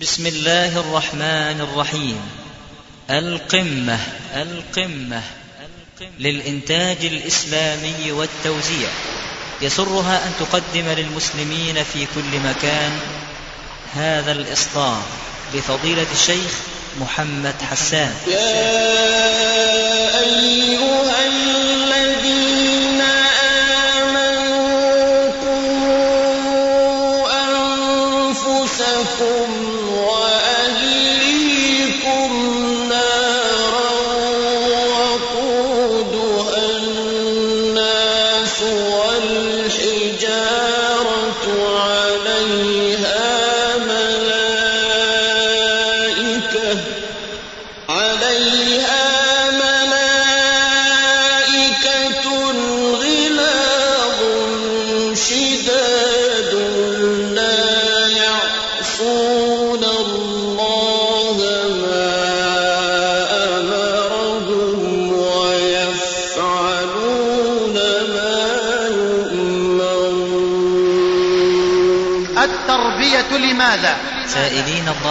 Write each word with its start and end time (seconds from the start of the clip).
بسم 0.00 0.26
الله 0.26 0.80
الرحمن 0.80 1.60
الرحيم. 1.60 2.20
القمة 3.10 3.98
القمة 4.34 5.22
للإنتاج 6.18 6.96
الإسلامي 7.04 8.12
والتوزيع. 8.12 8.88
يسرها 9.62 10.26
أن 10.26 10.32
تقدم 10.40 10.88
للمسلمين 10.88 11.84
في 11.92 12.06
كل 12.14 12.40
مكان 12.44 12.98
هذا 13.94 14.32
الإصدار 14.32 15.02
لفضيلة 15.54 16.06
الشيخ 16.12 16.52
محمد 17.00 17.54
حسان. 17.70 18.14
يا 18.26 18.38
أيها 20.20 21.25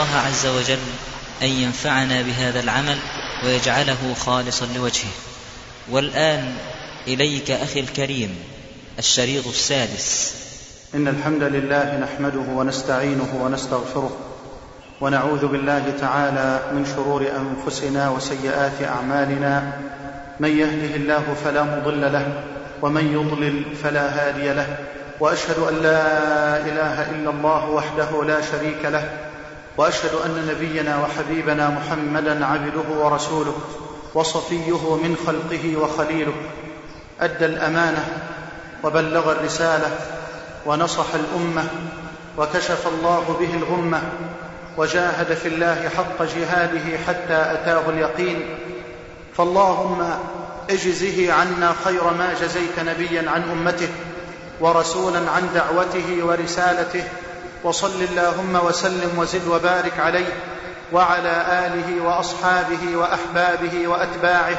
الله 0.06 0.18
عز 0.18 0.46
وجل 0.46 0.80
أن 1.42 1.48
ينفعنا 1.48 2.22
بهذا 2.22 2.60
العمل 2.60 2.98
ويجعله 3.46 4.14
خالصا 4.20 4.66
لوجهه. 4.76 5.12
والآن 5.92 6.54
إليك 7.08 7.52
أخي 7.52 7.80
الكريم 7.80 8.36
الشريط 9.00 9.48
السادس. 9.48 10.34
إن 10.96 11.08
الحمد 11.08 11.44
لله 11.44 11.98
نحمده 11.98 12.54
ونستعينه 12.56 13.40
ونستغفره 13.42 14.18
ونعوذ 15.02 15.48
بالله 15.48 15.94
تعالى 16.00 16.60
من 16.72 16.86
شرور 16.96 17.26
أنفسنا 17.42 18.10
وسيئات 18.10 18.82
أعمالنا. 18.84 19.74
من 20.40 20.58
يهده 20.58 20.96
الله 20.96 21.36
فلا 21.46 21.64
مضل 21.64 22.14
له 22.14 22.44
ومن 22.82 23.14
يضلل 23.14 23.76
فلا 23.84 24.06
هادي 24.10 24.54
له. 24.54 24.78
وأشهد 25.20 25.60
أن 25.60 25.76
لا 25.84 26.02
إله 26.58 27.12
إلا 27.12 27.30
الله 27.30 27.70
وحده 27.70 28.24
لا 28.24 28.42
شريك 28.42 28.86
له 28.86 29.10
وأشهد 29.78 30.12
أن 30.26 30.48
نبينا 30.48 31.02
وحبيبنا 31.02 31.70
محمدا 31.70 32.46
عبده 32.46 33.04
ورسوله 33.06 33.56
وصفيه 34.14 34.96
من 34.96 35.18
خلقه 35.28 35.78
وخليله 35.78 36.34
أدى 37.22 37.46
الأمانة 37.46 38.06
وبلغ 38.84 39.32
الرسالة 39.32 39.98
ونصح 40.66 41.06
الأمة 41.16 41.64
وكشف 42.38 42.88
الله 42.88 43.38
به 43.40 43.54
الغمة 43.54 44.02
وجاهد 44.78 45.34
في 45.34 45.48
الله 45.48 45.90
حق 45.98 46.24
جهاده 46.24 46.98
حتى 47.08 47.52
أتاه 47.54 47.90
اليقين. 47.90 48.46
فاللهم 49.38 50.10
اجزه 50.70 51.34
عنا 51.34 51.74
خير 51.86 52.04
ما 52.04 52.34
جزيت 52.42 52.80
نبيا 52.80 53.30
عن 53.30 53.44
أمته 53.52 53.88
ورسولا 54.60 55.20
عن 55.32 55.50
دعوته 55.56 56.26
ورسالته 56.26 57.04
وصل 57.66 58.02
اللهم 58.02 58.56
وسلم 58.66 59.20
وزد 59.20 59.48
وبارك 59.48 60.00
عليه 60.00 60.34
وعلى 60.94 61.46
آله 61.66 62.04
وأصحابه 62.04 62.98
وأحبابه 62.98 63.88
وأتباعه 63.88 64.58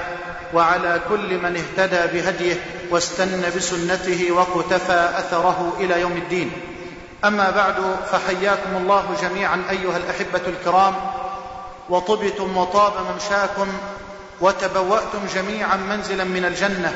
وعلى 0.55 1.01
كل 1.09 1.39
من 1.39 1.57
اهتدى 1.57 2.19
بهديه 2.19 2.57
واستنى 2.91 3.47
بسنته 3.57 4.33
وقتفى 4.33 5.11
أثره 5.19 5.77
إلى 5.81 6.01
يوم 6.01 6.13
الدين. 6.13 6.53
أما 7.25 7.51
بعد 7.51 7.75
فحياكم 8.13 8.77
الله 8.77 9.05
جميعا 9.23 9.63
أيها 9.71 9.97
الأحبة 9.97 10.43
الكرام 10.47 10.95
وطبتم 11.91 12.57
وطاب 12.57 12.93
ممشاكم 13.13 13.69
وتبوأتم 14.41 15.27
جميعا 15.35 15.77
منزلا 15.77 16.25
من 16.25 16.45
الجنة 16.45 16.93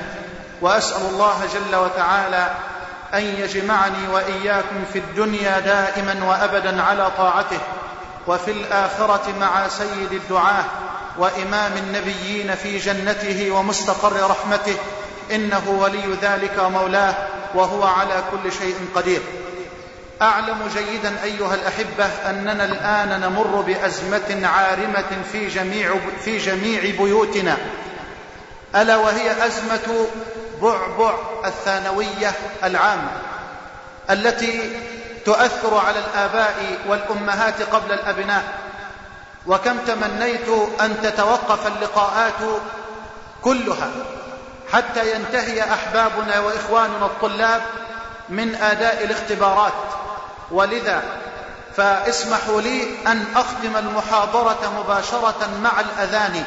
وأسأل 0.60 1.02
الله 1.10 1.40
جل 1.54 1.76
وتعالى 1.76 2.50
أن 3.14 3.22
يجمعني 3.22 4.08
وإياكم 4.12 4.84
في 4.92 4.98
الدنيا 4.98 5.60
دائما 5.60 6.24
وأبدا 6.24 6.82
على 6.82 7.10
طاعته 7.18 7.58
وفي 8.26 8.50
الآخرة 8.50 9.34
مع 9.40 9.68
سيد 9.68 10.12
الدعاة 10.12 10.64
وإمام 11.18 11.72
النبيين 11.76 12.54
في 12.54 12.78
جنته 12.78 13.50
ومستقر 13.50 14.30
رحمته. 14.30 14.76
إنه 15.30 15.62
ولي 15.68 16.16
ذلك 16.22 16.52
ومولاه 16.64 17.14
وهو 17.54 17.84
على 17.84 18.22
كل 18.30 18.52
شيء 18.52 18.76
قدير. 18.94 19.20
أعلم 20.22 20.58
جيدا 20.74 21.22
أيها 21.24 21.54
الأحبة 21.54 22.04
أننا 22.30 22.64
الآن 22.64 23.20
نمر 23.20 23.60
بأزمة 23.60 24.46
عارمة 24.46 25.22
في 25.32 25.48
جميع, 25.48 25.94
في 26.24 26.38
جميع 26.38 26.80
بيوتنا. 26.80 27.56
ألا 28.76 28.96
وهي 28.96 29.46
أزمة 29.46 30.06
بعبع 30.62 31.14
الثانوية 31.44 32.32
العامة 32.64 33.10
التي 34.10 34.80
تؤثر 35.24 35.78
على 35.86 35.98
الآباء 35.98 36.78
والأمهات 36.88 37.62
قبل 37.62 37.92
الأبناء. 37.92 38.44
وكم 39.46 39.78
تمنيت 39.78 40.48
أن 40.80 41.02
تتوقف 41.02 41.66
اللقاءات 41.66 42.60
كلها 43.42 43.90
حتى 44.72 45.14
ينتهي 45.14 45.62
أحبابنا 45.72 46.40
وإخواننا 46.40 47.06
الطلاب 47.06 47.62
من 48.28 48.54
آداء 48.54 49.04
الاختبارات. 49.04 49.72
ولذا 50.50 51.02
فاسمحوا 51.76 52.60
لي 52.60 52.82
أن 53.06 53.24
أختم 53.36 53.76
المحاضرة 53.76 54.72
مباشرة 54.78 55.48
مع 55.62 55.80
الأذان 55.80 56.44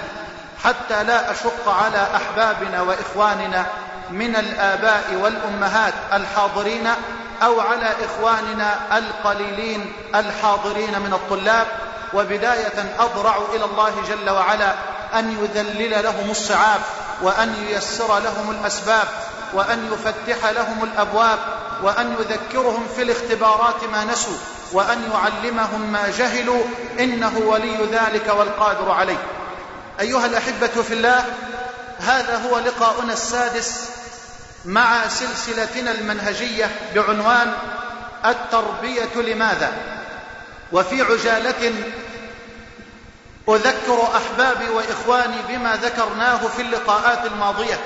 حتى 0.63 1.03
لا 1.03 1.31
أشق 1.31 1.69
على 1.69 2.07
أحبابنا 2.15 2.81
وإخواننا 2.81 3.65
من 4.13 4.35
الآباء 4.35 5.19
والأمهات 5.21 5.93
الحاضرين 6.13 6.87
أو 7.43 7.59
على 7.59 7.95
إخواننا 8.05 8.97
القليلين 8.97 9.93
الحاضرين 10.15 10.99
من 10.99 11.13
الطلاب. 11.13 11.67
وبداية 12.13 12.95
أضرع 12.99 13.37
إلى 13.55 13.65
الله 13.65 13.93
جل 14.09 14.29
وعلا 14.29 14.73
أن 15.13 15.37
يذلل 15.43 16.03
لهم 16.03 16.31
الصعاب 16.31 16.81
وأن 17.21 17.55
ييسر 17.69 18.19
لهم 18.19 18.51
الأسباب 18.51 19.07
وأن 19.53 19.91
يفتح 19.93 20.49
لهم 20.49 20.83
الأبواب 20.83 21.39
وأن 21.83 22.15
يذكرهم 22.19 22.87
في 22.95 23.01
الاختبارات 23.01 23.83
ما 23.91 24.03
نسوا 24.03 24.37
وأن 24.71 25.11
يعلمهم 25.13 25.81
ما 25.81 26.09
جهلوا 26.17 26.63
إنه 26.99 27.37
ولي 27.37 27.77
ذلك 27.91 28.33
والقادر 28.37 28.91
عليه. 28.91 29.17
أيها 29.99 30.25
الأحبة 30.25 30.81
في 30.87 30.93
الله 30.93 31.25
هذا 31.99 32.49
هو 32.49 32.59
لقاؤنا 32.59 33.13
السادس 33.13 33.89
مع 34.65 35.07
سلسلتنا 35.07 35.91
المنهجية 35.91 36.69
بعنوان 36.95 37.53
التربية 38.25 39.15
لماذا؟ 39.15 39.73
وفي 40.71 41.01
عجالة 41.01 41.73
أذكر 43.49 44.07
أحبابي 44.15 44.69
وإخواني 44.69 45.37
بما 45.49 45.75
ذكرناه 45.75 46.47
في 46.47 46.61
اللقاءات 46.61 47.25
الماضية. 47.25 47.79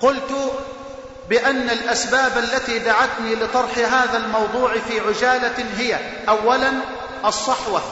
قلت 0.00 0.52
بأن 1.28 1.70
الأسباب 1.70 2.38
التي 2.38 2.78
دعتني 2.78 3.34
لطرح 3.34 3.78
هذا 3.78 4.16
الموضوع 4.16 4.78
في 4.78 5.00
عجالة 5.00 5.64
هي 5.76 5.98
أولا 6.28 6.72
الصحوة. 7.24 7.82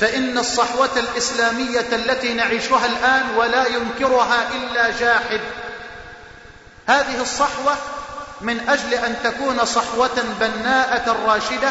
فإن 0.00 0.38
الصحوة 0.38 0.90
الإسلامية 0.96 1.86
التي 1.92 2.34
نعيشها 2.34 2.86
الآن 2.86 3.36
ولا 3.36 3.66
ينكرها 3.66 4.48
إلا 4.54 4.98
جاحد. 4.98 5.40
هذه 6.86 7.22
الصحوة 7.22 7.74
من 8.40 8.68
أجل 8.68 8.94
أن 8.94 9.16
تكون 9.24 9.64
صحوة 9.64 10.24
بناءة 10.40 11.16
راشدة 11.26 11.70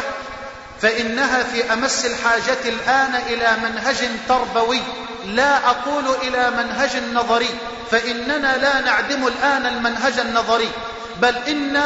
فإنها 0.80 1.42
في 1.42 1.72
أمس 1.72 2.06
الحاجة 2.06 2.68
الآن 2.68 3.14
إلى 3.14 3.56
منهج 3.62 4.08
تربوي. 4.28 4.80
لا 5.24 5.70
أقول 5.70 6.04
إلى 6.22 6.50
منهج 6.50 6.90
نظري 7.14 7.48
فإننا 7.90 8.56
لا 8.56 8.80
نعدم 8.80 9.26
الآن 9.26 9.66
المنهج 9.66 10.18
النظري 10.18 10.68
بل 11.22 11.36
إن 11.36 11.82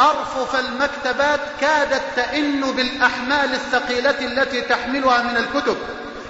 أرفف 0.00 0.56
المكتبات 0.56 1.40
كادت 1.60 2.02
تئن 2.16 2.60
بالأحمال 2.60 3.54
الثقيلة 3.54 4.20
التي 4.20 4.60
تحملها 4.60 5.22
من 5.22 5.36
الكتب. 5.36 5.76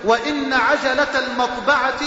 وإن 0.04 0.52
عجلة 0.52 1.19
المطبعة 1.19 2.00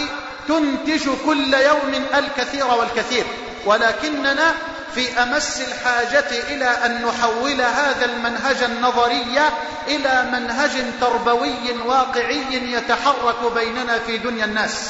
تنتج 0.47 1.09
كل 1.25 1.53
يوم 1.53 2.05
الكثير 2.15 2.67
والكثير. 2.67 3.25
ولكننا 3.65 4.53
في 4.95 5.23
أمس 5.23 5.61
الحاجة 5.61 6.29
إلى 6.29 6.65
أن 6.65 7.05
نحول 7.05 7.61
هذا 7.61 8.05
المنهج 8.05 8.63
النظري 8.63 9.39
إلى 9.87 10.29
منهج 10.31 10.71
تربوي 11.01 11.71
واقعي 11.85 12.71
يتحرك 12.73 13.53
بيننا 13.55 13.99
في 13.99 14.17
دنيا 14.17 14.45
الناس. 14.45 14.89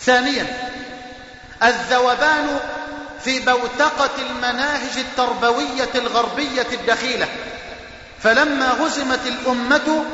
ثانيا 0.00 0.46
الذوبان 1.62 2.60
في 3.24 3.38
بوتقة 3.38 4.10
المناهج 4.18 4.98
التربوية 4.98 5.90
الغربية 5.94 6.66
الدخيلة. 6.72 7.28
فلما 8.22 8.86
هزمت 8.86 9.26
الأمة 9.26 10.04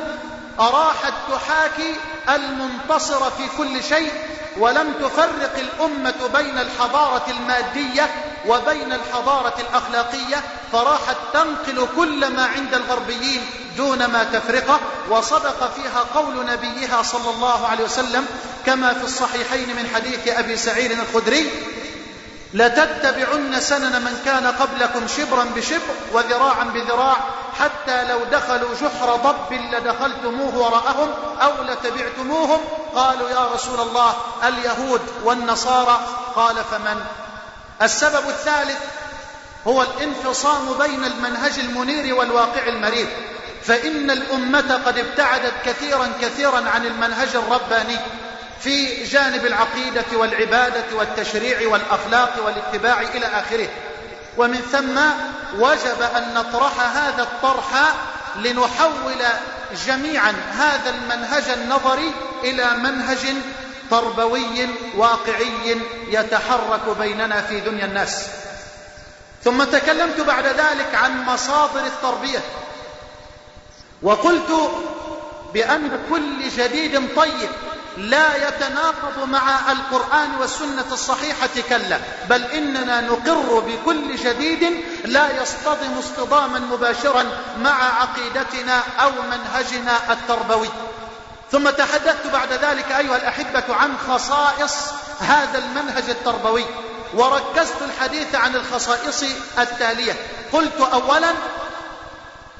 أراحت 0.59 1.13
تحاكي 1.31 1.95
المنتصر 2.29 3.31
في 3.31 3.43
كل 3.57 3.83
شيء 3.83 4.11
ولم 4.57 4.93
تفرق 4.93 5.57
الأمة 5.57 6.27
بين 6.33 6.57
الحضارة 6.57 7.25
المادية 7.29 8.09
وبين 8.47 8.93
الحضارة 8.93 9.53
الأخلاقية 9.59 10.43
فراحت 10.71 11.17
تنقل 11.33 11.87
كل 11.95 12.27
ما 12.35 12.45
عند 12.45 12.73
الغربيين 12.73 13.45
دون 13.77 14.05
ما 14.05 14.23
تفرقه 14.23 14.79
وصدق 15.09 15.73
فيها 15.75 16.05
قول 16.15 16.45
نبيها 16.45 17.03
صلى 17.03 17.29
الله 17.29 17.67
عليه 17.67 17.83
وسلم 17.83 18.25
كما 18.65 18.93
في 18.93 19.03
الصحيحين 19.03 19.69
من 19.69 19.89
حديث 19.95 20.27
أبي 20.27 20.57
سعيد 20.57 20.91
الخدري 20.91 21.49
لتتبعن 22.53 23.59
سنن 23.59 24.01
من 24.01 24.21
كان 24.25 24.47
قبلكم 24.47 25.07
شبرا 25.17 25.43
بشبر 25.55 25.95
وذراعا 26.13 26.63
بذراع 26.63 27.17
حتى 27.59 28.03
لو 28.03 28.19
دخلوا 28.31 28.75
جحر 28.81 29.15
ضب 29.15 29.53
لدخلتموه 29.53 30.57
وراءهم 30.57 31.09
أو 31.41 31.63
لتبعتموهم 31.63 32.59
قالوا 32.95 33.29
يا 33.29 33.53
رسول 33.53 33.79
الله 33.79 34.13
اليهود 34.47 35.01
والنصارى. 35.23 35.99
قال 36.35 36.55
فمن؟ 36.55 37.01
السبب 37.81 38.29
الثالث 38.29 38.79
هو 39.67 39.83
الانفصام 39.83 40.73
بين 40.79 41.05
المنهج 41.05 41.59
المنير 41.59 42.15
والواقع 42.15 42.67
المرير 42.67 43.07
فإن 43.63 44.11
الأمة 44.11 44.81
قد 44.85 44.97
ابتعدت 44.97 45.53
كثيرا 45.65 46.11
كثيرا 46.21 46.69
عن 46.69 46.85
المنهج 46.85 47.35
الرباني 47.35 47.97
في 48.61 49.03
جانب 49.03 49.45
العقيدة 49.45 50.05
والعبادة 50.13 50.85
والتشريع 50.97 51.69
والأخلاق 51.71 52.45
والاتباع 52.45 53.01
إلى 53.01 53.25
آخره. 53.25 53.67
ومن 54.39 54.61
ثم 54.71 54.99
وجب 55.61 56.01
أن 56.01 56.33
نطرح 56.33 56.79
هذا 56.79 57.23
الطرح 57.23 57.93
لنحول 58.35 59.21
جميعا 59.85 60.33
هذا 60.51 60.89
المنهج 60.89 61.49
النظري 61.49 62.13
إلى 62.43 62.73
منهج 62.73 63.35
تربوي 63.91 64.69
واقعي 64.95 65.77
يتحرك 66.07 66.97
بيننا 66.99 67.41
في 67.41 67.59
دنيا 67.59 67.85
الناس. 67.85 68.27
ثم 69.43 69.63
تكلمت 69.63 70.21
بعد 70.21 70.45
ذلك 70.45 70.95
عن 70.95 71.25
مصادر 71.25 71.85
التربية. 71.85 72.39
وقلت 74.01 74.71
بأن 75.53 75.99
كل 76.09 76.49
جديد 76.49 77.15
طيب 77.15 77.49
لا 77.97 78.47
يتناقض 78.47 79.29
مع 79.29 79.71
القرآن 79.71 80.35
والسنة 80.39 80.85
الصحيحة 80.91 81.49
كلا 81.69 81.99
بل 82.29 82.43
إننا 82.43 83.01
نقر 83.01 83.59
بكل 83.59 84.15
جديد 84.15 84.83
لا 85.05 85.41
يصطدم 85.41 85.97
اصطداما 85.99 86.59
مباشرا 86.59 87.25
مع 87.61 87.83
عقيدتنا 88.01 88.83
أو 88.99 89.11
منهجنا 89.11 90.13
التربوي. 90.13 90.69
ثم 91.51 91.69
تحدثت 91.69 92.27
بعد 92.33 92.53
ذلك 92.53 92.91
أيها 92.91 93.15
الأحبة 93.15 93.75
عن 93.75 93.97
خصائص 94.07 94.75
هذا 95.19 95.57
المنهج 95.57 96.09
التربوي 96.09 96.65
وركزت 97.13 97.81
الحديث 97.81 98.35
عن 98.35 98.55
الخصائص 98.55 99.23
التالية. 99.59 100.15
قلت 100.53 100.81
أولا 100.93 101.33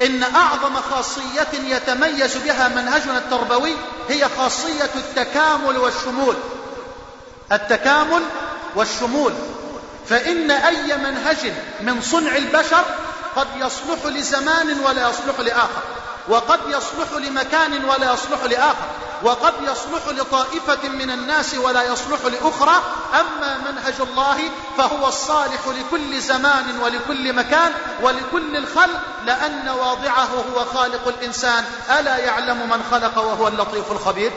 إن 0.02 0.22
أعظم 0.22 0.76
خاصية 0.90 1.48
يتميز 1.52 2.36
بها 2.36 2.68
منهجنا 2.68 3.18
التربوي 3.18 3.76
هي 4.08 4.28
خاصية 4.38 4.90
التكامل 4.94 5.78
والشمول. 5.78 6.36
التكامل 7.52 8.22
والشمول. 8.76 9.32
فإن 10.08 10.50
أي 10.50 10.96
منهج 10.96 11.52
من 11.80 12.02
صنع 12.02 12.36
البشر 12.36 12.84
قد 13.36 13.46
يصلح 13.56 14.04
لزمان 14.04 14.80
ولا 14.80 15.08
يصلح 15.10 15.40
لآخر. 15.40 15.82
وقد 16.28 16.60
يصلح 16.66 17.12
لمكان 17.12 17.84
ولا 17.84 18.12
يصلح 18.12 18.44
لآخر 18.44 18.88
وقد 19.22 19.54
يصلح 19.62 20.08
لطائفة 20.08 20.88
من 20.88 21.10
الناس 21.10 21.54
ولا 21.54 21.82
يصلح 21.82 22.24
لأخرى 22.24 22.82
أما 23.20 23.58
منهج 23.70 23.94
الله 24.00 24.38
فهو 24.78 25.08
الصالح 25.08 25.60
لكل 25.66 26.20
زمان 26.20 26.80
ولكل 26.80 27.32
مكان 27.32 27.72
ولكل 28.02 28.56
الخلق 28.56 29.00
لأن 29.26 29.68
واضعه 29.68 30.28
هو 30.54 30.64
خالق 30.64 31.08
الإنسان. 31.08 31.64
ألا 31.98 32.16
يعلم 32.16 32.68
من 32.70 32.82
خلق 32.90 33.18
وهو 33.18 33.48
اللطيف 33.48 33.92
الخبير؟ 33.92 34.32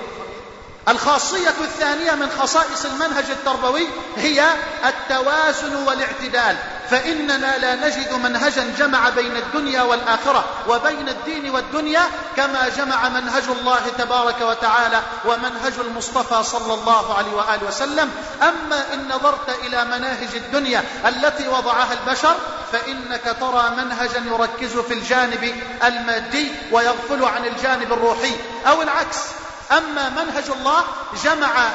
الخاصية 0.88 1.54
الثانية 1.62 2.12
من 2.12 2.30
خصائص 2.40 2.86
المنهج 2.86 3.26
التربوي 3.30 3.88
هي 4.18 4.46
التوازن 4.86 5.76
والاعتدال 5.76 6.58
فإننا 6.90 7.58
لا 7.58 7.76
نجد 7.76 8.14
منهجا 8.14 8.74
جمع 8.78 9.10
بين 9.10 9.38
الدنيا 9.38 9.82
والآخرة 9.82 10.46
وبين 10.68 11.10
الدين 11.10 11.50
والدنيا 11.50 12.02
كما 12.36 12.70
جمع 12.78 13.10
منهج 13.10 13.44
الله 13.60 13.82
تبارك 13.98 14.42
وتعالى 14.42 15.02
ومنهج 15.26 15.74
المصطفى 15.80 16.44
صلى 16.44 16.74
الله 16.74 17.18
عليه 17.18 17.32
وآله 17.32 17.68
وسلم. 17.68 18.12
أما 18.42 18.94
إن 18.94 19.08
نظرت 19.08 19.50
إلى 19.64 19.86
مناهج 19.86 20.36
الدنيا 20.36 20.84
التي 21.06 21.48
وضعها 21.48 21.94
البشر 21.94 22.36
فإنك 22.72 23.36
ترى 23.40 23.72
منهجا 23.78 24.24
يركز 24.26 24.78
في 24.78 24.94
الجانب 24.94 25.56
المادي 25.84 26.52
ويغفل 26.72 27.26
عن 27.26 27.46
الجانب 27.46 27.94
الروحي 27.94 28.36
أو 28.68 28.82
العكس. 28.82 29.20
أما 29.72 30.10
منهج 30.10 30.44
الله 30.50 30.84
جمع 31.24 31.70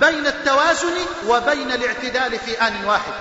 بين 0.00 0.26
التوازن 0.26 0.94
وبين 1.26 1.72
الاعتدال 1.72 2.38
في 2.38 2.62
آن 2.62 2.84
واحد. 2.84 3.12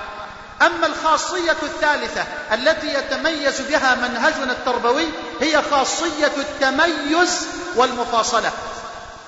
أما 0.62 0.88
الخاصية 0.88 1.58
الثالثة 1.64 2.24
التي 2.54 2.94
يتميز 2.94 3.62
بها 3.62 3.96
منهجنا 3.96 4.52
التربوي 4.52 5.10
هي 5.42 5.62
خاصية 5.72 6.32
التميز 6.38 7.48
والمفاصلة. 7.76 8.52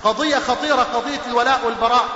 قضية 0.04 0.38
خطيرة 0.38 0.86
قضية 0.94 1.20
الولاء 1.26 1.60
والبراء. 1.64 2.08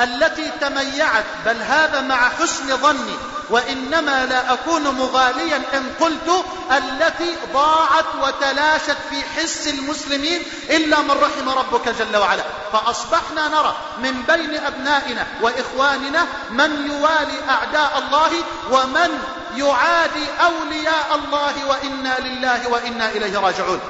التي 0.00 0.50
تميعت 0.60 1.24
بل 1.46 1.62
هذا 1.62 2.00
مع 2.00 2.28
حسن 2.28 2.76
ظني 2.76 3.16
وإنما 3.50 4.26
لا 4.26 4.52
أكون 4.52 4.82
مغاليا 4.82 5.56
إن 5.56 5.92
قلت 6.00 6.44
التي 6.70 7.36
ضاعت 7.52 8.04
وتلاشت 8.22 8.96
في 9.10 9.22
حس 9.36 9.68
المسلمين 9.68 10.42
إلا 10.70 11.00
من 11.00 11.10
رحم 11.10 11.48
ربك 11.48 11.88
جل 11.88 12.16
وعلا. 12.16 12.42
فأصبحنا 12.72 13.48
نرى 13.48 13.76
من 13.98 14.22
بين 14.22 14.64
أبنائنا 14.64 15.26
وإخواننا 15.42 16.26
من 16.50 16.90
يوالي 16.90 17.50
أعداء 17.50 17.98
الله 17.98 18.30
ومن 18.70 19.18
يعادي 19.56 20.26
أولياء 20.40 21.20
الله 21.24 21.66
وإنا 21.68 22.18
لله 22.20 22.68
وإنا 22.68 23.08
إليه 23.08 23.38
راجعون. 23.38 23.80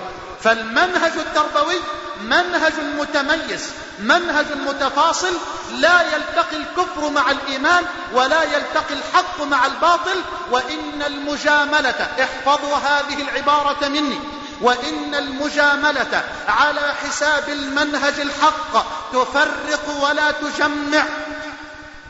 فالمنهج 0.45 1.13
التربوي 1.17 1.81
منهج 2.23 2.73
متميز 2.99 3.71
منهج 3.99 4.47
متفاصل 4.67 5.33
لا 5.73 6.03
يلتقي 6.03 6.57
الكفر 6.57 7.11
مع 7.11 7.31
الإيمان 7.31 7.85
ولا 8.13 8.43
يلتقي 8.43 8.95
الحق 8.95 9.43
مع 9.43 9.67
الباطل 9.67 10.21
وإن 10.51 11.03
المجاملة 11.07 12.09
احفظوا 12.21 12.77
هذه 12.77 13.23
العبارة 13.23 13.89
مني 13.89 14.21
وإن 14.63 15.15
المجاملة 15.15 16.23
على 16.49 16.95
حساب 17.05 17.49
المنهج 17.49 18.21
الحق 18.21 18.87
تفرق 19.13 20.03
ولا 20.03 20.31
تجمع. 20.31 21.05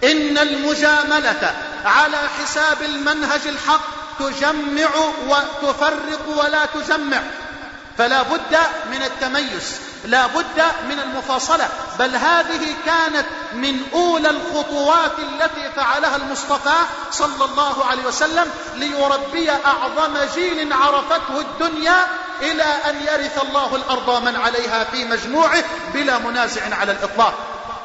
إن 0.04 0.38
المجاملة 0.38 1.54
على 1.84 2.18
حساب 2.42 2.82
المنهج 2.82 3.40
الحق 3.46 3.82
تجمع 4.18 4.90
وتفرق 5.28 6.28
ولا 6.28 6.66
تجمع. 6.66 7.22
فلا 7.98 8.22
بد 8.22 8.58
من 8.90 9.02
التميز 9.02 9.80
لا 10.04 10.26
بد 10.26 10.62
من 10.88 11.00
المفاصلة. 11.00 11.68
بل 11.98 12.16
هذه 12.16 12.74
كانت 12.86 13.26
من 13.54 13.82
أولى 13.92 14.30
الخطوات 14.30 15.12
التي 15.18 15.70
فعلها 15.76 16.16
المصطفى 16.16 16.74
صلى 17.10 17.44
الله 17.44 17.84
عليه 17.84 18.06
وسلم 18.06 18.50
ليربي 18.74 19.50
أعظم 19.50 20.18
جيل 20.34 20.72
عرفته 20.72 21.40
الدنيا 21.40 22.06
إلى 22.40 22.62
أن 22.62 23.00
يرث 23.00 23.42
الله 23.42 23.76
الأرض 23.76 24.22
من 24.24 24.36
عليها 24.36 24.84
في 24.84 25.04
مجموعه 25.04 25.64
بلا 25.94 26.18
منازع 26.18 26.74
على 26.80 26.92
الإطلاق. 26.92 27.34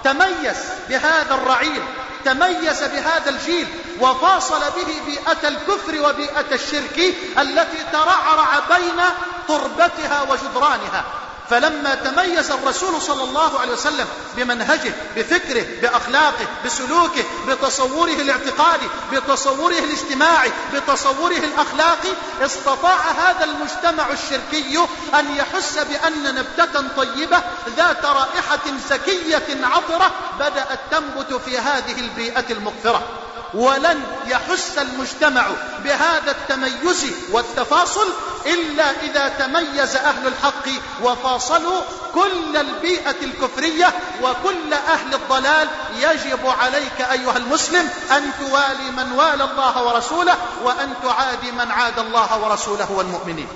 تميز 0.04 0.58
بهذا 0.90 1.34
الرعيل 1.34 1.82
تميز 2.26 2.84
بهذا 2.84 3.30
الجيل 3.30 3.68
وفاصل 4.00 4.60
به 4.60 5.02
بيئة 5.06 5.48
الكفر 5.48 6.10
وبيئة 6.10 6.46
الشرك 6.52 7.16
التي 7.38 7.84
ترعرع 7.92 8.60
بين 8.70 9.02
تربتها 9.48 10.22
وجدرانها. 10.22 11.04
فلما 11.50 11.96
تميز 11.96 12.52
الرسول 12.52 13.02
صلى 13.02 13.24
الله 13.24 13.60
عليه 13.60 13.74
وسلم 13.74 14.08
بمنهجه 14.36 14.94
بفكره 15.16 15.66
بأخلاقه 15.82 16.48
بسلوكه 16.66 17.24
بتصوره 17.48 18.14
الاعتقادي 18.14 18.88
بتصوره 19.14 19.80
الاجتماعي 19.80 20.52
بتصوره 20.74 21.38
الأخلاقي 21.38 22.10
استطاع 22.42 22.98
هذا 23.12 23.44
المجتمع 23.44 24.08
الشركي 24.12 24.80
أن 25.20 25.36
يحس 25.36 25.78
بأن 25.78 26.36
نبتة 26.36 26.88
طيبة 26.98 27.42
ذات 27.78 28.06
رائحة 28.06 28.60
زكية 28.90 29.66
عطرة 29.66 30.12
بدأت 30.40 30.80
تنبت 30.92 31.34
في 31.34 31.58
هذه 31.58 32.00
البيئة 32.00 32.46
المغفرة 32.50 33.17
ولن 33.54 34.04
يحس 34.28 34.78
المجتمع 34.78 35.48
بهذا 35.84 36.32
التميز 36.32 37.06
والتفاصل 37.32 38.08
إلا 38.46 39.02
إذا 39.02 39.28
تميز 39.28 39.96
أهل 39.96 40.28
الحق 40.28 40.70
وفاصلوا 41.04 41.82
كل 42.14 42.58
البيئة 42.58 43.16
الكفرية 43.22 43.94
وكل 44.22 44.74
أهل 44.74 45.14
الضلال. 45.14 45.68
يجب 45.98 46.48
عليك 46.62 47.02
أيها 47.02 47.38
المسلم 47.38 47.90
أن 48.12 48.32
توالي 48.40 48.92
من 48.92 49.12
والى 49.12 49.44
الله 49.44 49.84
ورسوله 49.84 50.36
وأن 50.64 50.94
تعادي 51.04 51.52
من 51.52 51.72
عاد 51.72 52.00
الله 52.00 52.40
ورسوله 52.40 52.92
والمؤمنين. 52.92 53.48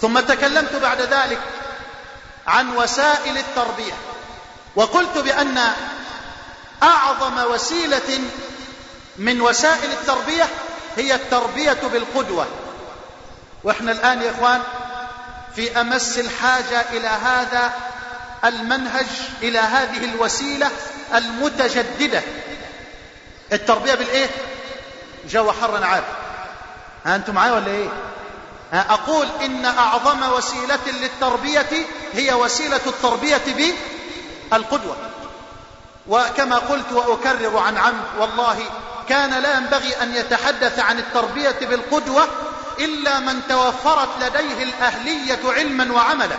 ثم 0.00 0.20
تكلمت 0.20 0.76
بعد 0.76 1.00
ذلك 1.00 1.40
عن 2.46 2.76
وسائل 2.76 3.38
التربية 3.38 3.92
وقلت 4.76 5.18
بأن 5.18 5.72
أعظم 6.82 7.52
وسيلة 7.52 8.20
من 9.18 9.40
وسائل 9.40 9.90
التربية 9.92 10.48
هي 10.96 11.14
التربية 11.14 11.72
بالقدوة 11.92 12.46
وإحنا 13.64 13.92
الآن 13.92 14.22
يا 14.22 14.30
إخوان 14.30 14.62
في 15.56 15.80
أمس 15.80 16.18
الحاجة 16.18 16.80
إلى 16.92 17.08
هذا 17.08 17.72
المنهج 18.44 19.06
إلى 19.42 19.58
هذه 19.58 20.04
الوسيلة 20.04 20.70
المتجددة 21.14 22.22
التربية 23.52 23.94
بالإيه؟ 23.94 24.26
جو 25.30 25.52
حر 25.52 25.84
عاد 25.84 26.04
ها 27.06 27.16
أنتم 27.16 27.34
معايا 27.34 27.52
ولا 27.52 27.66
إيه؟ 27.66 27.88
أقول 28.72 29.26
إن 29.44 29.64
أعظم 29.64 30.32
وسيلة 30.32 30.78
للتربية 30.86 31.66
هي 32.12 32.34
وسيلة 32.34 32.80
التربية 32.86 33.72
بالقدوة 34.50 34.96
وكما 36.08 36.56
قلت 36.56 36.92
وأكرر 36.92 37.58
عن 37.58 37.76
عمد 37.76 38.04
والله 38.18 38.58
كان 39.08 39.42
لا 39.42 39.56
ينبغي 39.56 40.02
أن 40.02 40.14
يتحدث 40.14 40.78
عن 40.78 40.98
التربية 40.98 41.58
بالقدوة 41.60 42.28
إلا 42.78 43.20
من 43.20 43.40
توفرت 43.48 44.08
لديه 44.20 44.62
الأهلية 44.62 45.40
علما 45.44 45.92
وعملا. 45.92 46.36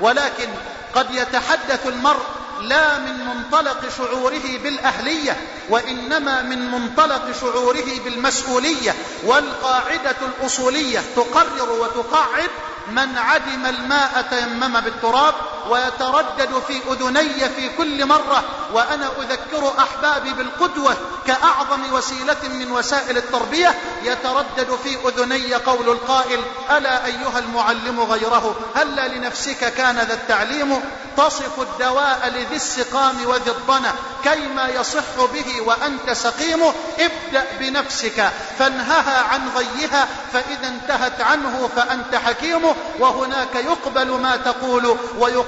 ولكن 0.00 0.48
قد 0.94 1.10
يتحدث 1.10 1.86
المرء 1.86 2.22
لا 2.60 2.98
من 2.98 3.26
منطلق 3.26 3.80
شعوره 3.98 4.58
بالأهلية 4.62 5.36
وإنما 5.68 6.42
من 6.42 6.70
منطلق 6.70 7.22
شعوره 7.40 8.00
بالمسؤولية 8.04 8.94
والقاعدة 9.24 10.16
الأصولية 10.22 11.00
تقرر 11.16 11.72
وتقعد 11.72 12.50
من 12.90 13.18
عدم 13.18 13.66
الماء 13.66 14.26
تيمم 14.30 14.80
بالتراب 14.80 15.34
ويتردد 15.70 16.62
في 16.68 16.80
أذني 16.92 17.48
في 17.48 17.68
كل 17.68 18.06
مرة 18.06 18.44
وأنا 18.72 19.10
أذكر 19.18 19.72
أحبابي 19.78 20.32
بالقدوة 20.32 20.96
كأعظم 21.26 21.92
وسيلة 21.92 22.36
من 22.42 22.72
وسائل 22.72 23.16
التربية. 23.16 23.74
يتردد 24.02 24.78
في 24.84 25.08
أذني 25.08 25.54
قول 25.54 25.88
القائل 25.88 26.40
ألا 26.70 27.06
أيها 27.06 27.38
المعلم 27.38 28.00
غيره 28.00 28.56
هل 28.74 29.16
لنفسك 29.16 29.74
كان 29.74 29.96
ذا 29.96 30.14
التعليم؟ 30.14 30.80
تصف 31.16 31.60
الدواء 31.60 32.32
لذي 32.34 32.56
السقام 32.56 33.16
وذي 33.26 33.50
الضنا 33.50 33.94
كيما 34.24 34.68
يصح 34.68 35.24
به 35.32 35.60
وأنت 35.66 36.10
سقيم؟ 36.12 36.62
ابدأ 36.98 37.44
بنفسك 37.60 38.30
فانهها 38.58 39.22
عن 39.22 39.48
غيها 39.56 40.08
فإذا 40.32 40.68
انتهت 40.68 41.20
عنه 41.20 41.70
فأنت 41.76 42.14
حكيم 42.14 42.62
وهناك 42.98 43.54
يقبل 43.54 44.10
ما 44.10 44.36
تقول 44.36 44.96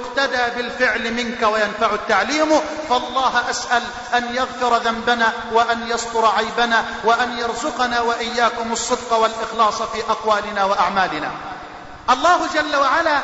ويقتدى 0.01 0.55
بالفعل 0.55 1.13
منك 1.13 1.43
وينفع 1.43 1.93
التعليم 1.93 2.59
فالله 2.89 3.49
أسأل 3.49 3.83
أن 4.15 4.35
يغفر 4.35 4.77
ذنبنا 4.77 5.33
وأن 5.51 5.87
يستر 5.87 6.25
عيبنا 6.25 6.85
وأن 7.03 7.37
يرزقنا 7.37 8.01
وإياكم 8.01 8.71
الصدق 8.71 9.13
والإخلاص 9.13 9.81
في 9.81 10.01
أقوالنا 10.09 10.63
وأعمالنا. 10.63 11.31
الله 12.09 12.47
جل 12.53 12.75
وعلا 12.75 13.19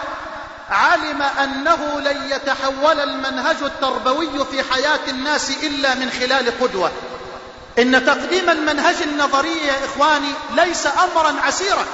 علم 0.69 1.21
أنه 1.21 1.99
لن 1.99 2.29
يتحول 2.31 2.99
المنهج 2.99 3.55
التربوي 3.61 4.45
في 4.51 4.63
حياة 4.73 4.99
الناس 5.07 5.49
إلا 5.49 5.95
من 5.95 6.11
خلال 6.19 6.59
قدوة. 6.61 6.91
إن 7.79 8.05
تقديم 8.05 8.49
المنهج 8.49 8.95
النظري 9.01 9.67
يا 9.67 9.85
إخواني 9.85 10.31
ليس 10.55 10.87
أمرا 10.87 11.41
عسيرا 11.41 11.85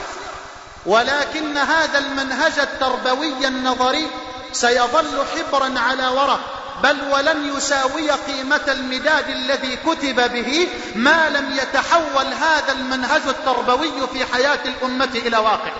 ولكن 0.85 1.57
هذا 1.57 1.97
المنهج 1.97 2.59
التربوي 2.59 3.47
النظري 3.47 4.07
سيظل 4.53 5.25
حبرا 5.35 5.79
على 5.79 6.07
ورق 6.07 6.39
بل 6.83 6.97
ولن 7.11 7.57
يساوي 7.57 8.11
قيمة 8.11 8.61
المداد 8.67 9.29
الذي 9.29 9.75
كتب 9.75 10.33
به 10.33 10.67
ما 10.95 11.29
لم 11.29 11.57
يتحول 11.57 12.33
هذا 12.33 12.71
المنهج 12.71 13.21
التربوي 13.27 14.07
في 14.13 14.25
حياة 14.33 14.59
الأمة 14.65 15.09
إلى 15.15 15.37
واقع. 15.37 15.71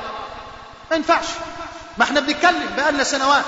ما 0.92 0.96
ينفعش. 0.96 1.26
ما 1.98 2.04
إحنا 2.04 2.20
بنتكلم 2.20 2.74
بقالنا 2.78 3.04
سنوات. 3.04 3.44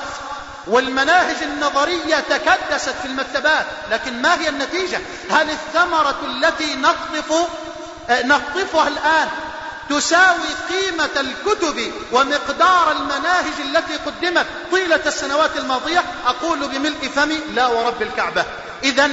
والمناهج 0.68 1.44
النظرية 1.44 2.16
تكدست 2.30 2.96
في 3.02 3.06
المكتبات 3.06 3.66
لكن 3.92 4.22
ما 4.22 4.42
هي 4.42 4.50
النتيجة؟ 4.50 5.00
هل 5.32 5.50
الثمرة 5.50 6.16
التي 6.26 6.76
نقطف 6.76 7.50
نقطفها 8.10 8.88
الآن 8.88 9.28
تساوي 9.90 10.50
قيمة 10.70 11.10
الكتب 11.18 11.92
ومقدار 12.12 12.92
المناهج 12.92 13.54
التي 13.60 13.96
قدمت 13.96 14.46
طيلة 14.72 15.02
السنوات 15.06 15.58
الماضية. 15.58 16.04
أقول 16.28 16.60
بملء 16.60 17.12
فمي 17.16 17.40
لا 17.54 17.68
ورب 17.68 18.02
الكعبة. 18.02 18.46
إذا 18.84 19.10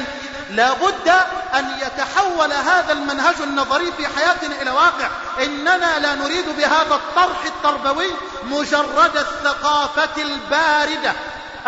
لا 0.50 0.72
بد 0.72 1.08
أن 1.54 1.78
يتحول 1.82 2.52
هذا 2.52 2.92
المنهج 2.92 3.34
النظري 3.42 3.92
في 3.92 4.06
حياتنا 4.06 4.62
إلى 4.62 4.70
واقع. 4.70 5.10
إننا 5.42 5.98
لا 5.98 6.14
نريد 6.14 6.56
بهذا 6.56 6.94
الطرح 6.94 7.44
التربوي 7.44 8.10
مجرد 8.44 9.16
الثقافة 9.16 10.22
الباردة 10.22 11.12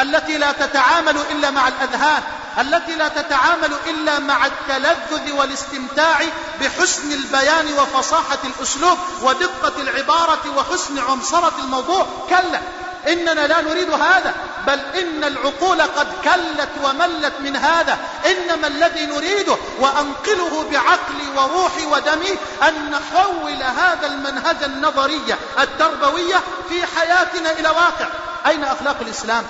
التي 0.00 0.38
لا 0.38 0.52
تتعامل 0.52 1.16
إلا 1.30 1.50
مع 1.50 1.68
الأذهان. 1.68 2.22
التي 2.58 2.94
لا 2.94 3.08
تتعامل 3.08 3.72
إلا 3.86 4.18
مع 4.18 4.46
التلذذ 4.46 5.32
والاستمتاع 5.32 6.20
بحسن 6.60 7.12
البيان 7.12 7.72
وفصاحة 7.78 8.38
الأسلوب 8.44 8.98
ودقة 9.22 9.82
العبارة 9.82 10.56
وحسن 10.56 10.98
عنصرة 10.98 11.52
الموضوع. 11.58 12.06
كلا 12.28 12.60
إننا 13.08 13.46
لا 13.46 13.60
نريد 13.60 13.90
هذا 13.90 14.34
بل 14.66 14.78
إن 14.78 15.24
العقول 15.24 15.82
قد 15.82 16.06
كلت 16.24 16.70
وملت 16.84 17.32
من 17.40 17.56
هذا. 17.56 17.98
إنما 18.26 18.66
الذي 18.66 19.06
نريده 19.06 19.56
وأنقله 19.80 20.64
بعقلي 20.70 21.28
وروحي 21.36 21.86
ودمي 21.86 22.36
أن 22.68 22.90
نحول 22.90 23.62
هذا 23.62 24.06
المنهج 24.06 24.62
النظرية 24.62 25.38
التربوية 25.58 26.36
في 26.68 26.86
حياتنا 26.96 27.50
إلى 27.50 27.68
واقع. 27.68 28.08
أين 28.46 28.64
أخلاق 28.64 28.96
الإسلام؟ 29.00 29.44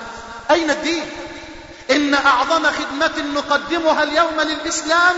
أين 0.51 0.71
الدين؟ 0.71 1.11
إن 1.91 2.15
أعظم 2.15 2.67
خدمة 2.67 3.25
نقدمها 3.35 4.03
اليوم 4.03 4.41
للإسلام 4.41 5.17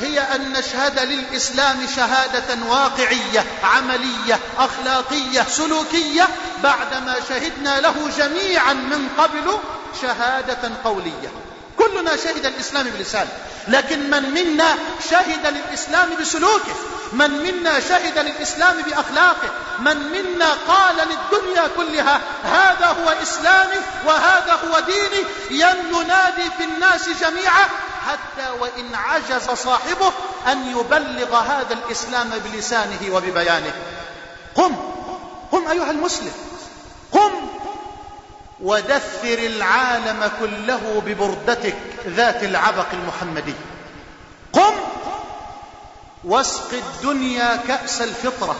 هي 0.00 0.20
أن 0.20 0.52
نشهد 0.52 0.98
للإسلام 0.98 1.86
شهادة 1.96 2.66
واقعية 2.68 3.44
عملية 3.64 4.38
أخلاقية 4.58 5.42
سلوكية 5.42 6.28
بعدما 6.62 7.16
شهدنا 7.28 7.80
له 7.80 8.10
جميعا 8.18 8.72
من 8.72 9.08
قبل 9.18 9.58
شهادة 10.02 10.70
قولية. 10.84 11.49
كلنا 11.80 12.16
شهد 12.16 12.46
الإسلام 12.46 12.90
بلسانه 12.90 13.30
لكن 13.68 14.10
من 14.10 14.30
منا 14.30 14.74
شهد 15.10 15.46
للإسلام 15.46 16.08
بسلوكه؟ 16.20 16.74
من 17.12 17.30
منا 17.30 17.80
شهد 17.80 18.18
للإسلام 18.18 18.82
بأخلاقه؟ 18.82 19.48
من 19.78 19.96
منا 19.96 20.48
قال 20.68 20.96
للدنيا 20.96 21.68
كلها 21.76 22.20
هذا 22.44 22.86
هو 22.86 23.22
إسلامي 23.22 23.76
وهذا 24.06 24.52
هو 24.52 24.80
ديني 24.80 25.24
ينادي 25.50 26.50
في 26.58 26.64
الناس 26.64 27.08
جميعا. 27.08 27.68
حتى 28.08 28.50
وإن 28.60 28.94
عجز 28.94 29.50
صاحبه 29.64 30.12
أن 30.46 30.70
يبلغ 30.70 31.36
هذا 31.36 31.74
الإسلام 31.74 32.30
بلسانه 32.44 33.14
وببيانه. 33.14 33.72
قم 34.56 34.76
قم 35.52 35.68
أيها 35.68 35.90
المسلم. 35.90 36.32
قم 37.12 37.59
ودثر 38.62 39.38
العالم 39.38 40.30
كله 40.40 41.02
ببردتك 41.06 41.76
ذات 42.06 42.42
العبق 42.42 42.86
المحمدي. 42.92 43.54
قم 44.52 44.74
واسق 46.24 46.72
الدنيا 46.72 47.56
كأس 47.56 48.02
الفطرة 48.02 48.56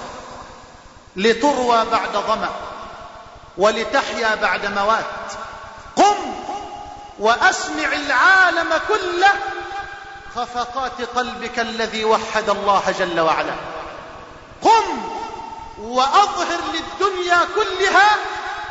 لتروى 1.16 1.84
بعد 1.84 2.12
ظمأ 2.12 2.50
ولتحيا 3.58 4.34
بعد 4.34 4.66
موات. 4.66 5.04
قم 5.96 6.34
وأسمع 7.18 7.92
العالم 7.92 8.68
كله 8.88 9.32
خفقات 10.34 11.02
قلبك 11.16 11.58
الذي 11.58 12.04
وحد 12.04 12.50
الله 12.50 12.82
جل 12.98 13.20
وعلا. 13.20 13.54
قم 14.62 15.10
وأظهر 15.78 16.60
للدنيا 16.74 17.38
كلها 17.54 18.16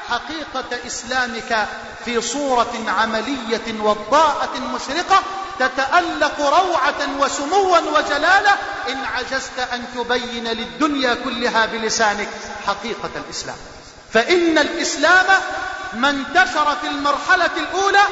حقيقة 0.10 0.88
إسلامك 0.88 1.68
في 2.06 2.22
صورة 2.22 2.74
عملية 2.88 3.82
وضاءة 3.82 4.60
مشرقة 4.60 5.24
تتألق 5.60 6.40
روعة 6.40 7.20
وسموا 7.20 7.78
وجلالة 7.78 8.52
إن 8.90 9.06
عجزت 9.06 9.60
أن 9.74 9.86
تبين 9.96 10.48
للدنيا 10.48 11.14
كلها 11.14 11.66
بلسانك 11.66 12.30
حقيقة 12.68 13.10
الإسلام. 13.16 13.56
فإن 14.14 14.58
الإسلام 14.58 15.26
ما 15.94 16.10
انتشر 16.10 16.76
في 16.82 16.88
المرحلة 16.88 17.50
الأولى 17.58 18.04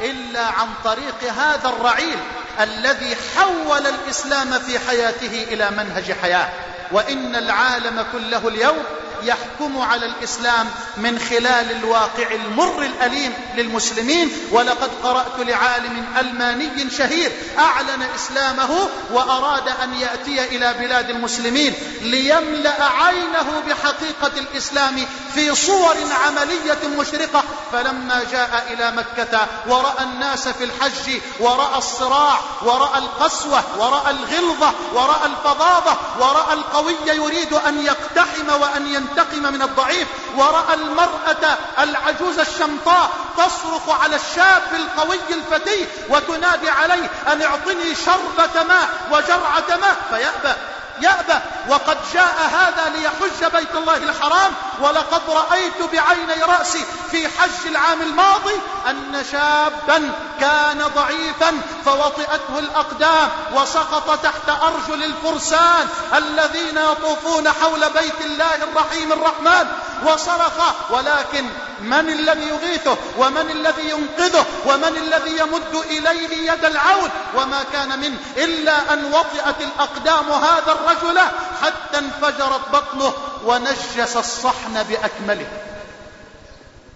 إلا 0.00 0.46
عن 0.46 0.68
طريق 0.84 1.32
هذا 1.36 1.68
الرعيل 1.68 2.18
الذي 2.60 3.16
حول 3.36 3.86
الإسلام 3.86 4.58
في 4.58 4.78
حياته 4.78 5.46
إلى 5.50 5.70
منهج 5.70 6.12
حياة. 6.22 6.48
وإن 6.92 7.36
العالم 7.36 8.06
كله 8.12 8.48
اليوم 8.48 8.84
يحكم 9.26 9.78
على 9.78 10.06
الإسلام 10.06 10.66
من 10.96 11.18
خلال 11.18 11.70
الواقع 11.70 12.30
المر 12.30 12.82
الأليم 12.82 13.32
للمسلمين. 13.56 14.32
ولقد 14.50 14.90
قرأت 15.02 15.38
لعالم 15.38 16.04
ألماني 16.20 16.90
شهير 16.90 17.32
أعلن 17.58 18.02
إسلامه 18.14 18.88
وأراد 19.12 19.68
أن 19.68 19.94
يأتي 19.94 20.44
إلى 20.44 20.74
بلاد 20.78 21.10
المسلمين 21.10 21.74
ليملأ 22.00 22.84
عينه 22.84 23.62
بحقيقة 23.66 24.32
الإسلام 24.36 25.06
في 25.34 25.54
صور 25.54 25.96
عملية 26.26 26.98
مشرقة. 26.98 27.44
فلما 27.72 28.22
جاء 28.32 28.66
إلى 28.70 28.90
مكة 28.90 29.46
ورأى 29.66 30.02
الناس 30.02 30.48
في 30.48 30.64
الحج 30.64 31.20
ورأى 31.40 31.78
الصراع 31.78 32.40
ورأى 32.62 32.98
القسوة 32.98 33.62
ورأى 33.78 34.10
الغلظة 34.10 34.72
ورأى 34.94 35.26
الفظاظة 35.26 35.96
ورأى 36.20 36.54
القوي 36.54 36.94
يريد 37.06 37.52
أن 37.52 37.82
يقتحم 37.82 38.60
وأن 38.60 38.86
ينتهي 38.86 39.13
ينتقم 39.18 39.52
من 39.52 39.62
الضعيف 39.62 40.08
ورأى 40.36 40.74
المرأة 40.74 41.58
العجوز 41.78 42.38
الشمطاء 42.38 43.10
تصرخ 43.36 44.02
على 44.02 44.16
الشاب 44.16 44.62
القوي 44.74 45.18
الفتي 45.30 45.86
وتنادي 46.08 46.70
عليه 46.70 47.10
أن 47.32 47.42
اعطني 47.42 47.94
شربة 47.94 48.62
ماء 48.68 48.88
وجرعة 49.12 49.78
ماء 49.80 49.96
فيأبى. 50.10 50.58
يأبى 51.00 51.40
وقد 51.68 51.98
جاء 52.14 52.50
هذا 52.52 52.92
ليحج 52.96 53.52
بيت 53.56 53.74
الله 53.74 53.96
الحرام 53.96 54.52
ولقد 54.80 55.22
رأيت 55.28 55.82
بعيني 55.92 56.42
رأسي 56.42 56.84
في 57.10 57.28
حج 57.28 57.66
العام 57.66 58.02
الماضي 58.02 58.54
أن 58.90 59.24
شابا 59.32 60.12
كان 60.40 60.84
ضعيفا 60.96 61.60
فوطئته 61.84 62.58
الأقدام 62.58 63.28
وسقط 63.54 64.18
تحت 64.22 64.62
أرجل 64.62 65.04
الفرسان 65.04 65.88
الذين 66.14 66.78
يطوفون 66.78 67.48
حول 67.48 67.80
بيت 67.80 68.20
الله 68.20 68.54
الرحيم 68.54 69.12
الرحمن. 69.12 69.66
وصرخ 70.06 70.90
ولكن 70.90 71.44
من 71.80 72.08
الذي 72.08 72.48
يغيثه؟ 72.48 72.96
ومن 73.18 73.50
الذي 73.50 73.90
ينقذه؟ 73.90 74.46
ومن 74.66 74.96
الذي 74.96 75.38
يمد 75.38 75.74
إليه 75.74 76.52
يد 76.52 76.64
العون؟ 76.64 77.10
وما 77.34 77.64
كان 77.72 77.98
منه 77.98 78.16
إلا 78.36 78.92
أن 78.92 79.04
وطئت 79.04 79.60
الأقدام 79.60 80.30
هذا 80.30 80.72
الرجل 80.72 81.20
حتى 81.62 81.98
انفجرت 81.98 82.68
بطنه 82.72 83.12
ونجس 83.44 84.16
الصحن 84.16 84.82
بأكمله. 84.82 85.46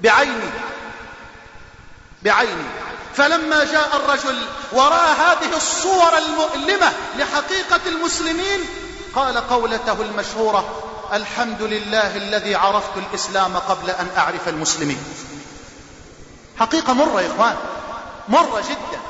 بعيني. 0.00 0.50
بعيني. 2.23 2.65
فلما 3.15 3.65
جاء 3.65 3.97
الرجل 3.97 4.38
ورأى 4.73 5.12
هذه 5.12 5.57
الصور 5.57 6.18
المؤلمة 6.18 6.92
لحقيقة 7.18 7.81
المسلمين 7.87 8.64
قال 9.14 9.49
قولته 9.49 10.03
المشهورة 10.03 10.64
الحمد 11.12 11.62
لله 11.62 12.16
الذي 12.16 12.55
عرفت 12.55 12.97
الإسلام 12.97 13.57
قبل 13.57 13.90
أن 13.90 14.09
أعرف 14.16 14.49
المسلمين. 14.49 15.05
حقيقة 16.61 16.92
مرة 16.92 17.23
يا 17.23 17.31
إخوان. 17.35 17.57
مرة 18.29 18.61
جدا. 18.61 19.01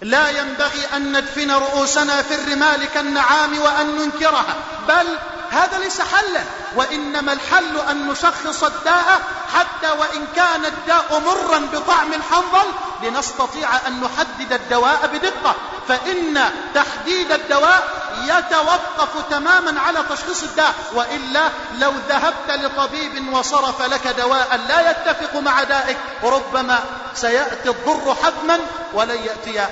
لا 0.00 0.28
ينبغي 0.28 0.86
أن 0.96 1.16
ندفن 1.16 1.50
رؤوسنا 1.50 2.22
في 2.22 2.34
الرمال 2.34 2.84
كالنعام 2.94 3.58
وأن 3.58 3.86
ننكرها 3.86 4.54
بل 4.88 5.06
هذا 5.50 5.78
ليس 5.78 6.00
حلا 6.00 6.42
وإنما 6.76 7.32
الحل 7.32 7.78
أن 7.90 8.08
نشخص 8.08 8.64
الداء 8.64 9.20
حتى 9.54 9.90
وإن 9.90 10.26
كان 10.36 10.64
الداء 10.64 11.22
مرا 11.26 11.58
بطعم 11.58 12.12
الحنظل 12.12 12.68
لنستطيع 13.02 13.86
أن 13.86 14.00
نحدد 14.00 14.52
الدواء 14.52 15.10
بدقة. 15.12 15.54
فإن 15.88 16.40
تحديد 16.74 17.32
الدواء 17.32 18.03
يتوقف 18.24 19.30
تماما 19.30 19.80
على 19.80 20.04
تشخيص 20.10 20.42
الداء 20.42 20.74
وإلا 20.92 21.48
لو 21.78 21.92
ذهبت 22.08 22.50
لطبيب 22.50 23.34
وصرف 23.34 23.82
لك 23.82 24.06
دواء 24.06 24.60
لا 24.68 24.90
يتفق 24.90 25.40
مع 25.40 25.62
دائك 25.62 25.96
ربما 26.22 26.84
سيأتي 27.14 27.68
الضر 27.68 28.16
حتما 28.22 28.60
ولن 28.94 29.18
يأتي 29.24 29.66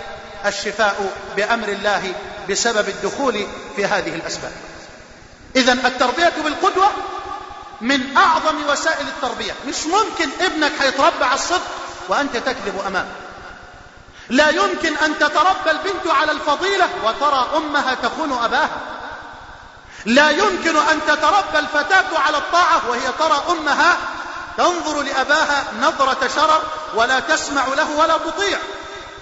الشفاء 0.46 1.12
بأمر 1.36 1.68
الله 1.68 2.14
بسبب 2.50 2.88
الدخول 2.88 3.46
في 3.76 3.86
هذه 3.86 4.14
الأسباب. 4.14 4.52
إذا 5.56 5.72
التربية 5.72 6.32
بالقدوة 6.44 6.88
من 7.80 8.16
أعظم 8.16 8.66
وسائل 8.68 9.06
التربية. 9.08 9.52
مش 9.68 9.86
ممكن 9.86 10.28
ابنك 10.40 10.72
هيتربى 10.80 11.24
على 11.24 11.34
الصدق 11.34 11.70
وأنت 12.08 12.36
تكذب 12.36 12.82
أمامه. 12.86 13.21
لا 14.28 14.48
يمكن 14.48 14.96
أن 14.96 15.18
تتربى 15.18 15.70
البنت 15.70 16.06
على 16.06 16.32
الفضيلة 16.32 16.88
وترى 17.04 17.46
أمها 17.56 17.94
تخون 17.94 18.32
أباها. 18.44 18.80
لا 20.04 20.30
يمكن 20.30 20.76
أن 20.76 21.00
تتربى 21.06 21.58
الفتاة 21.58 22.18
على 22.18 22.38
الطاعة 22.38 22.82
وهي 22.88 23.12
ترى 23.18 23.42
أمها 23.48 23.96
تنظر 24.56 25.02
لأباها 25.02 25.64
نظرة 25.80 26.28
شرر 26.36 26.62
ولا 26.94 27.20
تسمع 27.20 27.66
له 27.66 27.90
ولا 27.98 28.16
تطيع. 28.18 28.58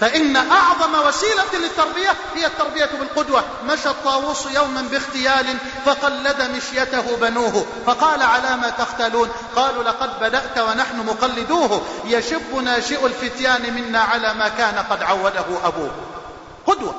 فإن 0.01 0.37
أعظم 0.37 1.07
وسيلة 1.07 1.45
للتربية 1.53 2.15
هي 2.35 2.47
التربية 2.47 2.91
بالقدوة. 2.99 3.45
مشى 3.65 3.89
الطاووس 3.89 4.47
يوما 4.47 4.83
باختيال 4.83 5.57
فقلد 5.87 6.43
مشيته 6.43 7.17
بنوه 7.17 7.67
فقال 7.87 8.23
على 8.23 8.57
ما 8.57 8.71
تختالون 8.71 9.29
قالوا 9.57 9.83
لقد 9.83 10.21
بدأت 10.21 10.59
ونحن 10.59 11.07
مقلدوه. 11.07 11.83
يشب 12.05 12.55
ناشئ 12.55 13.07
الفتيان 13.07 13.75
منا 13.75 14.01
على 14.01 14.35
ما 14.35 14.49
كان 14.49 14.75
قد 14.91 15.03
عوده 15.03 15.45
أبوه. 15.65 15.91
قدوة. 16.67 16.95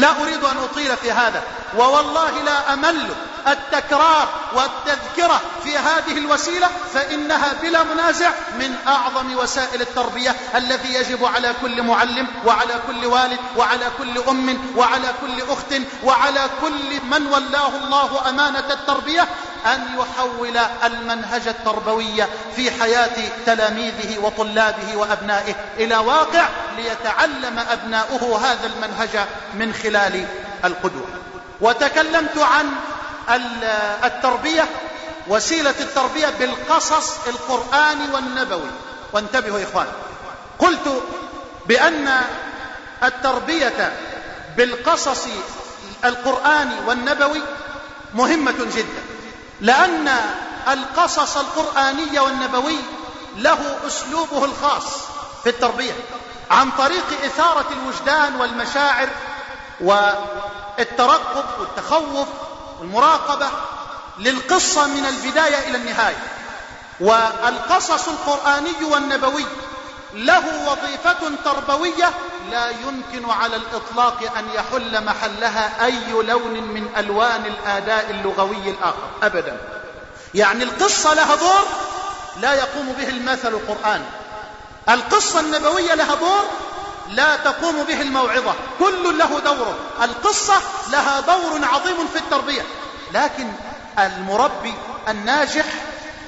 لا 0.00 0.22
أريد 0.22 0.44
أن 0.44 0.56
أطيل 0.56 0.96
في 0.96 1.12
هذا 1.12 1.42
ووالله 1.76 2.42
لا 2.42 2.74
أمل 2.74 3.10
التكرار 3.48 4.28
والتذكرة 4.52 5.40
في 5.64 5.78
هذه 5.78 6.18
الوسيلة 6.18 6.68
فإنها 6.94 7.52
بلا 7.62 7.82
منازع 7.82 8.30
من 8.58 8.76
أعظم 8.86 9.36
وسائل 9.36 9.80
التربية 9.80 10.36
الذي 10.54 10.94
يجب 10.94 11.24
على 11.24 11.54
كل 11.62 11.82
معلم 11.82 12.26
وعلى 12.46 12.80
كل 12.86 13.06
والد 13.06 13.38
وعلى 13.56 13.86
كل 13.98 14.18
أم 14.28 14.58
وعلى 14.76 15.14
كل 15.20 15.52
أخت 15.52 15.74
وعلى 16.04 16.50
كل 16.60 17.00
من 17.10 17.26
ولاه 17.26 17.76
الله 17.84 18.28
أمانة 18.28 18.64
التربية 18.70 19.28
أن 19.66 19.98
يحول 19.98 20.56
المنهج 20.84 21.48
التربوي 21.48 22.24
في 22.56 22.70
حياة 22.70 23.28
تلاميذه 23.46 24.18
وطلابه 24.18 24.96
وأبنائه 24.96 25.54
إلى 25.76 25.96
واقع 25.96 26.48
ليتعلم 26.76 27.58
أبناؤه 27.58 28.38
هذا 28.38 28.66
المنهج 28.66 29.26
من 29.54 29.74
خلال 29.82 30.26
القدوة. 30.64 31.06
وتكلمت 31.60 32.38
عن 32.38 32.72
التربية 34.04 34.68
وسيلة 35.28 35.74
التربية 35.80 36.28
بالقصص 36.28 37.26
القرآني 37.26 38.10
والنبوي. 38.14 38.70
وانتبهوا 39.12 39.58
يا 39.58 39.64
إخوان. 39.64 39.86
قلت 40.58 41.02
بأن 41.66 42.08
التربية 43.02 43.92
بالقصص 44.56 45.28
القرآني 46.04 46.74
والنبوي 46.86 47.42
مهمة 48.14 48.66
جدا. 48.76 49.02
لأن 49.60 50.08
القصص 50.68 51.36
القرآني 51.36 52.20
والنبوي 52.20 52.78
له 53.36 53.76
أسلوبه 53.86 54.44
الخاص 54.44 54.84
في 55.42 55.50
التربية 55.50 55.92
عن 56.50 56.70
طريق 56.70 57.24
إثارة 57.24 57.66
الوجدان 57.72 58.40
والمشاعر 58.40 59.08
والترقب 59.80 61.44
والتخوف 61.60 62.28
والمراقبة 62.80 63.48
للقصة 64.18 64.86
من 64.86 65.06
البداية 65.06 65.68
إلى 65.68 65.78
النهاية. 65.78 66.22
والقصص 67.00 68.08
القرآني 68.08 68.84
والنبوي 68.84 69.46
له 70.14 70.70
وظيفة 70.70 71.30
تربوية 71.44 72.10
لا 72.50 72.70
يمكن 72.70 73.30
على 73.30 73.56
الإطلاق 73.56 74.36
أن 74.38 74.48
يحل 74.54 75.04
محلها 75.04 75.84
أي 75.84 76.12
لون 76.12 76.52
من 76.52 76.88
ألوان 76.96 77.46
الآداء 77.46 78.10
اللغوي 78.10 78.70
الآخر 78.70 79.10
أبدا. 79.22 79.56
يعني 80.34 80.64
القصة 80.64 81.14
لها 81.14 81.34
دور 81.34 81.64
لا 82.40 82.54
يقوم 82.54 82.92
به 82.98 83.08
المثل 83.08 83.48
القرآن. 83.48 84.04
القصة 84.88 85.40
النبوية 85.40 85.94
لها 85.94 86.14
دور 86.14 86.44
لا 87.08 87.36
تقوم 87.36 87.82
به 87.82 88.02
الموعظة 88.02 88.54
كل 88.78 89.18
له 89.18 89.38
دوره. 89.38 89.76
القصة 90.02 90.54
لها 90.92 91.20
دور 91.20 91.64
عظيم 91.72 92.06
في 92.12 92.18
التربية. 92.18 92.62
لكن 93.12 93.52
المربي 93.98 94.74
الناجح 95.08 95.64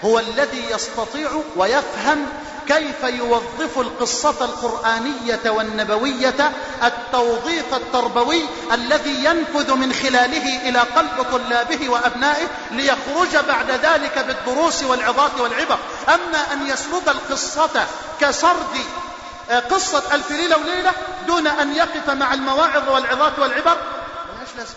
هو 0.04 0.18
الذي 0.18 0.70
يستطيع 0.70 1.30
ويفهم 1.56 2.26
كيف 2.68 3.04
يوظف 3.04 3.78
القصة 3.78 4.44
القرآنية 4.44 5.40
والنبوية 5.46 6.52
التوظيف 6.82 7.74
التربوي 7.74 8.44
الذي 8.72 9.24
ينفذ 9.24 9.74
من 9.74 9.92
خلاله 9.92 10.68
إلى 10.68 10.78
قلب 10.78 11.26
طلابه 11.32 11.88
وأبنائه 11.88 12.46
ليخرج 12.70 13.36
بعد 13.48 13.70
ذلك 13.70 14.18
بالدروس 14.18 14.82
والعظات 14.82 15.40
والعبر؟ 15.40 15.78
أما 16.08 16.52
أن 16.52 16.66
يسرد 16.66 17.08
القصة 17.08 17.86
كسرد 18.20 18.76
آه، 19.50 19.60
قصة 19.60 20.02
ألف 20.12 20.30
ليلة 20.30 20.56
وليلة 20.56 20.92
دون 21.26 21.46
أن 21.46 21.74
يقف 21.74 22.10
مع 22.10 22.34
المواعظ 22.34 22.88
والعظات 22.88 23.38
والعبر؟ 23.38 23.76
لازمة. 24.56 24.76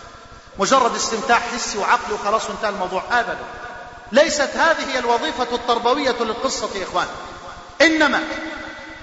مجرد 0.58 0.94
استمتاع 0.94 1.38
حسي 1.38 1.78
وعقلي 1.78 2.14
وخلاص 2.14 2.50
وانتهى 2.50 2.68
الموضوع 2.68 3.02
أبدا. 3.10 3.38
ليست 4.12 4.50
هذه 4.56 4.90
هي 4.92 4.98
الوظيفة 4.98 5.46
التربوية 5.52 6.16
للقصة 6.20 6.68
يا 6.74 6.84
إخوان. 6.84 7.06
إنما 7.82 8.22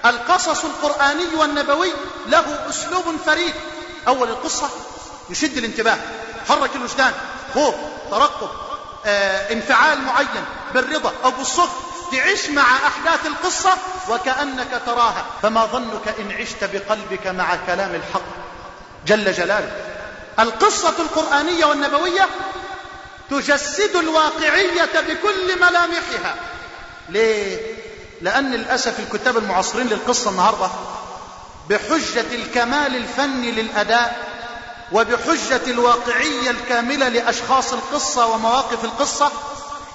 القصص 0.06 0.64
القرآني 0.64 1.34
والنبوي 1.34 1.92
له 2.26 2.68
أسلوب 2.70 3.04
فريد. 3.26 3.54
أول 4.08 4.28
القصة 4.28 4.70
يشد 5.30 5.56
الانتباه 5.56 5.98
حرك 6.48 6.76
الوجدان 6.76 7.12
خوف 7.54 7.74
ترقب 8.10 8.48
آه، 9.06 9.52
انفعال 9.52 10.00
معين 10.00 10.44
بالرضا 10.74 11.12
أو 11.24 11.30
بالسخط 11.30 11.68
تعيش 12.12 12.48
مع 12.48 12.62
أحداث 12.62 13.26
القصة 13.26 13.70
وكأنك 14.08 14.82
تراها. 14.86 15.26
فما 15.42 15.64
ظنك 15.66 16.14
إن 16.18 16.32
عشت 16.32 16.64
بقلبك 16.64 17.26
مع 17.26 17.56
كلام 17.66 17.94
الحق 17.94 18.22
جل 19.06 19.32
جلاله. 19.32 19.72
القصة 20.38 20.94
القرآنية 20.98 21.64
والنبوية 21.64 22.28
تجسد 23.30 23.96
الواقعية 23.96 25.00
بكل 25.08 25.56
ملامحها. 25.60 26.36
ليه؟ 27.08 27.73
لأن 28.24 28.50
للأسف 28.50 29.00
الكتاب 29.00 29.36
المعاصرين 29.36 29.86
للقصة 29.86 30.30
النهاردة 30.30 30.70
بحجة 31.70 32.34
الكمال 32.34 32.96
الفني 32.96 33.50
للأداء 33.50 34.26
وبحجة 34.92 35.60
الواقعية 35.66 36.50
الكاملة 36.50 37.08
لأشخاص 37.08 37.72
القصة 37.72 38.26
ومواقف 38.26 38.84
القصة 38.84 39.32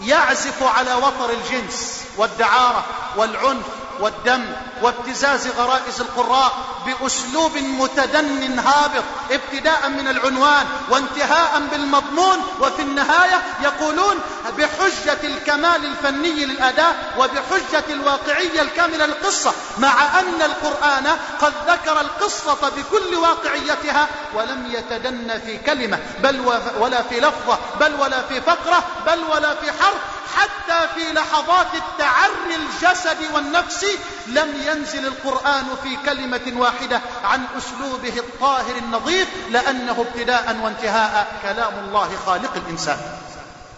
يعزف 0.02 0.63
على 0.63 0.94
وتر 0.94 1.30
الجنس 1.30 2.02
والدعارة 2.18 2.86
والعنف 3.18 3.65
والدم 4.00 4.46
وابتزاز 4.82 5.48
غرائز 5.48 6.02
القراء 6.02 6.52
بأسلوب 6.86 7.58
متدن 7.58 8.60
هابط 8.60 9.04
ابتداء 9.32 9.90
من 9.90 10.08
العنوان 10.08 10.66
وانتهاء 10.90 11.62
بالمضمون 11.72 12.38
وفي 12.62 12.82
النهاية 12.82 13.42
يقولون 13.64 14.20
بحجة 14.58 15.18
الكمال 15.24 15.86
الفني 15.86 16.46
للأداء 16.46 17.14
وبحجة 17.18 17.84
الواقعية 17.90 18.62
الكاملة 18.62 19.06
للقصة 19.06 19.54
مع 19.78 20.20
أن 20.20 20.42
القرآن 20.42 21.08
قد 21.42 21.54
ذكر 21.68 22.02
القصة 22.02 22.70
بكل 22.70 23.16
واقعيتها 23.16 24.08
ولم 24.34 24.72
يتدن 24.72 25.40
في 25.46 25.58
كلمة 25.58 26.00
بل 26.24 26.60
ولا 26.80 27.02
في 27.02 27.20
لفظة 27.20 27.58
بل 27.80 27.94
ولا 28.00 28.22
في 28.22 28.42
فقرة 28.42 28.84
بل 29.08 29.24
ولا 29.24 29.56
في 29.56 29.72
حرف. 29.72 30.18
حتى 30.36 30.88
في 30.95 31.13
لحظات 31.13 31.67
التعري 31.75 32.55
الجسد 32.55 33.17
والنفس 33.34 33.86
لم 34.27 34.53
ينزل 34.67 35.05
القرآن 35.05 35.65
في 35.84 35.97
كلمة 36.05 36.53
واحدة 36.55 37.01
عن 37.23 37.45
أسلوبه 37.58 38.19
الطاهر 38.19 38.75
النظيف 38.75 39.27
لأنه 39.49 40.05
ابتداء 40.10 40.58
وانتهاء 40.63 41.27
كلام 41.41 41.73
الله 41.79 42.10
خالق 42.25 42.55
الإنسان. 42.55 42.97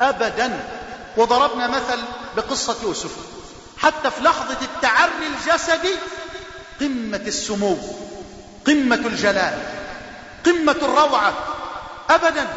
أبدا. 0.01 0.69
وضربنا 1.17 1.67
مثل 1.67 1.99
بقصة 2.37 2.75
يوسف. 2.83 3.11
حتى 3.77 4.11
في 4.11 4.21
لحظة 4.23 4.57
التعري 4.61 5.27
الجسدي 5.27 5.95
قمة 6.79 7.21
السمو 7.27 7.77
قمة 8.67 8.95
الجلال 8.95 9.59
قمة 10.45 10.75
الروعة. 10.81 11.33
أبدا. 12.09 12.47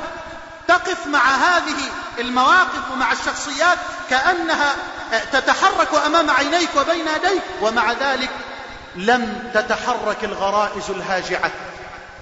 تقف 0.68 1.06
مع 1.06 1.34
هذه 1.34 1.90
المواقف 2.18 2.90
ومع 2.92 3.12
الشخصيات 3.12 3.78
كأنها 4.10 4.74
تتحرك 5.32 5.88
أمام 6.06 6.30
عينيك 6.30 6.68
وبين 6.76 7.06
يديك 7.08 7.42
ومع 7.60 7.92
ذلك 7.92 8.30
لم 8.96 9.50
تتحرك 9.54 10.24
الغرائز 10.24 10.90
الهاجعة 10.90 11.50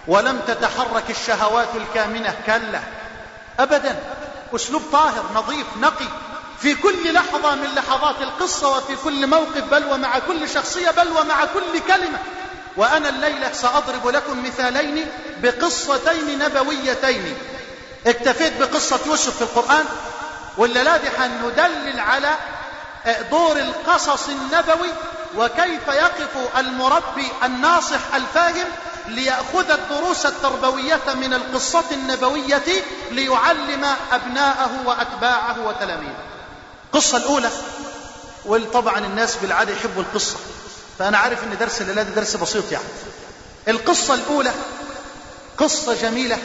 ولم 0.07 0.41
تتحرك 0.47 1.11
الشهوات 1.11 1.69
الكامنة. 1.75 2.35
كلا 2.47 2.81
أبدا. 3.59 4.03
أسلوب 4.55 4.83
طاهر 4.93 5.25
نظيف 5.35 5.67
نقي. 5.81 6.09
في 6.61 6.75
كل 6.75 7.13
لحظة 7.13 7.55
من 7.55 7.69
لحظات 7.77 8.21
القصة 8.21 8.77
وفي 8.77 8.97
كل 8.97 9.27
موقف 9.27 9.65
بل 9.71 9.85
ومع 9.85 10.19
كل 10.19 10.49
شخصية 10.49 10.91
بل 10.91 11.09
ومع 11.09 11.45
كل 11.45 11.81
كلمة. 11.89 12.19
وأنا 12.77 13.09
الليلة 13.09 13.53
سأضرب 13.53 14.07
لكم 14.09 14.45
مثالين 14.45 15.07
بقصتين 15.43 16.39
نبويتين. 16.39 17.37
اكتفيت 18.07 18.53
بقصة 18.61 19.01
يوسف 19.07 19.37
في 19.37 19.43
القرآن؟ 19.43 19.85
ولا 20.57 20.97
دي 20.97 21.11
حندلل 21.11 22.01
على 22.01 22.35
دور 23.31 23.57
القصص 23.57 24.29
النبوي 24.29 24.89
وكيف 25.37 25.89
يقف 25.89 26.57
المربي 26.59 27.27
الناصح 27.45 28.15
الفاهم 28.15 28.67
ليأخذ 29.07 29.71
الدروس 29.71 30.27
التربوية 30.27 31.01
من 31.15 31.35
القصة 31.35 31.85
النبوية 31.93 32.63
ليعلم 33.11 33.87
أبناءه 34.13 34.71
وأتباعه 34.87 35.67
وتلاميذه. 35.67 36.25
القصة 36.93 37.19
الأولى 37.19 37.51
وطبعا 38.45 38.99
الناس 38.99 39.37
بالعادة 39.37 39.73
يحبوا 39.73 40.03
القصة 40.03 40.37
فأنا 40.99 41.19
عارف 41.19 41.45
أن 41.45 41.57
درس 41.61 41.81
الليلة 41.81 42.03
درس 42.03 42.37
بسيط 42.37 42.73
يعني. 42.73 42.85
القصة 43.69 44.15
الأولى 44.15 44.53
قصة 45.59 45.95
جميلة. 46.03 46.39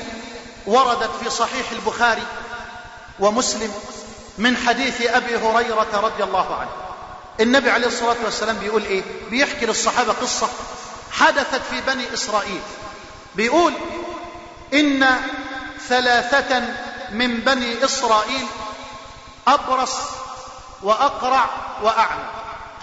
وردت 0.68 1.10
في 1.24 1.30
صحيح 1.30 1.72
البخاري 1.72 2.24
ومسلم 3.20 3.74
من 4.38 4.58
حديث 4.58 5.02
أبي 5.02 5.36
هريرة 5.36 5.88
رضي 5.94 6.24
الله 6.24 6.56
عنه. 6.56 6.70
النبي 7.40 7.70
عليه 7.72 7.88
الصلاة 7.88 8.16
والسلام 8.26 8.58
بيقول 8.58 8.84
إيه؟ 8.84 9.04
بيحكي 9.30 9.66
للصحابة 9.66 10.14
قصة 10.14 10.48
حدثت 11.12 11.62
في 11.72 11.82
بني 11.82 12.14
إسرائيل. 12.14 12.62
بيقول 13.36 13.74
إن 14.74 15.06
ثلاثة 15.90 16.62
من 17.12 17.38
بني 17.38 17.86
إسرائيل 17.86 18.46
أبرص 19.48 19.96
وأقرع 20.84 21.46
وأعمى. 21.84 22.24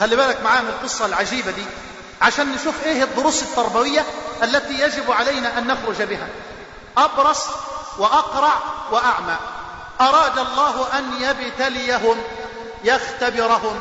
خلي 0.00 0.16
بالك 0.16 0.40
معايا 0.44 0.60
من 0.60 0.68
القصة 0.68 1.06
العجيبة 1.06 1.50
دي 1.50 1.64
عشان 2.22 2.52
نشوف 2.52 2.74
إيه 2.86 3.02
الدروس 3.02 3.42
التربوية 3.42 4.04
التي 4.42 4.80
يجب 4.80 5.10
علينا 5.12 5.58
أن 5.58 5.66
نخرج 5.66 6.02
بها. 6.02 6.28
أبرص 6.96 7.46
وأقرع 7.98 8.52
وأعمى. 8.90 9.36
أراد 10.00 10.38
الله 10.38 10.98
أن 10.98 11.22
يبتليهم 11.22 12.22
يختبرهم 12.84 13.80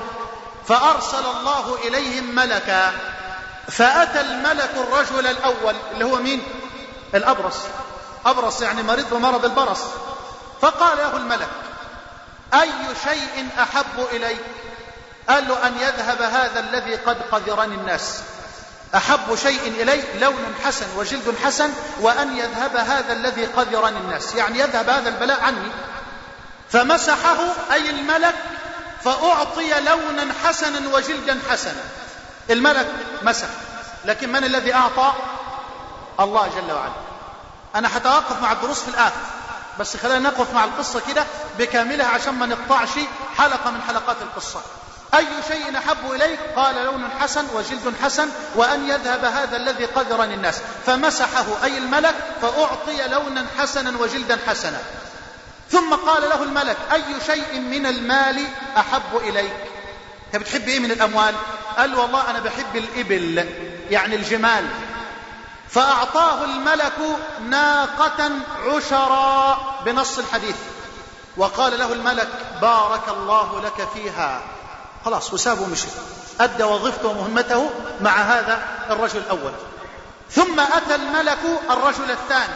فأرسل 0.67 1.25
الله 1.37 1.75
إليهم 1.83 2.35
ملكا. 2.35 2.91
فأتى 3.67 4.21
الملك 4.21 4.71
الرجل 4.75 5.27
الأول 5.27 5.75
اللي 5.91 6.05
هو 6.05 6.15
مين؟ 6.15 6.43
الأبرص. 7.15 7.57
أبرص 8.25 8.61
يعني 8.61 8.83
مريض 8.83 9.13
بمرض 9.13 9.45
البرص. 9.45 9.81
فقال 10.61 10.97
له 10.97 11.17
الملك 11.17 11.49
أي 12.53 12.71
شيء 13.03 13.49
أحب 13.59 14.07
إليك؟ 14.11 14.45
قال 15.29 15.47
له 15.47 15.67
أن 15.67 15.77
يذهب 15.77 16.21
هذا 16.21 16.59
الذي 16.59 16.95
قد 16.95 17.17
قذرني 17.31 17.75
الناس. 17.75 18.23
أحب 18.95 19.35
شيء 19.35 19.67
إلي 19.67 20.03
لون 20.19 20.55
حسن 20.65 20.85
وجلد 20.95 21.35
حسن 21.43 21.73
وأن 21.99 22.37
يذهب 22.37 22.75
هذا 22.75 23.13
الذي 23.13 23.45
قذرني 23.45 23.97
الناس. 23.97 24.35
يعني 24.35 24.59
يذهب 24.59 24.89
هذا 24.89 25.09
البلاء 25.09 25.41
عني. 25.41 25.71
فمسحه 26.69 27.37
أي 27.71 27.89
الملك 27.89 28.35
فأعطي 29.03 29.73
لونا 29.79 30.33
حسنا 30.45 30.95
وجلدا 30.95 31.39
حسنا. 31.49 31.83
الملك 32.49 32.87
مسح. 33.21 33.47
لكن 34.05 34.31
من 34.31 34.43
الذي 34.43 34.73
أعطى؟ 34.73 35.13
الله 36.19 36.47
جل 36.47 36.71
وعلا. 36.71 36.93
أنا 37.75 37.97
هتوقف 37.97 38.41
مع 38.41 38.51
الدروس 38.51 38.79
في 38.79 38.87
الآخر. 38.87 39.21
بس 39.79 39.97
خلينا 39.97 40.19
نقف 40.19 40.53
مع 40.53 40.63
القصة 40.63 41.01
كده 41.07 41.25
بكاملها 41.59 42.07
عشان 42.07 42.33
ما 42.33 42.45
نقطعش 42.45 42.89
حلقة 43.37 43.71
من 43.71 43.81
حلقات 43.81 44.17
القصة. 44.21 44.61
أي 45.17 45.27
شيء 45.47 45.77
أحب 45.77 46.11
إليك؟ 46.11 46.39
قال 46.55 46.85
لون 46.85 47.09
حسن 47.19 47.45
وجلد 47.53 47.93
حسن 48.03 48.29
وأن 48.55 48.89
يذهب 48.89 49.25
هذا 49.25 49.57
الذي 49.57 49.85
قذرني 49.85 50.33
الناس. 50.33 50.61
فمسحه 50.85 51.45
أي 51.63 51.77
الملك 51.77 52.15
فأعطي 52.41 53.07
لونا 53.07 53.45
حسنا 53.59 53.97
وجلدا 53.99 54.39
حسنا. 54.47 54.79
ثم 55.71 55.93
قال 55.93 56.29
له 56.29 56.43
الملك 56.43 56.77
أي 56.93 57.03
شيء 57.25 57.59
من 57.59 57.85
المال 57.85 58.45
أحب 58.77 59.17
إليك؟ 59.17 59.53
أنت 60.33 60.43
بتحب 60.43 60.67
إيه 60.67 60.79
من 60.79 60.91
الأموال؟ 60.91 61.35
قال 61.77 61.95
والله 61.95 62.29
أنا 62.29 62.39
بحب 62.39 62.75
الإبل 62.75 63.49
يعني 63.89 64.15
الجمال. 64.15 64.67
فأعطاه 65.69 66.43
الملك 66.43 66.93
ناقة 67.49 68.31
عشرا 68.67 69.57
بنص 69.85 70.17
الحديث. 70.17 70.55
وقال 71.37 71.79
له 71.79 71.93
الملك 71.93 72.29
بارك 72.61 73.09
الله 73.09 73.61
لك 73.61 73.87
فيها. 73.93 74.41
خلاص 75.05 75.33
وسابه 75.33 75.61
ومشي 75.61 75.87
أدى 76.39 76.63
وظيفته 76.63 77.07
ومهمته 77.07 77.69
مع 78.01 78.11
هذا 78.11 78.61
الرجل 78.89 79.17
الأول. 79.17 79.51
ثم 80.31 80.59
أتى 80.59 80.95
الملك 80.95 81.39
الرجل 81.69 82.11
الثاني. 82.11 82.53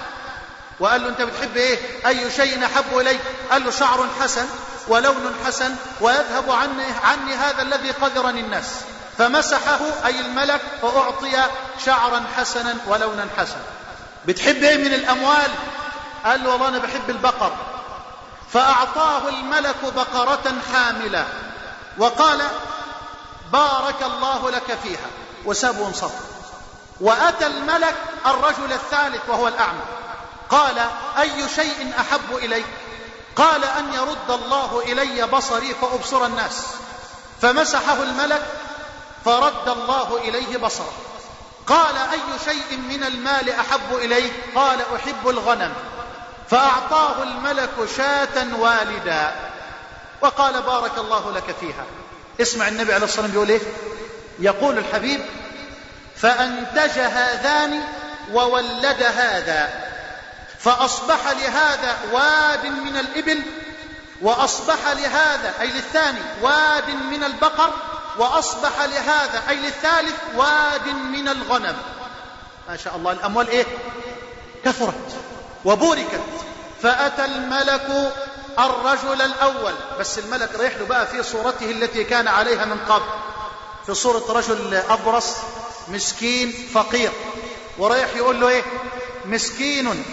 وقال 0.79 1.01
له 1.01 1.09
أنت 1.09 1.21
بتحب 1.21 1.57
إيه؟ 1.57 2.07
أي 2.07 2.31
شيء 2.31 2.65
أحب 2.65 2.97
إليك 2.97 3.21
قال 3.51 3.65
له 3.65 3.71
شعر 3.71 4.07
حسن 4.21 4.45
ولون 4.87 5.35
حسن 5.45 5.75
ويذهب 6.01 6.51
عني, 6.51 6.83
عني 7.03 7.35
هذا 7.35 7.61
الذي 7.61 7.91
قذرني 7.91 8.39
الناس. 8.39 8.65
فمسحه 9.17 9.79
أي 10.05 10.19
الملك 10.19 10.61
فأعطي 10.81 11.43
شعرا 11.85 12.23
حسنا 12.37 12.75
ولونا 12.87 13.27
حسنا. 13.37 13.61
بتحب 14.25 14.63
إيه 14.63 14.77
من 14.77 14.93
الأموال 14.93 15.51
قال 16.25 16.43
له 16.43 16.49
والله 16.49 16.67
أنا 16.67 16.77
بحب 16.77 17.09
البقر. 17.09 17.51
فأعطاه 18.53 19.29
الملك 19.29 19.75
بقرة 19.95 20.53
حاملة. 20.73 21.25
وقال 21.97 22.41
بارك 23.51 24.03
الله 24.03 24.51
لك 24.51 24.77
فيها 24.83 25.07
وسابه 25.45 25.79
وانصف 25.79 26.11
وأتى 27.01 27.47
الملك 27.47 27.95
الرجل 28.25 28.73
الثالث 28.73 29.29
وهو 29.29 29.47
الأعمى. 29.47 29.81
قال 30.49 30.79
أي 31.19 31.49
شيء 31.55 31.93
أحب 31.99 32.35
إليك؟ 32.35 32.65
قال 33.35 33.63
أن 33.63 33.93
يرد 33.93 34.41
الله 34.41 34.83
إلي 34.85 35.27
بصري 35.27 35.73
فأبصر 35.81 36.25
الناس. 36.25 36.65
فمسحه 37.41 38.03
الملك 38.03 38.45
فرد 39.25 39.67
الله 39.69 40.17
إليه 40.17 40.57
بصره. 40.57 40.93
قال 41.67 41.95
أي 41.97 42.39
شيء 42.45 42.77
من 42.77 43.03
المال 43.03 43.49
أحب 43.49 43.95
إليك؟ 43.95 44.33
قال 44.55 44.81
أحب 44.95 45.29
الغنم. 45.29 45.73
فأعطاه 46.49 47.23
الملك 47.23 47.89
شاة 47.97 48.47
والدا. 48.59 49.35
وقال 50.21 50.61
بارك 50.61 50.97
الله 50.97 51.31
لك 51.31 51.55
فيها. 51.59 51.85
اسمع 52.41 52.67
النبي 52.67 52.93
عليه 52.93 53.05
الصلاة 53.05 53.25
والسلام 53.25 53.33
يقول 53.33 53.49
إيه؟ 53.49 53.61
يقول 54.39 54.77
الحبيب 54.77 55.25
فأنتج 56.15 56.99
هذان 56.99 57.83
وولد 58.33 59.03
هذا 59.03 59.87
فأصبح 60.59 61.31
لهذا 61.31 61.97
واد 62.11 62.65
من 62.65 62.97
الإبل 62.97 63.41
وأصبح 64.21 64.87
لهذا 64.87 65.53
أي 65.61 65.67
للثاني 65.67 66.19
واد 66.41 66.89
من 66.89 67.23
البقر 67.23 67.73
وأصبح 68.17 68.81
لهذا 68.81 69.43
أي 69.49 69.55
للثالث 69.55 70.15
واد 70.35 70.87
من 70.87 71.27
الغنم. 71.27 71.77
ما 72.69 72.77
شاء 72.77 72.95
الله 72.95 73.11
الأموال 73.11 73.47
إيه؟ 73.47 73.65
كثرت 74.65 75.17
وبوركت. 75.65 76.21
فأتى 76.81 77.25
الملك 77.25 78.13
الرجل 78.59 79.21
الأول. 79.21 79.73
بس 79.99 80.19
الملك 80.19 80.55
رايح 80.55 80.77
له 80.77 80.85
بقى 80.85 81.07
في 81.07 81.23
صورته 81.23 81.71
التي 81.71 82.03
كان 82.03 82.27
عليها 82.27 82.65
من 82.65 82.79
قبل. 82.89 83.05
في 83.85 83.93
صورة 83.93 84.31
رجل 84.37 84.75
أبرص 84.89 85.35
مسكين 85.87 86.69
فقير. 86.73 87.11
ورايح 87.77 88.15
يقول 88.15 88.41
له 88.41 88.47
إيه؟ 88.47 88.63
مسكين 89.25 90.03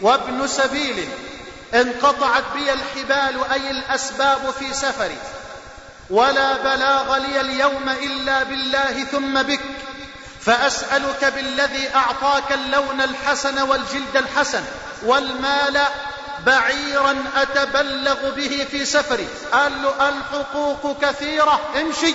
وابن 0.00 0.46
سبيل. 0.46 1.08
انقطعت 1.74 2.44
بي 2.54 2.72
الحبال 2.72 3.44
أي 3.52 3.70
الأسباب 3.70 4.50
في 4.58 4.74
سفري. 4.74 5.16
ولا 6.10 6.56
بلاغ 6.56 7.16
لي 7.16 7.40
اليوم 7.40 7.88
إلا 7.88 8.42
بالله 8.42 9.04
ثم 9.04 9.42
بك. 9.42 9.60
فأسألك 10.40 11.24
بالذي 11.24 11.94
أعطاك 11.94 12.52
اللون 12.52 13.00
الحسن 13.00 13.62
والجلد 13.62 14.16
الحسن 14.16 14.64
والمال 15.02 15.80
بعيرا 16.46 17.24
أتبلغ 17.36 18.30
به 18.34 18.66
في 18.70 18.84
سفري. 18.84 19.28
قال 19.52 19.82
له 19.82 20.08
الحقوق 20.08 20.96
كثيرة 21.02 21.60
امشي. 21.80 22.14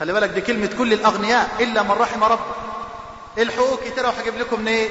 خلي 0.00 0.12
بالك 0.12 0.28
دي 0.28 0.40
كلمة 0.40 0.70
كل 0.78 0.92
الأغنياء 0.92 1.48
إلا 1.60 1.82
من 1.82 1.90
رحم 1.90 2.24
ربه. 2.24 2.54
الحقوق 3.38 3.84
كثيرة 3.84 4.08
وهجيب 4.08 4.38
لكم 4.38 4.60
منين؟ 4.60 4.90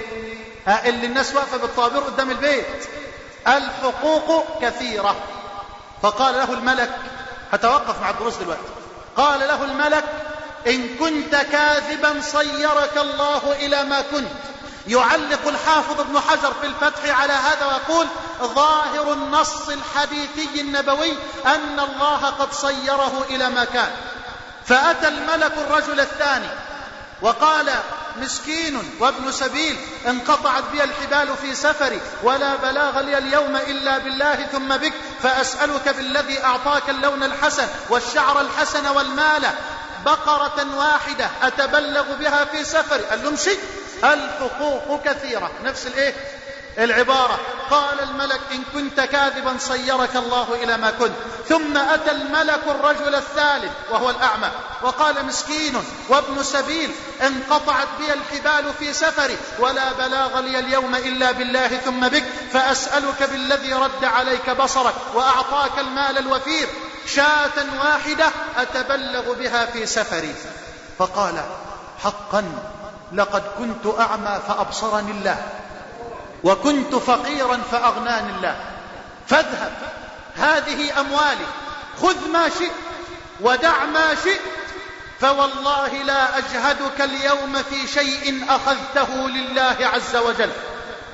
ها 0.67 0.89
اللي 0.89 1.06
الناس 1.06 1.36
واقفة 1.36 1.58
بالطوابير 1.58 2.02
قدام 2.02 2.32
البيت. 2.32 2.88
الحقوق 3.48 4.62
كثيرة. 4.62 5.15
فقال 6.02 6.36
له 6.36 6.54
الملك 6.54 6.96
هتوقف 7.52 8.02
مع 8.02 8.10
الدروس 8.10 8.38
دلوقتي. 8.38 8.62
قال 9.15 9.39
له 9.39 9.63
الملك 9.63 10.04
إن 10.67 10.88
كنت 11.00 11.36
كاذبا 11.36 12.22
صيرك 12.22 12.98
الله 12.98 13.52
إلى 13.52 13.84
ما 13.84 14.02
كنت. 14.02 14.53
يعلق 14.88 15.48
الحافظ 15.48 16.00
ابن 16.00 16.19
حجر 16.19 16.54
في 16.62 16.67
الفتح 16.67 17.19
على 17.19 17.34
هذا 17.34 17.65
ويقول 17.65 18.08
ظاهر 18.41 19.13
النص 19.13 19.69
الحديثي 19.69 20.62
النبوي 20.62 21.12
أن 21.46 21.80
الله 21.80 22.26
قد 22.39 22.54
صيره 22.54 23.26
إلى 23.30 23.50
ما 23.50 23.65
كان. 23.65 23.91
فأتى 24.65 25.08
الملك 25.08 25.54
الرجل 25.58 26.00
الثاني 26.00 26.48
وقال 27.22 27.74
مسكين 28.22 28.91
وابن 29.00 29.32
سبيل 29.32 29.78
انقطعت 30.08 30.63
بي 30.72 30.84
الحبال 30.84 31.38
في 31.41 31.56
سفري 31.56 32.02
ولا 32.24 32.56
بلاغ 32.56 33.00
لي 33.00 33.17
اليوم 33.17 33.56
إلا 33.56 33.98
بالله 33.98 34.36
ثم 34.36 34.78
بك 34.78 34.93
فأسألك 35.24 35.89
بالذي 35.89 36.43
أعطاك 36.43 36.89
اللون 36.89 37.24
الحسن 37.24 37.67
والشعر 37.89 38.41
الحسن 38.41 38.88
والمال 38.88 39.43
بقرة 40.06 40.76
واحدة 40.76 41.30
أتبلغ 41.41 42.13
بها 42.19 42.46
في 42.46 42.63
سفري. 42.63 43.04
قال 43.04 43.24
له 43.24 43.30
امشي. 43.30 43.58
الحقوق 44.04 45.04
كثيرة؟ 45.06 45.52
نفس 45.63 45.88
الإيه؟ 45.88 46.13
العبارة. 46.78 47.39
قال 47.72 48.00
الملك 48.04 48.39
إن 48.52 48.63
كنت 48.74 49.02
كاذبا 49.02 49.58
صيرك 49.60 50.16
الله 50.16 50.63
إلى 50.63 50.78
ما 50.78 50.92
كنت. 50.92 51.13
ثم 51.50 51.78
أتى 51.78 52.12
الملك 52.12 52.62
الرجل 52.68 53.16
الثالث 53.16 53.72
وهو 53.92 54.10
الأعمى. 54.10 54.52
وقال 54.82 55.26
مسكين 55.26 55.84
وابن 56.10 56.44
سبيل 56.44 56.92
انقطعت 57.22 57.88
بي 58.00 58.13
الحبال 58.13 58.74
في 58.80 58.94
سفري 58.94 59.38
ولا 59.60 59.94
بلاغ 59.94 60.39
لي 60.39 60.60
اليوم 60.60 60.96
إلا 60.96 61.32
بالله 61.32 61.68
ثم 61.68 62.08
بك 62.08 62.24
فأسألك 62.54 63.24
بالذي 63.24 63.74
رد 63.74 64.06
عليك 64.06 64.50
بصرك 64.50 64.96
وأعطاك 65.13 65.80
المال 65.80 66.18
الوفير. 66.18 66.68
شاة 67.08 67.80
واحدة 67.80 68.26
أتبلغ 68.58 69.34
بها 69.34 69.66
في 69.66 69.86
سفري. 69.86 70.36
فقال 71.00 71.44
حقا 72.04 72.44
لقد 73.13 73.43
كنت 73.58 73.99
أعمى 73.99 74.39
فأبصرني 74.47 75.12
الله. 75.12 75.38
وكنت 76.43 76.95
فقيرا 76.95 77.60
فأغناني 77.71 78.36
الله. 78.36 78.56
فاذهب. 79.28 79.71
هذه 80.36 80.99
أموالي. 80.99 81.45
خذ 82.02 82.28
ما 82.28 82.49
شئت 82.49 82.71
ودع 83.41 83.86
ما 83.86 84.15
شئت. 84.15 84.41
فوالله 85.21 85.88
لا 85.88 86.38
أجهدك 86.38 87.02
اليوم 87.02 87.63
في 87.69 87.88
شيء 87.88 88.45
أخذته 88.49 89.28
لله 89.28 89.78
عز 89.80 90.15
وجل. 90.15 90.52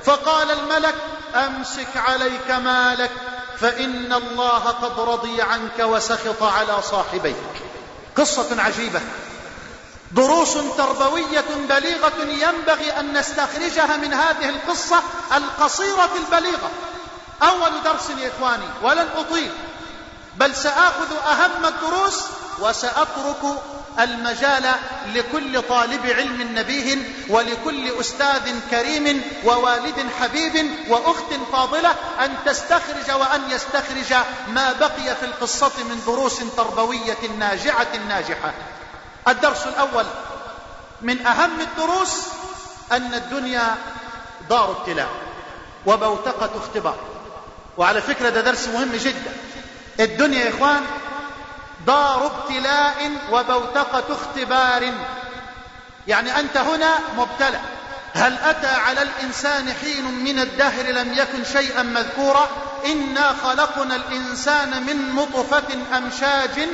فقال 0.04 0.50
الملك 0.50 0.94
أمسك 1.34 1.96
عليك 1.96 2.50
مالك. 2.50 3.10
فإن 3.58 4.12
الله 4.12 4.58
قد 4.58 5.00
رضي 5.00 5.42
عنك 5.42 5.78
وسخط 5.80 6.42
على 6.42 6.82
صاحبيك. 6.82 7.36
قصة 8.16 8.62
عجيبة. 8.62 9.00
دروس 10.10 10.52
تربوية 10.76 11.44
بليغة 11.68 12.22
ينبغي 12.28 13.00
أن 13.00 13.18
نستخرجها 13.18 13.96
من 13.96 14.14
هذه 14.14 14.48
القصة 14.48 15.02
القصيرة 15.36 16.10
البليغة. 16.16 16.70
أول 17.42 17.82
درس 17.84 18.10
يا 18.10 18.28
إخواني 18.28 18.66
ولن 18.82 19.08
أطيل 19.16 19.50
بل 20.36 20.56
سآخذ 20.56 21.16
أهم 21.26 21.66
الدروس 21.66 22.24
وسأترك 22.58 23.42
المجال 24.00 24.72
لكل 25.14 25.62
طالب 25.62 26.06
علم 26.06 26.58
نبيه 26.58 26.98
ولكل 27.28 28.00
أستاذ 28.00 28.60
كريم 28.70 29.22
ووالد 29.44 30.06
حبيب 30.20 30.70
وأخت 30.88 31.34
فاضلة 31.52 31.90
أن 32.20 32.36
تستخرج 32.46 33.10
وأن 33.10 33.50
يستخرج 33.50 34.14
ما 34.48 34.72
بقي 34.72 35.16
في 35.16 35.24
القصة 35.24 35.72
من 35.78 36.02
دروس 36.06 36.40
تربوية 36.56 37.18
ناجعة 37.38 37.96
ناجحة. 38.08 38.54
الدرس 39.30 39.66
الأول 39.66 40.04
من 41.02 41.26
أهم 41.26 41.60
الدروس 41.60 42.26
أن 42.92 43.14
الدنيا 43.14 43.74
دار 44.50 44.70
ابتلاء 44.70 45.08
وبوتقة 45.86 46.50
اختبار. 46.58 46.96
وعلى 47.76 48.02
فكرة 48.02 48.28
ده 48.28 48.40
درس 48.40 48.68
مهم 48.68 48.92
جدا. 48.92 49.32
الدنيا 50.00 50.44
يا 50.44 50.50
إخوان 50.50 50.82
دار 51.86 52.26
ابتلاء 52.26 53.10
وبوتقة 53.32 54.04
اختبار. 54.14 54.92
يعني 56.06 56.40
أنت 56.40 56.56
هنا 56.56 56.98
مبتلى. 57.16 57.60
هل 58.14 58.38
أتى 58.38 58.66
على 58.66 59.02
الإنسان 59.02 59.72
حين 59.72 60.04
من 60.04 60.38
الدهر 60.38 60.86
لم 60.86 61.14
يكن 61.14 61.44
شيئا 61.44 61.82
مذكورا؟ 61.82 62.48
إنا 62.86 63.34
خلقنا 63.44 63.96
الإنسان 63.96 64.82
من 64.86 65.14
نطفة 65.14 65.96
أمشاج 65.98 66.68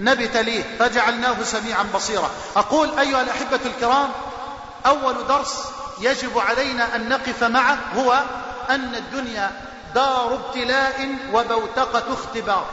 نبتليه 0.00 0.64
فجعلناه 0.78 1.42
سميعا 1.42 1.86
بصيرا. 1.94 2.30
أقول 2.56 2.98
أيها 2.98 3.22
الأحبة 3.22 3.60
الكرام 3.64 4.10
أول 4.86 5.26
درس 5.28 5.64
يجب 6.00 6.38
علينا 6.38 6.96
أن 6.96 7.08
نقف 7.08 7.44
معه 7.44 7.78
هو 7.96 8.22
أن 8.70 8.94
الدنيا 8.94 9.50
دار 9.94 10.34
ابتلاء 10.34 11.16
وبوتقة 11.32 12.12
اختبار. 12.12 12.66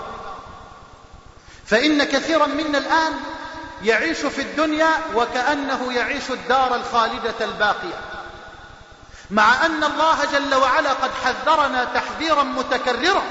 فإن 1.65 2.03
كثيرا 2.03 2.45
منا 2.45 2.77
الآن 2.77 3.13
يعيش 3.83 4.17
في 4.17 4.41
الدنيا 4.41 4.89
وكأنه 5.15 5.93
يعيش 5.93 6.29
الدار 6.29 6.75
الخالدة 6.75 7.45
الباقية. 7.45 7.99
مع 9.31 9.65
أن 9.65 9.83
الله 9.83 10.17
جل 10.33 10.55
وعلا 10.55 10.93
قد 10.93 11.11
حذرنا 11.25 11.85
تحذيرا 11.85 12.43
متكررا 12.43 13.23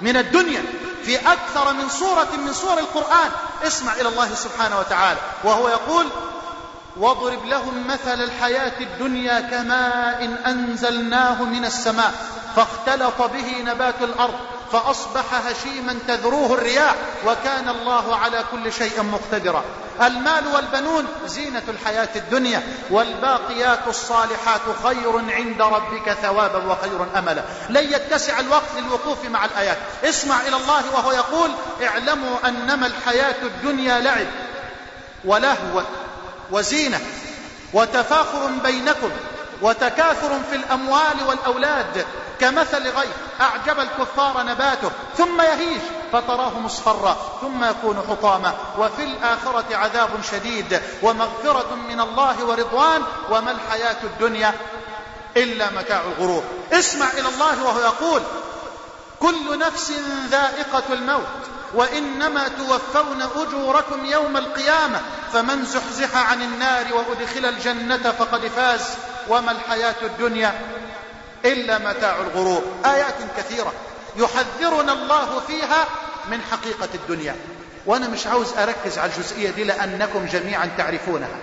من 0.00 0.16
الدنيا. 0.16 0.64
في 1.06 1.16
أكثر 1.16 1.72
من 1.72 1.88
صورة 1.88 2.28
من 2.36 2.52
صور 2.52 2.78
القرآن. 2.78 3.30
اسمع 3.62 3.92
إلى 3.92 4.08
الله 4.08 4.34
سبحانه 4.34 4.78
وتعالى. 4.78 5.20
وهو 5.44 5.68
يقول 5.68 6.06
واضرب 6.98 7.44
لهم 7.46 7.86
مثل 7.86 8.22
الحياة 8.22 8.72
الدنيا 8.80 9.40
كماء 9.40 10.38
أنزلناه 10.46 11.42
من 11.42 11.64
السماء 11.64 12.12
فاختلط 12.56 13.22
به 13.22 13.62
نبات 13.64 14.02
الأرض 14.02 14.34
فأصبح 14.72 15.24
هشيما 15.34 15.96
تذروه 16.08 16.54
الرياح 16.54 16.94
وكان 17.26 17.68
الله 17.68 18.16
على 18.16 18.44
كل 18.52 18.72
شيء 18.72 19.02
مقتدرا. 19.02 19.64
المال 20.02 20.46
والبنون 20.54 21.06
زينة 21.26 21.62
الحياة 21.68 22.08
الدنيا 22.16 22.62
والباقيات 22.90 23.78
الصالحات 23.88 24.60
خير 24.82 25.18
عند 25.30 25.62
ربك 25.62 26.12
ثوابا 26.22 26.72
وخير 26.72 27.06
أملا. 27.18 27.42
لن 27.68 27.92
يتسع 27.92 28.40
الوقت 28.40 28.76
للوقوف 28.76 29.18
مع 29.30 29.44
الآيات. 29.44 29.78
اسمع 30.04 30.40
إلى 30.40 30.56
الله 30.56 30.82
وهو 30.94 31.12
يقول 31.12 31.50
اعلموا 31.82 32.48
أنما 32.48 32.86
الحياة 32.86 33.42
الدنيا 33.42 34.00
لعب 34.00 34.26
ولهو. 35.24 35.82
وزينة 36.50 37.00
وتفاخر 37.72 38.46
بينكم 38.64 39.10
وتكاثر 39.62 40.40
في 40.50 40.56
الأموال 40.56 41.16
والأولاد. 41.28 42.06
كمثل 42.40 42.82
غيث 42.82 43.10
أعجب 43.40 43.80
الكفار 43.80 44.42
نباته 44.42 44.90
ثم 45.18 45.40
يهيج 45.40 45.80
فتراه 46.12 46.58
مصفرا 46.58 47.16
ثم 47.40 47.64
يكون 47.64 48.02
حطاما. 48.08 48.54
وفي 48.78 49.04
الآخرة 49.04 49.76
عذاب 49.76 50.10
شديد 50.30 50.80
ومغفرة 51.02 51.74
من 51.88 52.00
الله 52.00 52.44
ورضوان. 52.44 53.02
وما 53.30 53.50
الحياة 53.50 53.96
الدنيا 54.04 54.54
إلا 55.36 55.70
متاع 55.70 56.00
الغرور. 56.00 56.44
اسمع 56.72 57.06
إلى 57.12 57.28
الله 57.28 57.64
وهو 57.64 57.80
يقول 57.80 58.22
كل 59.20 59.58
نفس 59.58 59.92
ذائقة 60.30 60.82
الموت. 60.90 61.45
وإنما 61.76 62.48
توفون 62.48 63.22
أجوركم 63.22 64.04
يوم 64.04 64.36
القيامة 64.36 65.00
فمن 65.32 65.64
زحزح 65.64 66.30
عن 66.30 66.42
النار 66.42 66.84
وأدخل 66.94 67.46
الجنة 67.46 68.12
فقد 68.18 68.46
فاز 68.48 68.80
وما 69.28 69.50
الحياة 69.52 69.94
الدنيا 70.02 70.60
إلا 71.44 71.78
متاع 71.78 72.16
الغرور. 72.20 72.62
آيات 72.86 73.14
كثيرة 73.36 73.72
يحذرنا 74.16 74.92
الله 74.92 75.40
فيها 75.46 75.84
من 76.30 76.40
حقيقة 76.50 76.88
الدنيا. 76.94 77.36
وأنا 77.86 78.08
مش 78.08 78.26
عاوز 78.26 78.52
أركز 78.58 78.98
على 78.98 79.12
الجزئية 79.16 79.50
دي 79.50 79.64
لأنكم 79.64 80.26
جميعا 80.26 80.70
تعرفونها. 80.78 81.36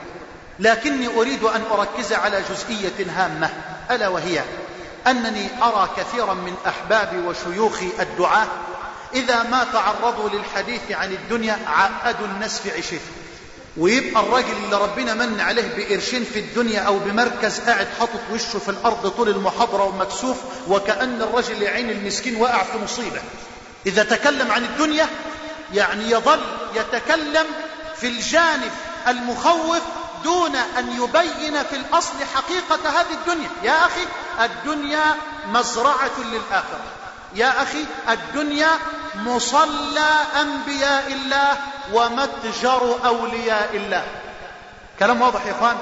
لكني 0.60 1.08
أريد 1.08 1.44
أن 1.44 1.62
أركز 1.72 2.14
على 2.14 2.42
جزئية 2.50 3.12
هامة 3.18 3.50
ألا 3.92 4.08
وهي 4.08 4.42
أنني 5.08 5.48
أرى 5.64 5.90
كثيرا 5.98 6.34
من 6.34 6.56
أحبابي 6.68 7.18
وشيوخي 7.28 7.90
الدعاة 8.00 8.48
إذا 9.16 9.44
ما 9.44 9.68
تعرضوا 9.74 10.30
للحديث 10.30 10.82
عن 10.92 11.12
الدنيا 11.12 11.60
عقدوا 11.68 12.28
الناس 12.28 12.60
في 12.60 12.72
عيشته 12.72 13.00
ويبقى 13.78 14.24
الراجل 14.24 14.54
اللي 14.64 14.78
ربنا 14.78 15.14
من 15.14 15.40
عليه 15.40 15.76
بقرشين 15.78 16.24
في 16.24 16.40
الدنيا 16.40 16.80
أو 16.80 17.00
بمركز 17.00 17.60
قاعد 17.60 17.88
حاطط 18.00 18.20
وشه 18.32 18.60
في 18.60 18.70
الأرض 18.70 19.08
طول 19.08 19.30
المحاضرة 19.30 19.84
ومكسوف 19.84 20.38
وكأن 20.68 21.22
الرجل 21.22 21.62
يعين 21.62 21.90
المسكين 21.90 22.36
واقع 22.36 22.64
في 22.64 22.78
مصيبة. 22.78 23.22
إذا 23.86 24.04
تكلم 24.04 24.52
عن 24.52 24.64
الدنيا 24.64 25.08
يعني 25.74 26.12
يظل 26.12 26.42
يتكلم 26.76 27.46
في 27.98 28.08
الجانب 28.08 28.72
المخوف 29.08 29.82
دون 30.24 30.56
أن 30.56 30.92
يبين 31.04 31.64
في 31.64 31.76
الأصل 31.76 32.14
حقيقة 32.36 32.90
هذه 32.90 33.14
الدنيا. 33.14 33.50
يا 33.64 33.86
أخي 33.86 34.06
الدنيا 34.40 35.16
مزرعة 35.48 36.20
للآخرة. 36.20 37.03
يا 37.36 37.64
أخي 37.64 37.86
الدنيا 38.10 38.70
مصلى 39.16 40.12
أنبياء 40.42 41.08
الله 41.14 41.58
ومتجر 41.94 43.00
أولياء 43.06 43.70
الله. 43.74 44.04
كلام 45.00 45.22
واضح 45.22 45.46
يا 45.46 45.52
إخوان؟ 45.52 45.78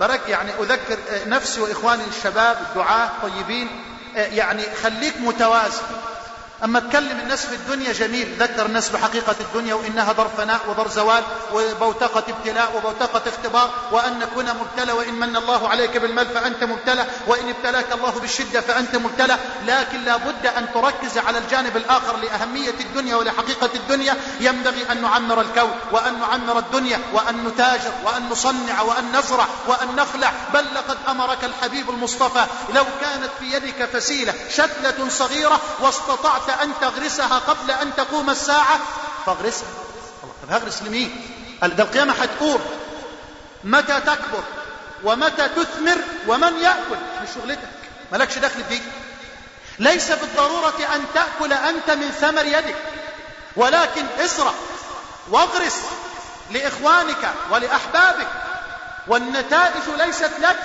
برك 0.00 0.28
يعني 0.28 0.50
أذكر 0.60 0.98
نفسي 1.26 1.60
وإخواني 1.60 2.02
الشباب 2.04 2.56
الدعاة 2.70 3.06
الطيبين 3.06 3.68
يعني 4.14 4.62
خليك 4.82 5.14
متوازن. 5.20 5.82
أما 6.64 6.80
تكلم 6.80 7.20
الناس 7.20 7.46
في 7.46 7.54
الدنيا 7.54 7.92
جميل 7.92 8.34
ذكر 8.38 8.66
الناس 8.66 8.88
بحقيقة 8.88 9.34
الدنيا 9.40 9.74
وإنها 9.74 10.12
دار 10.12 10.30
فناء 10.36 10.60
ودار 10.68 10.88
زوال 10.88 11.22
وبوتقة 11.52 12.22
ابتلاء 12.28 12.76
وبوتقة 12.76 13.22
اختبار 13.28 13.70
وأن 13.92 14.28
كنا 14.34 14.52
مبتلى 14.52 14.92
وإن 14.92 15.14
من 15.14 15.36
الله 15.36 15.68
عليك 15.68 15.96
بالمال 15.96 16.26
فأنت 16.26 16.64
مبتلى 16.64 17.06
وإن 17.26 17.48
ابتلاك 17.48 17.92
الله 17.92 18.10
بالشدة 18.10 18.60
فأنت 18.60 18.96
مبتلى. 18.96 19.38
لكن 19.66 20.04
لا 20.04 20.16
بد 20.16 20.46
أن 20.46 20.66
تركز 20.74 21.18
على 21.18 21.38
الجانب 21.38 21.76
الآخر 21.76 22.16
لأهمية 22.16 22.74
الدنيا 22.80 23.16
ولحقيقة 23.16 23.70
الدنيا. 23.74 24.16
ينبغي 24.40 24.92
أن 24.92 25.02
نعمر 25.02 25.40
الكون 25.40 25.74
وأن 25.92 26.18
نعمر 26.18 26.58
الدنيا 26.58 27.00
وأن 27.12 27.44
نتاجر 27.44 27.92
وأن 28.04 28.28
نصنع 28.28 28.82
وأن 28.82 29.16
نزرع 29.16 29.46
وأن 29.66 29.96
نخلع. 29.96 30.32
بل 30.54 30.64
لقد 30.74 30.98
أمرك 31.08 31.44
الحبيب 31.44 31.90
المصطفى. 31.90 32.46
لو 32.74 32.84
كانت 33.00 33.30
في 33.38 33.52
يدك 33.52 33.88
فسيلة 33.92 34.34
شتلة 34.50 35.08
صغيرة 35.08 35.60
واستطعت 35.80 36.47
أن 36.50 36.72
تغرسها 36.80 37.38
قبل 37.38 37.70
أن 37.70 37.96
تقوم 37.96 38.30
الساعة؟ 38.30 38.78
فاغرسها 39.26 39.68
طب 40.22 40.50
هغرس 40.52 40.82
لمين؟ 40.82 41.20
ده 41.62 41.84
القيامة 41.84 42.12
هتقوم 42.12 42.60
متى 43.64 44.00
تكبر؟ 44.00 44.42
ومتى 45.04 45.48
تثمر؟ 45.48 45.96
ومن 46.28 46.58
يأكل؟ 46.60 46.96
مش 47.22 47.28
شغلتك. 47.34 47.68
مالكش 48.12 48.38
دخل 48.38 48.64
فيك. 48.68 48.82
ليس 49.78 50.12
بالضرورة 50.12 50.74
أن 50.94 51.04
تأكل 51.14 51.52
أنت 51.52 51.90
من 51.90 52.10
ثمر 52.20 52.44
يدك 52.44 52.76
ولكن 53.56 54.06
ازرع 54.20 54.52
واغرس 55.30 55.76
لإخوانك 56.50 57.32
ولأحبابك. 57.50 58.28
والنتائج 59.08 59.82
ليست 59.98 60.30
لك 60.40 60.56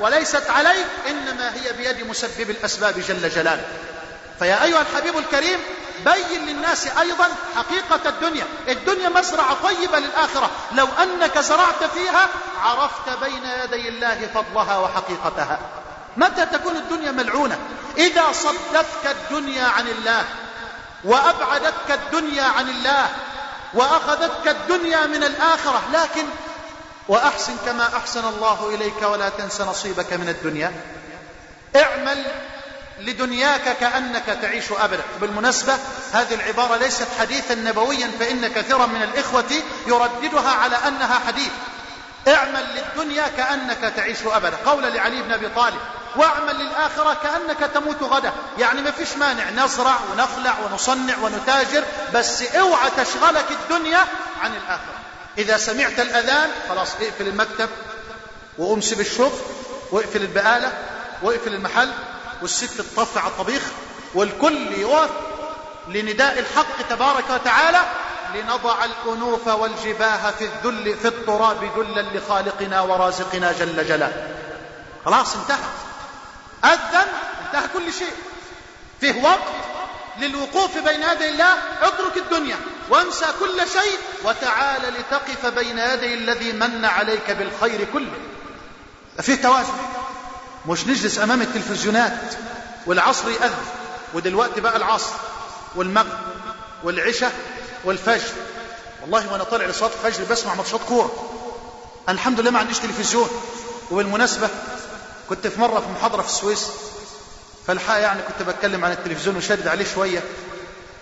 وليست 0.00 0.50
عليك 0.50 0.86
إنما 1.08 1.54
هي 1.54 1.72
بيد 1.72 2.06
مسبب 2.06 2.50
الأسباب 2.50 2.98
جل 3.08 3.28
جلاله. 3.28 3.64
فيا 4.42 4.64
أيها 4.64 4.80
الحبيب 4.80 5.18
الكريم 5.18 5.58
بين 6.04 6.46
للناس 6.46 6.86
أيضا 6.86 7.28
حقيقة 7.56 8.08
الدنيا. 8.08 8.46
الدنيا 8.68 9.08
مزرعة 9.08 9.56
طيبة 9.62 9.98
للآخرة. 9.98 10.50
لو 10.72 10.88
أنك 11.02 11.38
زرعت 11.38 11.84
فيها 11.94 12.28
عرفت 12.62 13.24
بين 13.24 13.44
يدي 13.64 13.88
الله 13.88 14.28
فضلها 14.34 14.78
وحقيقتها. 14.78 15.58
متى 16.16 16.46
تكون 16.46 16.76
الدنيا 16.76 17.10
ملعونة؟ 17.10 17.58
إذا 17.96 18.32
صدتك 18.32 19.06
الدنيا 19.06 19.64
عن 19.64 19.88
الله 19.88 20.24
وأبعدتك 21.04 21.90
الدنيا 21.90 22.44
عن 22.44 22.68
الله 22.68 23.08
وأخذتك 23.74 24.48
الدنيا 24.48 25.06
من 25.06 25.22
الآخرة. 25.24 25.82
لكن 25.92 26.24
وأحسن 27.08 27.56
كما 27.66 27.96
أحسن 27.96 28.24
الله 28.24 28.70
إليك 28.74 29.02
ولا 29.02 29.28
تنس 29.28 29.60
نصيبك 29.60 30.12
من 30.12 30.28
الدنيا. 30.28 30.72
اعمل 31.76 32.24
لدنياك 33.00 33.76
كأنك 33.80 34.38
تعيش 34.42 34.64
أبدا. 34.72 35.02
بالمناسبة 35.20 35.78
هذه 36.12 36.34
العبارة 36.34 36.76
ليست 36.76 37.08
حديثا 37.20 37.54
نبويا 37.54 38.10
فإن 38.20 38.48
كثيرا 38.48 38.86
من 38.86 39.02
الإخوة 39.02 39.52
يرددها 39.86 40.50
على 40.50 40.76
أنها 40.76 41.20
حديث. 41.26 41.50
اعمل 42.28 42.66
للدنيا 42.74 43.28
كأنك 43.36 43.92
تعيش 43.96 44.18
أبدا. 44.26 44.56
قول 44.66 44.82
لعلي 44.82 45.22
بن 45.22 45.32
أبي 45.32 45.48
طالب 45.48 45.80
واعمل 46.16 46.54
للآخرة 46.56 47.16
كأنك 47.22 47.70
تموت 47.74 48.02
غدا. 48.02 48.32
يعني 48.58 48.82
ما 48.82 48.90
فيش 48.90 49.16
مانع 49.16 49.50
نزرع 49.50 49.98
ونخلع 50.12 50.54
ونصنع 50.64 51.18
ونتاجر 51.22 51.84
بس 52.14 52.42
اوعى 52.42 52.90
تشغلك 52.96 53.46
الدنيا 53.50 54.00
عن 54.42 54.52
الآخرة. 54.56 54.94
إذا 55.38 55.56
سمعت 55.56 56.00
الأذان 56.00 56.50
خلاص 56.68 56.88
اقفل 57.00 57.28
المكتب 57.28 57.68
وأمسي 58.58 58.94
بالشغل 58.94 59.38
واقفل 59.92 60.22
البقالة 60.22 60.72
واقفل 61.22 61.54
المحل 61.54 61.92
والست 62.42 62.80
تطفي 62.80 63.18
على 63.18 63.28
الطبيخ 63.28 63.62
والكل 64.14 64.72
يوافق 64.72 65.20
لنداء 65.88 66.38
الحق 66.38 66.88
تبارك 66.90 67.24
وتعالى 67.30 67.80
لنضع 68.34 68.84
الأنوف 68.84 69.48
والجباه 69.48 70.30
في 70.30 70.44
الذل 70.44 70.96
في 70.96 71.08
التراب 71.08 71.70
ذلا 71.78 72.18
لخالقنا 72.18 72.80
ورازقنا 72.80 73.52
جل 73.52 73.88
جلاله. 73.88 74.28
خلاص 75.04 75.36
انتهى. 75.36 75.68
أذن 76.64 77.08
انتهى 77.46 77.68
كل 77.74 77.92
شيء. 77.92 78.14
فيه 79.00 79.22
وقت 79.22 79.38
للوقوف 80.18 80.78
بين 80.78 81.02
يدي 81.02 81.28
الله. 81.28 81.54
اترك 81.82 82.16
الدنيا 82.16 82.56
وانسى 82.90 83.26
كل 83.40 83.68
شيء 83.68 83.98
وتعال 84.24 84.82
لتقف 84.82 85.46
بين 85.46 85.78
يدي 85.78 86.14
الذي 86.14 86.52
من 86.52 86.84
عليك 86.84 87.30
بالخير 87.30 87.86
كله. 87.92 88.12
فيه 89.20 89.34
توازن. 89.34 89.91
مش 90.68 90.86
نجلس 90.86 91.18
أمام 91.18 91.42
التلفزيونات 91.42 92.34
والعصر 92.86 93.30
يأذن 93.30 93.64
ودلوقتي 94.14 94.60
بقى 94.60 94.76
العصر 94.76 95.12
والمغرب 95.76 96.18
والعشاء 96.84 97.32
والفجر. 97.84 98.28
والله 99.02 99.32
وأنا 99.32 99.44
طالع 99.44 99.66
لصلاة 99.66 99.90
الفجر 100.04 100.24
بسمع 100.30 100.54
ماتشات 100.54 100.80
كورة. 100.88 101.12
الحمد 102.08 102.40
لله 102.40 102.50
ما 102.50 102.58
عنديش 102.58 102.78
تلفزيون. 102.78 103.28
وبالمناسبة 103.90 104.48
كنت 105.28 105.46
في 105.46 105.60
مرة 105.60 105.80
في 105.80 105.86
محاضرة 105.98 106.22
في 106.22 106.28
السويس 106.28 106.68
فالحقيقة 107.66 108.00
يعني 108.02 108.22
كنت 108.22 108.48
بتكلم 108.48 108.84
عن 108.84 108.92
التلفزيون 108.92 109.36
وشادد 109.36 109.68
عليه 109.68 109.84
شوية. 109.94 110.22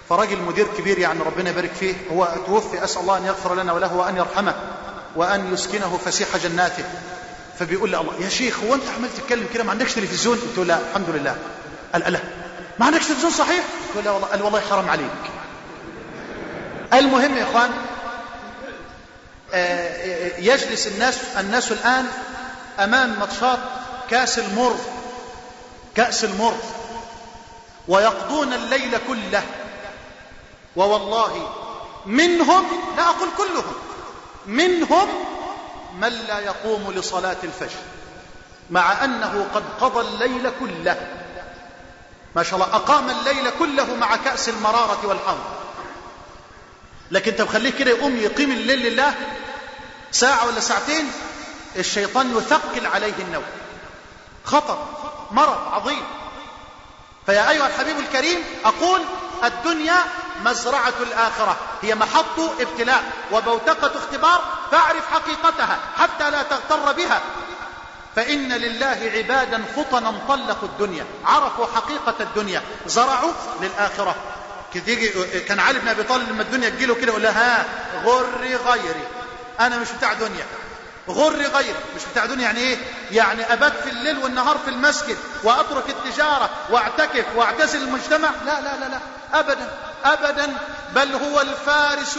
فراجل 0.08 0.38
مدير 0.40 0.66
كبير 0.78 0.98
يعني 0.98 1.20
ربنا 1.22 1.50
يبارك 1.50 1.72
فيه 1.80 1.94
هو 2.12 2.28
توفي 2.46 2.84
أسأل 2.84 3.00
الله 3.02 3.16
أن 3.18 3.24
يغفر 3.26 3.54
لنا 3.54 3.72
وله 3.72 3.94
وأن 3.94 4.16
يرحمه 4.16 4.54
وأن 5.16 5.54
يسكنه 5.54 6.00
فسيح 6.04 6.36
جناته. 6.36 6.84
فبيقول 7.61 7.90
لي 7.90 8.00
الله 8.00 8.14
يا 8.20 8.28
شيخ 8.28 8.58
هو 8.64 8.74
أنت 8.74 8.82
عمال 8.96 9.14
تتكلم 9.16 9.46
كده 9.54 9.64
ما 9.64 9.70
عندكش 9.70 9.94
تلفزيون؟ 9.94 10.38
قلت 10.38 10.58
له 10.58 10.64
لا 10.64 10.78
الحمد 10.90 11.11
لله. 11.11 11.36
قال 11.92 12.12
لا 12.12 12.20
ما 12.78 12.86
عندكش 12.86 13.06
تلفزيون 13.06 13.32
صحيح؟ 13.32 13.64
قلت 13.94 13.96
له 13.96 14.02
لا 14.02 14.11
والله. 14.11 14.28
قال 14.28 14.42
والله 14.42 14.61
حرام 14.61 14.88
عليك. 14.88 15.11
المهم 16.92 17.36
يا 17.36 17.42
إخوان 17.42 17.70
يجلس 20.38 20.86
الناس 20.86 21.18
الناس 21.38 21.72
الآن 21.72 22.06
أمام 22.78 23.18
ماتشات 23.20 23.58
كأس 24.11 24.38
المر 24.38 24.76
كأس 25.96 26.24
المر 26.24 26.54
ويقضون 27.88 28.52
الليل 28.52 28.98
كله 29.08 29.42
ووالله 30.76 31.52
منهم 32.06 32.64
لا 32.96 33.02
أقول 33.02 33.28
كلهم 33.38 33.74
منهم 34.46 35.08
من 35.95 36.09
لا 36.09 36.38
يقوم 36.38 36.93
لصلاة 36.93 37.36
الفجر 37.45 37.80
مع 38.70 39.05
أنه 39.05 39.47
قد 39.55 39.64
قضى 39.80 40.09
الليل 40.09 40.51
كله. 40.61 41.07
ما 42.34 42.43
شاء 42.43 42.55
الله 42.55 42.76
أقام 42.76 43.11
الليل 43.11 43.51
كله 43.59 43.95
مع 43.95 44.16
كأس 44.16 44.49
المرارة 44.49 45.07
والحمر 45.07 45.45
لكن 47.11 47.30
انت 47.30 47.41
مخليه 47.41 47.70
كده 47.70 47.91
يقوم 47.91 48.16
يقيم 48.16 48.53
الليل 48.53 48.93
لله. 48.93 49.14
ساعة 50.12 50.47
ولا 50.47 50.61
ساعتين 50.61 51.12
الشيطان 51.76 52.36
يثقل 52.36 52.86
عليه 52.86 53.14
النوم. 53.18 53.45
خطر 54.45 54.86
مرض 55.30 55.68
عظيم. 55.72 56.03
فيا 57.26 57.51
أيها 57.51 57.66
الحبيب 57.66 57.99
الكريم 57.99 58.38
أقول 58.64 59.01
الدنيا 59.45 59.97
مزرعة 60.45 60.95
الآخرة. 61.01 61.57
هي 61.82 61.95
محط 61.95 62.41
ابتلاء 62.61 63.03
وبوتقة 63.32 63.91
اختبار 63.99 64.43
فاعرف 64.70 65.11
حقيقتها 65.12 65.78
حتى 65.99 66.30
لا 66.30 66.43
تغتر 66.43 66.93
بها. 66.93 67.20
فإن 68.16 68.53
لله 68.53 69.12
عبادا 69.14 69.62
فطنا 69.76 70.14
طلقوا 70.28 70.68
الدنيا 70.68 71.07
عرفوا 71.24 71.66
حقيقة 71.74 72.14
الدنيا 72.20 72.62
زرعوا 72.86 73.32
للآخرة. 73.61 74.14
كان 75.49 75.61
علي 75.61 75.78
بن 75.78 75.88
أبي 75.88 76.03
طالب 76.03 76.28
لما 76.28 76.43
الدنيا 76.43 76.68
تجيله 76.68 76.95
كده 76.95 77.07
يقول 77.07 77.22
لها 77.22 77.61
ها 77.61 77.64
غري 78.05 78.57
غيري 78.57 79.05
أنا 79.61 79.78
مش 79.78 79.88
بتاع 79.93 80.12
دنيا. 80.12 80.47
غري 81.09 81.46
غيري 81.46 81.74
مش 81.96 82.03
بتاع 82.12 82.26
دنيا 82.26 82.42
يعني 82.44 82.61
إيه؟ 82.61 82.78
يعني 83.11 83.53
ابات 83.53 83.72
في 83.84 83.90
الليل 83.90 84.18
والنهار 84.18 84.59
في 84.64 84.70
المسجد 84.70 85.16
وأترك 85.44 85.84
التجارة 85.88 86.51
واعتكف 86.70 87.24
واعتزل 87.36 87.82
المجتمع؟ 87.82 88.30
لا 88.46 88.61
لا 88.61 88.76
لا 88.76 88.88
لا 88.88 88.98
ابدا 89.40 89.70
ابدا 90.05 90.57
بل 90.94 91.14
هو 91.14 91.40
الفارس 91.40 92.18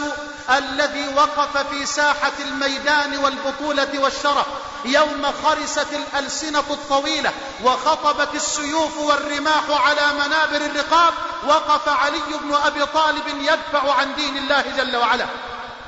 الذي 0.50 1.08
وقف 1.16 1.56
في 1.70 1.86
ساحة 1.86 2.32
الميدان 2.40 3.18
والبطولة 3.18 3.88
والشرف 3.98 4.46
يوم 4.84 5.26
خرست 5.44 5.86
الألسنة 5.92 6.58
الطويلة 6.70 7.30
وخطبت 7.64 8.34
السيوف 8.34 8.98
والرماح 8.98 9.62
على 9.70 10.00
منابر 10.14 10.66
الرقاب 10.66 11.14
وقف 11.46 11.88
علي 11.88 12.18
بن 12.42 12.54
أبي 12.64 12.86
طالب 12.86 13.28
يدفع 13.40 13.92
عن 13.94 14.14
دين 14.14 14.36
الله 14.36 14.64
جل 14.76 14.96
وعلا. 14.96 15.26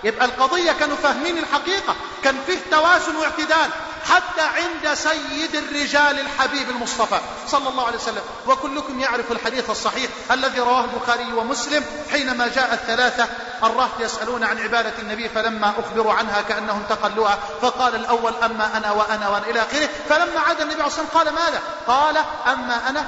يبقى 0.05 0.24
القضية 0.24 0.72
كانوا 0.72 0.97
فاهمين 0.97 1.38
الحقيقة. 1.38 1.95
كان 2.24 2.36
فيه 2.46 2.58
توازن 2.70 3.16
واعتدال 3.16 3.70
حتى 4.08 4.40
عند 4.42 4.94
سيد 4.94 5.54
الرجال 5.54 6.20
الحبيب 6.20 6.70
المصطفى 6.70 7.20
صلى 7.48 7.68
الله 7.68 7.86
عليه 7.86 7.96
وسلم. 7.96 8.22
وكلكم 8.46 9.00
يعرف 9.00 9.32
الحديث 9.32 9.70
الصحيح 9.70 10.10
الذي 10.30 10.60
رواه 10.60 10.84
البخاري 10.84 11.32
ومسلم 11.32 11.84
حينما 12.12 12.48
جاء 12.48 12.74
الثلاثة. 12.74 13.28
الرهط 13.62 13.90
يسألون 14.00 14.44
عن 14.44 14.58
عبادة 14.58 14.92
النبي 14.98 15.28
فلما 15.28 15.72
أخبروا 15.78 16.12
عنها 16.12 16.42
كأنهم 16.42 16.82
تقلوها. 16.88 17.38
فقال 17.62 17.94
الأول 17.94 18.34
أما 18.34 18.76
أنا 18.76 18.92
وأنا 18.92 19.28
وأنا 19.28 19.46
إلى 19.46 19.60
آخره. 19.60 19.88
فلما 20.08 20.40
عاد 20.40 20.60
النبي 20.60 20.82
عليه 20.82 20.86
الصلاة 20.86 21.06
والسلام 21.06 21.24
قال 21.24 21.34
ماذا؟ 21.34 21.60
قال 21.86 22.16
أما 22.46 22.88
أنا 22.88 23.06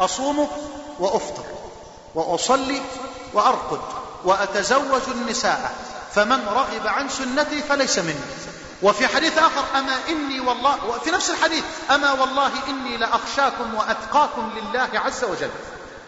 أصوم 0.00 0.48
وأفطر 0.98 1.44
وأصلي 2.14 2.82
وأرقد 3.32 3.80
وأتزوج 4.24 5.02
النساء. 5.08 5.97
فمن 6.14 6.46
رغب 6.48 6.86
عن 6.86 7.08
سنتي 7.08 7.62
فليس 7.62 7.98
مني. 7.98 8.24
وفي 8.82 9.06
حديث 9.08 9.38
آخر 9.38 9.64
أما 9.78 9.96
إني 10.08 10.40
والله 10.40 10.84
وفي 10.84 11.10
نفس 11.10 11.30
الحديث 11.30 11.64
أما 11.90 12.12
والله 12.12 12.50
إني 12.68 12.96
لأخشاكم 12.96 13.74
وأتقاكم 13.74 14.50
لله 14.56 14.88
عز 14.94 15.24
وجل. 15.24 15.50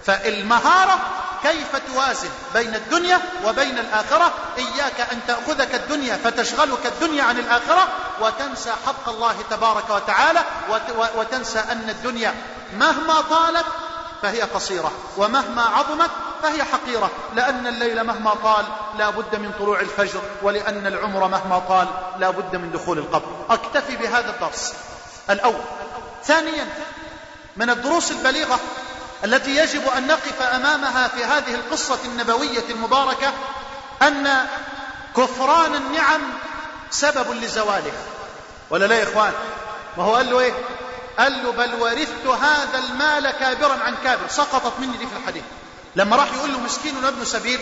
فالمهارة 0.07 0.99
كيف 1.43 1.77
توازن 1.93 2.29
بين 2.55 2.75
الدنيا 2.75 3.21
وبين 3.45 3.79
الآخرة؟ 3.79 4.33
إياك 4.59 5.01
أن 5.13 5.21
تأخذك 5.29 5.75
الدنيا 5.75 6.17
فتشغلك 6.25 6.87
الدنيا 6.87 7.23
عن 7.23 7.39
الآخرة 7.39 7.89
وتنسى 8.21 8.73
حق 8.87 9.09
الله 9.09 9.35
تبارك 9.51 9.91
وتعالى 9.91 10.45
وتنسى 11.17 11.59
أن 11.59 11.91
الدنيا 11.91 12.35
مهما 12.79 13.21
طالت 13.21 13.67
فهي 14.23 14.43
قصيرة 14.43 14.93
ومهما 15.17 15.63
عظمت 15.63 16.11
فهي 16.43 16.65
حقيرة 16.65 17.11
لأن 17.35 17.67
الليل 17.67 18.05
مهما 18.05 18.35
طال 18.35 18.65
لا 18.99 19.11
بد 19.11 19.37
من 19.37 19.53
طلوع 19.59 19.81
الفجر 19.81 20.21
ولأن 20.43 20.87
العمر 20.87 21.29
مهما 21.29 21.59
طال 21.59 21.89
لا 22.19 22.31
بد 22.31 22.57
من 22.57 22.73
دخول 22.73 22.99
القبر. 22.99 23.29
أكتفي 23.51 23.97
بهذا 23.97 24.31
الدرس. 24.31 24.75
الأول. 25.31 25.63
ثانيا 26.25 26.69
من 27.57 27.71
الدروس 27.71 28.11
البليغة 28.11 28.61
التي 29.25 29.57
يجب 29.57 29.89
أن 29.97 30.07
نقف 30.07 30.43
أمامها 30.43 31.09
في 31.09 31.25
هذه 31.25 31.55
القصة 31.55 31.99
النبوية 32.05 32.65
المباركة 32.71 33.33
أن 34.03 34.47
كفران 35.17 35.75
النعم 35.75 36.21
سبب 36.91 37.31
لزوالها. 37.31 38.03
ولا 38.71 38.85
لا 38.85 38.99
يا 38.99 39.05
إخوان؟ 39.05 39.33
ما 39.97 40.05
هو 40.05 40.15
قال 40.15 40.31
له 40.31 40.41
إيه؟ 40.41 40.53
قال 41.21 41.43
له 41.43 41.53
بل 41.53 41.75
ورثت 41.75 42.27
هذا 42.27 42.79
المال 42.79 43.31
كابرا 43.31 43.79
عن 43.83 43.95
كابر. 44.05 44.29
سقطت 44.29 44.81
مني 44.81 44.97
دي 44.97 45.07
في 45.07 45.17
الحديث. 45.23 45.43
لما 45.97 46.17
راح 46.17 46.33
يقول 46.33 46.53
له 46.53 46.61
مسكين 46.61 47.05
وابن 47.05 47.25
سبيل 47.25 47.61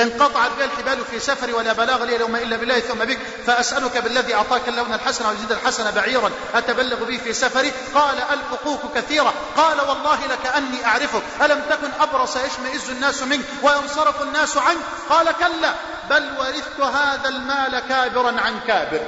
انقطعت 0.00 0.50
بها 0.58 0.64
الحبال 0.64 1.04
في 1.10 1.20
سفري 1.20 1.52
ولا 1.52 1.72
بلاغ 1.72 2.04
لي 2.04 2.16
اليوم 2.16 2.36
إلا 2.36 2.56
بالله 2.56 2.80
ثم 2.80 2.98
بك 2.98 3.18
فأسألك 3.46 3.98
بالذي 3.98 4.34
أعطاك 4.34 4.68
اللون 4.68 4.94
الحسن 4.94 5.26
والجد 5.26 5.52
الحسن 5.52 5.90
بعيرا 5.90 6.30
أتبلغ 6.54 7.04
به 7.04 7.18
في 7.18 7.32
سفري؟ 7.32 7.72
قال 7.94 8.18
الحقوق 8.18 8.94
كثيره 8.94 9.34
قال 9.56 9.80
والله 9.80 10.18
لكاني 10.26 10.86
أعرفك. 10.86 11.22
ألم 11.42 11.62
تكن 11.70 11.90
أبرص 12.00 12.36
يشمئز 12.36 12.90
الناس 12.90 13.22
منك 13.22 13.44
وينصرف 13.62 14.22
الناس 14.22 14.56
عنك؟ 14.56 14.78
قال 15.10 15.32
كلا. 15.32 15.74
بل 16.10 16.30
ورثت 16.38 16.80
هذا 16.80 17.28
المال 17.28 17.82
كابرا 17.88 18.40
عن 18.40 18.60
كابر. 18.66 19.00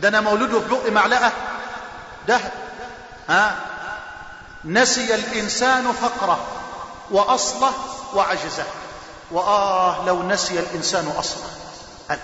ده 0.00 0.08
أنا 0.08 0.20
مولوده 0.20 0.60
في 0.60 0.68
بق 0.68 0.90
معلقة. 0.90 1.32
ذهب 2.28 2.52
ها؟ 3.30 3.56
نسي 4.64 5.14
الإنسان 5.14 5.92
فقره 5.92 6.38
وأصله 7.10 7.72
وعجزه. 8.14 8.64
وآه 9.30 10.04
لو 10.06 10.22
نسي 10.22 10.58
الإنسان 10.60 11.12
أصلا 11.18 11.42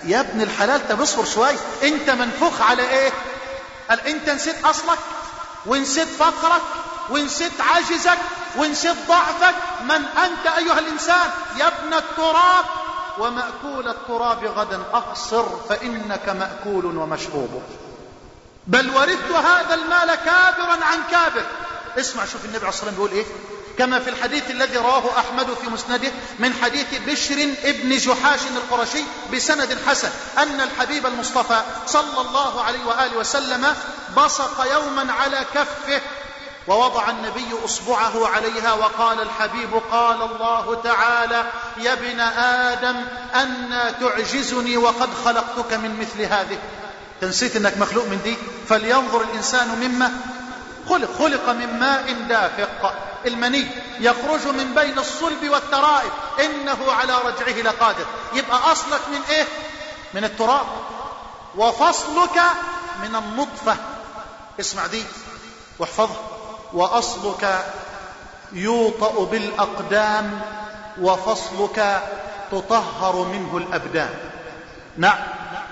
يا 0.03 0.19
ابن 0.19 0.41
الحلال 0.41 0.87
طب 0.87 1.01
اصبر 1.01 1.25
شوي. 1.25 1.55
أنت 1.83 2.09
منفوخ 2.09 2.61
على 2.61 2.89
إيه؟ 2.89 3.11
قال 3.89 4.07
أنت 4.07 4.29
نسيت 4.29 4.65
أصلك 4.65 4.99
ونسيت 5.65 6.07
فقرك 6.07 6.61
ونسيت 7.09 7.61
عجزك 7.61 8.17
ونسيت 8.57 8.95
ضعفك. 9.07 9.55
من 9.83 10.05
أنت 10.05 10.47
أيها 10.57 10.79
الإنسان؟ 10.79 11.29
يا 11.59 11.67
ابن 11.67 11.93
التراب. 11.93 12.65
ومأكول 13.19 13.87
التراب 13.87 14.45
غدا. 14.45 14.83
أقصر 14.93 15.45
فإنك 15.69 16.29
مأكول 16.29 16.85
ومشروب 16.85 17.61
بل 18.67 18.89
ورثت 18.89 19.31
هذا 19.31 19.73
المال 19.73 20.15
كابرا 20.15 20.85
عن 20.85 20.99
كابر. 21.11 21.45
اسمع 21.99 22.25
شوف 22.25 22.45
النبي 22.45 22.57
عليه 22.57 22.69
الصلاه 22.69 22.89
والسلام 22.89 22.93
بيقول 22.95 23.11
إيه؟ 23.11 23.25
كما 23.77 23.99
في 23.99 24.09
الحديث 24.09 24.51
الذي 24.51 24.77
رواه 24.77 25.19
أحمد 25.19 25.47
في 25.63 25.69
مسنده 25.69 26.11
من 26.39 26.53
حديث 26.63 26.87
بشر 27.07 27.49
ابن 27.63 27.97
جحاش 27.97 28.39
القرشي 28.55 29.03
بسند 29.33 29.77
حسن 29.87 30.09
أن 30.37 30.61
الحبيب 30.61 31.05
المصطفى 31.05 31.61
صلى 31.87 32.21
الله 32.21 32.63
عليه 32.63 32.85
وآله 32.85 33.17
وسلم 33.17 33.75
بصق 34.17 34.65
يوما 34.73 35.13
على 35.13 35.45
كفه 35.53 36.01
ووضع 36.67 37.09
النبي 37.09 37.47
أصبعه 37.65 38.27
عليها 38.27 38.73
وقال 38.73 39.21
الحبيب 39.21 39.81
قال 39.91 40.21
الله 40.21 40.81
تعالى 40.83 41.43
يا 41.77 41.93
ابن 41.93 42.19
آدم 42.69 42.95
ان 43.35 43.69
تعجزني 43.99 44.77
وقد 44.77 45.09
خلقتك 45.25 45.73
من 45.73 45.99
مثل 45.99 46.21
هذه. 46.21 46.57
تنسيت 47.21 47.55
إنك 47.55 47.77
مخلوق 47.77 48.05
من 48.05 48.21
دي؟ 48.23 48.35
فلينظر 48.69 49.21
الإنسان 49.21 49.67
مما 49.67 50.11
خلق 50.89 51.17
خلق 51.19 51.49
من 51.49 51.79
ماء 51.79 52.13
دافق. 52.29 52.93
المني 53.25 53.67
يخرج 53.99 54.47
من 54.47 54.73
بين 54.75 54.99
الصلب 54.99 55.49
والترائب. 55.49 56.11
إنه 56.39 56.91
على 56.91 57.13
رجعه 57.25 57.61
لقادر. 57.61 58.05
يبقى 58.33 58.71
أصلك 58.71 59.01
من 59.11 59.21
إيه؟ 59.29 59.45
من 60.13 60.23
التراب. 60.23 60.65
وفصلك 61.55 62.41
من 63.01 63.15
النطفة. 63.15 63.75
اسمع 64.59 64.87
دي 64.87 65.03
واحفظها. 65.79 66.21
وأصلك 66.73 67.65
يوطأ 68.53 69.25
بالأقدام 69.25 70.41
وفصلك 71.01 72.01
تطهر 72.51 73.15
منه 73.15 73.57
الأبدان. 73.57 74.13
نعم. 74.97 75.17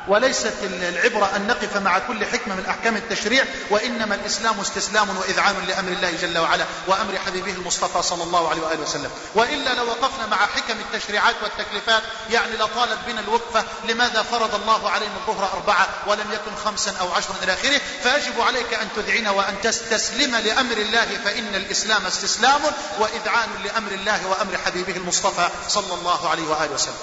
وليست 0.08 0.54
العبرة 0.64 1.36
أن 1.36 1.48
نقف 1.48 1.78
مع 1.78 2.00
كل 2.00 2.26
حكمة 2.26 2.56
من 2.56 2.66
أحكام 2.66 2.96
التشريع 2.98 3.46
وإنما 3.70 4.16
الإسلام 4.16 4.60
استسلام 4.60 5.18
وإذعان 5.18 5.56
لأمر 5.68 5.92
الله 5.92 6.12
جل 6.22 6.38
وعلا 6.38 6.66
وأمر 6.88 7.18
حبيبه 7.26 7.52
المصطفى 7.52 8.02
صلى 8.02 8.24
الله 8.24 8.50
عليه 8.50 8.62
وآله 8.62 8.82
وسلم. 8.82 9.12
وإلا 9.36 9.74
لو 9.74 9.86
وقفنا 9.88 10.26
مع 10.26 10.38
حكم 10.38 10.74
التشريعات 10.80 11.36
والتكليفات 11.44 12.04
يعني 12.30 12.54
لطالت 12.58 12.98
بنا 13.08 13.20
الوقفة 13.22 13.64
لماذا 13.90 14.22
فرض 14.24 14.56
الله 14.56 14.90
علينا 14.90 15.12
الظهر 15.28 15.54
أربعة 15.54 15.88
ولم 16.08 16.32
يكن 16.32 16.56
خمسا 16.66 16.94
أو 17.02 17.12
عشرا 17.12 17.36
إلى 17.44 17.54
آخره؟ 17.54 17.82
فيجب 18.04 18.42
عليك 18.42 18.74
أن 18.74 18.88
تذعن 18.96 19.28
وأن 19.28 19.56
تستسلم 19.64 20.36
لأمر 20.36 20.78
الله 20.78 21.06
فإن 21.26 21.56
الإسلام 21.56 22.06
استسلام 22.06 22.62
وإذعان 23.00 23.50
لأمر 23.64 23.92
الله 23.92 24.28
وأمر 24.28 24.58
حبيبه 24.66 24.96
المصطفى 24.98 25.50
صلى 25.70 25.94
الله 25.94 26.30
عليه 26.30 26.44
وآله 26.48 26.74
وسلم. 26.74 26.96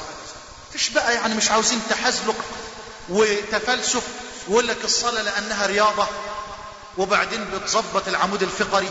فيش 0.73 0.89
بقى 0.91 1.15
يعني 1.15 1.35
مش 1.35 1.51
عاوزين 1.51 1.81
تحزلق 1.91 2.35
وتفلسف 3.09 4.03
ويقول 4.49 4.69
لك 4.69 4.85
الصلاة 4.85 5.23
لأنها 5.23 5.67
رياضة 5.67 6.07
وبعدين 6.99 7.45
بتظبط 7.45 8.09
العمود 8.09 8.43
الفقري 8.43 8.89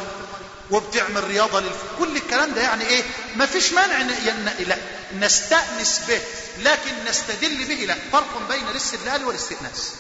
وبتعمل 0.71 1.23
رياضة 1.23 1.59
للف... 1.59 1.77
كل 1.99 2.15
الكلام 2.17 2.53
ده 2.53 2.61
يعني 2.61 2.85
إيه؟ 2.87 3.03
ما 3.35 3.45
فيش 3.45 3.73
مانع 3.73 4.01
ن... 4.01 4.53
لا 4.59 4.77
نستأنس 5.13 5.99
به 6.07 6.21
لكن 6.59 7.05
نستدل 7.09 7.65
به 7.65 7.73
لا 7.85 7.97
فرق 8.11 8.47
بين 8.49 8.67
الاستدلال 8.67 9.25
والاستئناس. 9.25 9.91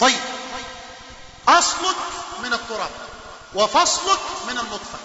طيب 0.00 0.20
أصلك 1.48 1.96
من 2.42 2.52
التراب 2.52 2.90
وفصلك 3.54 4.18
من 4.48 4.58
النطفة 4.58 4.98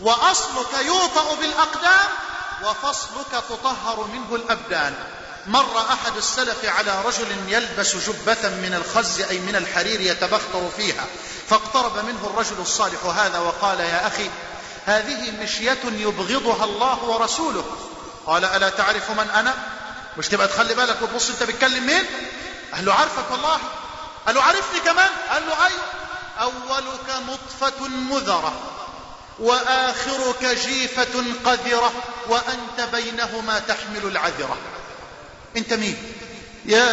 وأصلك 0.00 0.74
يوطأ 0.86 1.34
بالأقدام 1.34 2.08
وفصلك 2.64 3.44
تطهر 3.48 4.06
منه 4.06 4.34
الأبدان. 4.34 4.94
مر 5.46 5.78
أحد 5.92 6.16
السلف 6.16 6.64
على 6.64 7.02
رجل 7.04 7.26
يلبس 7.48 7.96
جبة 7.96 8.48
من 8.48 8.74
الخز 8.74 9.20
أي 9.20 9.38
من 9.38 9.56
الحرير 9.56 10.00
يتبختر 10.00 10.68
فيها 10.76 11.06
فاقترب 11.48 12.04
منه 12.04 12.26
الرجل 12.34 12.56
الصالح 12.60 13.04
هذا 13.04 13.38
وقال 13.38 13.80
يا 13.80 14.06
أخي 14.06 14.30
هذه 14.86 15.30
مشية 15.42 15.78
يبغضها 15.84 16.64
الله 16.64 17.04
ورسوله. 17.04 17.64
قال 18.26 18.44
ألا 18.44 18.68
تعرف 18.68 19.10
من 19.10 19.30
أنا؟ 19.30 19.54
مش 20.18 20.28
تبقى 20.28 20.48
تخلي 20.48 20.74
بالك 20.74 21.02
وتبص 21.02 21.30
أنت 21.30 21.42
بتكلم 21.42 21.86
مين؟ 21.86 22.04
قال 22.74 22.84
له 22.84 22.94
عارفك 22.94 23.30
والله. 23.30 23.58
قال 24.26 24.34
له 24.34 24.42
عارفني 24.42 24.80
كمان. 24.80 25.10
قال 25.30 25.42
له 25.46 25.66
أيوه. 25.66 25.82
أولك 26.40 27.22
نطفة 27.28 27.88
مذرة 27.88 28.52
وآخرك 29.38 30.44
جيفة 30.44 31.24
قذرة 31.44 31.92
وأنت 32.28 32.88
بينهما 32.92 33.58
تحمل 33.58 34.04
العذرة. 34.04 34.56
انت 35.56 35.72
مين؟ 35.72 35.96
يا 36.64 36.88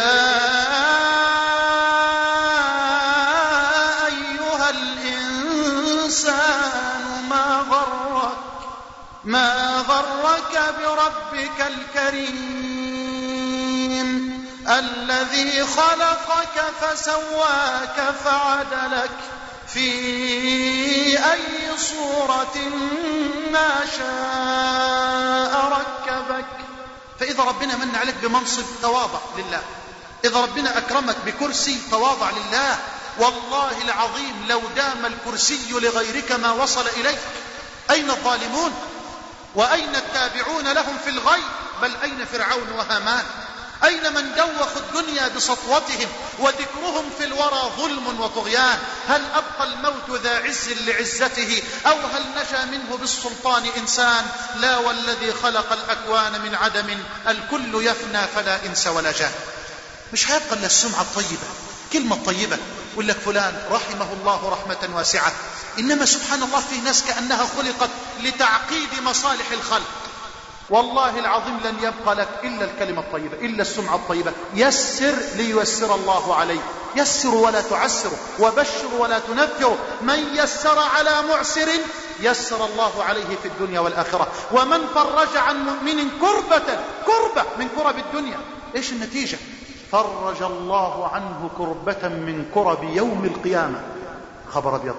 أيها 4.06 4.70
الإنسان 4.70 6.42
ما 7.30 7.64
غرك 7.70 8.38
ما 9.24 9.84
غرك 9.88 10.74
بربك 10.78 11.66
الكريم 11.66 12.82
الذي 14.68 15.66
خلقك 15.66 16.62
فسواك 16.80 18.14
فعدلك 18.24 19.10
في 19.66 19.88
أي 21.32 21.78
صورة 21.78 22.56
ما 23.52 23.86
شاء 23.98 25.52
ركبك. 25.68 26.61
فإذا 27.22 27.42
ربنا 27.42 27.76
من 27.76 27.96
عليك 27.96 28.14
بمنصب 28.22 28.64
تواضع 28.82 29.20
لله. 29.36 29.62
إذا 30.24 30.40
ربنا 30.40 30.78
أكرمك 30.78 31.16
بكرسي 31.26 31.80
تواضع 31.90 32.30
لله. 32.30 32.78
والله 33.18 33.82
العظيم 33.82 34.46
لو 34.48 34.62
دام 34.76 35.06
الكرسي 35.06 35.60
لغيرك 35.70 36.32
ما 36.32 36.52
وصل 36.52 36.86
إليك. 36.86 37.18
أين 37.90 38.10
الظالمون؟ 38.10 38.72
وأين 39.54 39.96
التابعون 39.96 40.72
لهم 40.72 40.98
في 41.04 41.10
الغي 41.10 41.42
بل 41.82 41.96
أين 42.02 42.24
فرعون 42.24 42.72
وهامان؟ 42.72 43.24
أين 43.84 44.14
من 44.14 44.34
دوخوا 44.34 44.80
الدنيا 44.80 45.28
بسطوتهم 45.28 46.08
وذكرهم 46.38 47.10
في 47.18 47.24
الورى 47.24 47.72
ظلم 47.78 48.20
وطغيان؟ 48.20 48.78
هل 49.08 49.22
أبقى 49.34 49.64
الموت 49.64 50.20
ذا 50.22 50.36
عز 50.36 50.68
لعزته؟ 50.68 51.62
أو 51.86 51.96
هل 52.06 52.22
نجا 52.36 52.64
منه 52.64 52.96
بالسلطان 52.96 53.66
إنسان؟ 53.76 54.26
لا 54.56 54.76
والذي 54.76 55.32
خلق 55.42 55.72
الأكوان 55.72 56.40
من 56.40 56.54
عدم 56.54 56.98
الكل 57.28 57.86
يفنى 57.86 58.20
فلا 58.34 58.66
إنس 58.66 58.86
ولا 58.86 59.12
جان. 59.12 59.32
مش 60.12 60.30
هيبقى 60.30 60.56
إلا 60.56 60.66
السمعة 60.66 61.00
الطيبة 61.00 61.46
كلمة 61.92 62.24
طيبة 62.24 62.58
يقول 62.92 63.08
لك 63.08 63.16
فلان 63.18 63.62
رحمه 63.70 64.12
الله 64.12 64.48
رحمة 64.48 64.96
واسعة. 64.96 65.32
إنما 65.78 66.06
سبحان 66.06 66.42
الله 66.42 66.60
في 66.60 66.76
ناس 66.80 67.02
كأنها 67.02 67.48
خلقت 67.56 67.90
لتعقيد 68.20 69.00
مصالح 69.02 69.50
الخلق. 69.50 70.01
والله 70.70 71.18
العظيم 71.18 71.60
لن 71.64 71.74
يبقى 71.78 72.14
لك 72.14 72.28
إلا 72.44 72.64
الكلمة 72.64 73.00
الطيبة 73.00 73.36
إلا 73.36 73.62
السمعة 73.62 73.94
الطيبة. 73.94 74.32
يسر 74.54 75.14
لييسر 75.36 75.94
الله 75.94 76.34
عليك. 76.34 76.60
يسر 76.96 77.34
ولا 77.34 77.60
تعسر 77.60 78.10
وبشر 78.40 78.94
ولا 78.98 79.18
تنفر. 79.18 79.76
من 80.02 80.18
يسر 80.34 80.78
على 80.78 81.10
معسر 81.28 81.68
يسر 82.20 82.64
الله 82.64 83.04
عليه 83.04 83.36
في 83.42 83.48
الدنيا 83.48 83.80
والآخرة. 83.80 84.28
ومن 84.52 84.86
فرج 84.94 85.36
عن 85.36 85.56
مؤمن 85.64 86.10
كربة 86.20 86.78
كربة 87.06 87.44
من 87.58 87.68
كرب 87.76 87.98
الدنيا. 87.98 88.38
إيش 88.76 88.92
النتيجة؟ 88.92 89.38
فرج 89.92 90.42
الله 90.42 91.08
عنه 91.08 91.50
كربة 91.58 92.08
من 92.08 92.50
كرب 92.54 92.84
يوم 92.84 93.24
القيامة. 93.24 93.80
خبر 94.52 94.76
أبيض. 94.76 94.96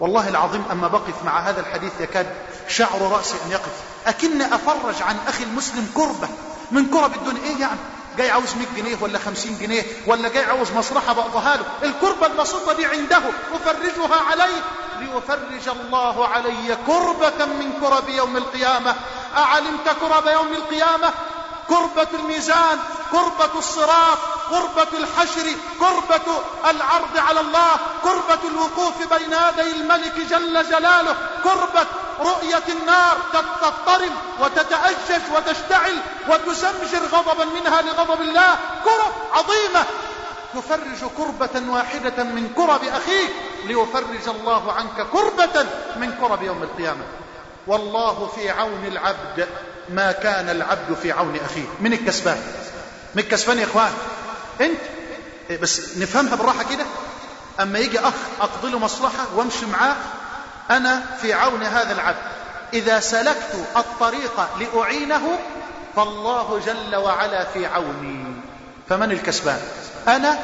والله 0.00 0.28
العظيم 0.28 0.64
أما 0.70 0.88
بقف 0.88 1.24
مع 1.24 1.40
هذا 1.40 1.60
الحديث 1.60 2.00
يكاد 2.00 2.26
شعر 2.68 3.02
رأسي 3.12 3.34
أن 3.46 3.50
يقف. 3.50 3.72
أكن 4.06 4.42
أفرج 4.42 5.02
عن 5.02 5.16
أخي 5.28 5.44
المسلم 5.44 5.92
كربة. 5.94 6.28
من 6.70 6.86
كرب 6.90 7.14
الدنيا. 7.14 7.42
إيه 7.44 7.60
يعني؟ 7.60 7.78
جاي 8.16 8.30
عاوز 8.30 8.54
100 8.56 8.66
جنيه 8.76 8.96
ولا 9.00 9.18
50 9.18 9.58
جنيه 9.58 9.82
ولا 10.06 10.28
جاي 10.28 10.44
عاوز 10.44 10.72
مصلحة 10.72 11.12
بقضها 11.12 11.56
له. 11.56 11.88
الكربة 11.88 12.26
البسيطة 12.26 12.72
دي 12.72 12.86
عنده. 12.86 13.20
أفرجها 13.54 14.20
عليه. 14.30 14.62
ليفرج 15.00 15.68
الله 15.68 16.28
علي 16.28 16.78
كربة 16.86 17.44
من 17.44 17.72
كرب 17.80 18.08
يوم 18.08 18.36
القيامة. 18.36 18.94
أعلمت 19.36 19.88
كرب 20.00 20.26
يوم 20.26 20.52
القيامة؟ 20.52 21.12
كربة 21.68 22.08
الميزان 22.14 22.78
كربة 23.12 23.58
الصراط 23.58 24.18
كربة 24.50 24.98
الحشر 24.98 25.52
كربة 25.80 26.42
العرض 26.70 27.18
على 27.18 27.40
الله 27.40 27.70
كربة 28.04 28.48
الوقوف 28.48 29.12
بين 29.12 29.32
يدي 29.32 29.72
الملك 29.72 30.14
جل 30.30 30.70
جلاله 30.70 31.16
كربة 31.44 31.86
رؤية 32.20 32.62
النار 32.68 33.16
تضطرم 33.32 34.14
وتتأجج 34.40 35.22
وتشتعل 35.36 35.96
وتسمجر 36.28 37.06
غضبا 37.12 37.44
منها 37.44 37.82
لغضب 37.82 38.20
الله. 38.20 38.58
كرب 38.84 39.12
عظيمة. 39.32 39.84
تفرج 40.54 41.10
كربة 41.16 41.72
واحدة 41.72 42.24
من 42.24 42.52
كرب 42.56 42.84
أخيك 42.84 43.30
ليفرج 43.64 44.28
الله 44.28 44.72
عنك 44.72 45.06
كربة 45.12 45.66
من 45.96 46.14
كرب 46.20 46.42
يوم 46.42 46.62
القيامة. 46.62 47.04
والله 47.66 48.30
في 48.34 48.50
عون 48.50 48.84
العبد 48.86 49.48
ما 49.88 50.12
كان 50.12 50.50
العبد 50.50 50.96
في 51.02 51.12
عون 51.12 51.36
أخيه. 51.44 51.66
من 51.80 51.92
الكسبان. 51.92 52.38
من 53.14 53.22
الكسبان 53.22 53.58
يا 53.58 53.64
إخوان. 53.64 53.92
أنت. 54.60 54.80
بس 55.62 55.98
نفهمها 55.98 56.36
بالراحة 56.36 56.62
كده. 56.62 56.84
أما 57.60 57.78
يجي 57.78 57.98
أخ 57.98 58.14
أقضي 58.40 58.70
له 58.70 58.78
مصلحة 58.78 59.26
وامشي 59.34 59.66
معاه 59.66 59.96
أنا 60.70 61.02
في 61.22 61.32
عون 61.32 61.62
هذا 61.62 61.92
العبد. 61.92 62.22
إذا 62.72 63.00
سلكت 63.00 63.66
الطريق 63.76 64.48
لأعينه 64.60 65.38
فالله 65.96 66.60
جل 66.66 66.96
وعلا 66.96 67.44
في 67.44 67.66
عوني. 67.66 68.24
فمن 68.88 69.12
الكسبان؟ 69.12 69.60
أنا 70.08 70.38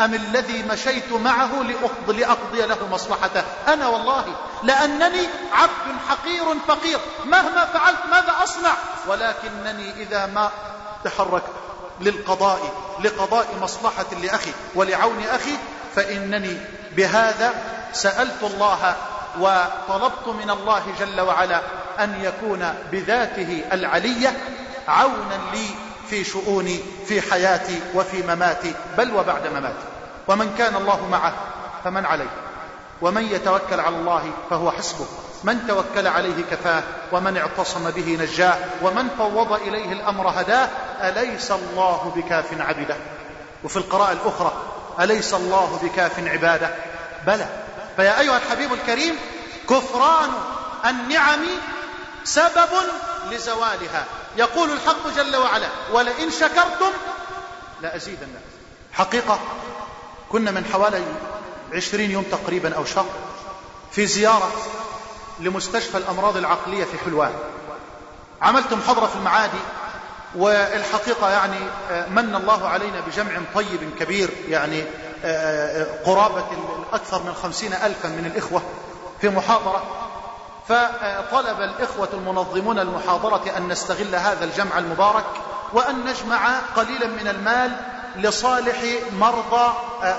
أم 0.00 0.14
الذي 0.14 0.62
مشيت 0.62 1.12
معه 1.12 1.62
لأقضي, 1.62 2.20
لأقضي 2.20 2.62
له 2.62 2.88
مصلحته؟ 2.92 3.42
أنا 3.68 3.88
والله 3.88 4.24
لأنني 4.62 5.28
عبد 5.52 6.00
حقير 6.08 6.44
فقير. 6.68 6.98
مهما 7.24 7.64
فعلت 7.64 7.98
ماذا 8.10 8.34
أصنع؟ 8.42 8.72
ولكنني 9.08 10.02
إذا 10.02 10.26
ما 10.26 10.50
تحركت 11.04 11.52
للقضاء 12.00 12.72
لقضاء 13.04 13.46
مصلحة 13.62 14.06
لأخي 14.22 14.52
ولعون 14.74 15.24
أخي 15.24 15.56
فإنني 15.94 16.56
بهذا 16.96 17.54
سألت 17.92 18.42
الله 18.42 18.96
وطلبت 19.40 20.28
من 20.28 20.50
الله 20.50 20.82
جل 21.00 21.20
وعلا 21.20 21.62
أن 22.00 22.20
يكون 22.20 22.74
بذاته 22.92 23.64
العلية 23.72 24.36
عونا 24.88 25.40
لي 25.52 25.68
في 26.10 26.24
شؤوني 26.24 26.80
في 27.06 27.22
حياتي 27.22 27.80
وفي 27.94 28.22
مماتي 28.22 28.74
بل 28.98 29.14
وبعد 29.14 29.46
مماتي. 29.46 29.84
ومن 30.28 30.54
كان 30.58 30.76
الله 30.76 31.08
معه 31.08 31.34
فمن 31.84 32.06
عليه. 32.06 32.30
ومن 33.02 33.24
يتوكل 33.24 33.80
على 33.80 33.96
الله 33.96 34.30
فهو 34.50 34.70
حسبه. 34.70 35.06
من 35.44 35.66
توكل 35.68 36.06
عليه 36.06 36.44
كفاه 36.50 36.82
ومن 37.12 37.36
اعتصم 37.36 37.90
به 37.90 38.18
نجاه 38.20 38.56
ومن 38.82 39.08
فوض 39.18 39.52
إليه 39.52 39.92
الأمر 39.92 40.30
هداه 40.40 40.68
أليس 41.00 41.50
الله 41.50 42.12
بكاف 42.16 42.60
عبده؟ 42.60 42.96
وفي 43.64 43.76
القراءة 43.76 44.12
الأخرى 44.12 44.52
أليس 45.00 45.34
الله 45.34 45.78
بكاف 45.82 46.28
عباده؟ 46.28 46.70
بلى. 47.26 47.46
فيا 47.96 48.20
أيها 48.20 48.36
الحبيب 48.36 48.72
الكريم 48.72 49.16
كفران 49.70 50.30
النعم 50.86 51.40
سبب 52.24 52.70
لزوالها. 53.30 54.04
يقول 54.36 54.70
الحق 54.72 55.08
جل 55.16 55.36
وعلا 55.36 55.68
ولئن 55.92 56.30
شكرتم 56.30 56.90
لأزيدن 57.82 58.28
حقيقة 58.92 59.38
كنا 60.32 60.50
من 60.50 60.64
حوالي 60.72 61.02
عشرين 61.72 62.10
يوم 62.10 62.24
تقريبا 62.24 62.74
أو 62.76 62.84
شهر 62.84 63.06
في 63.92 64.06
زيارة 64.06 64.50
لمستشفى 65.40 65.98
الأمراض 65.98 66.36
العقلية 66.36 66.84
في 66.84 66.98
حلوان. 67.04 67.32
عملت 68.42 68.74
محاضرة 68.74 69.06
في 69.06 69.16
المعادي 69.16 69.58
والحقيقة 70.34 71.30
يعني 71.30 71.58
من 72.10 72.34
الله 72.34 72.68
علينا 72.68 73.00
بجمع 73.00 73.40
طيب 73.54 73.90
كبير 74.00 74.30
يعني 74.48 74.84
قرابة 76.04 76.46
أكثر 76.92 77.22
من 77.22 77.34
خمسين 77.42 77.72
ألفا 77.72 78.08
من 78.08 78.30
الإخوة 78.34 78.62
في 79.20 79.28
محاضرة. 79.28 79.82
فطلب 80.68 81.60
الإخوة 81.60 82.08
المنظمون 82.12 82.78
المحاضرة 82.78 83.56
أن 83.56 83.68
نستغل 83.68 84.14
هذا 84.14 84.44
الجمع 84.44 84.78
المبارك 84.78 85.24
وأن 85.72 86.04
نجمع 86.04 86.58
قليلا 86.76 87.06
من 87.06 87.28
المال 87.28 87.76
لصالح 88.16 88.82
مرضى 89.12 89.72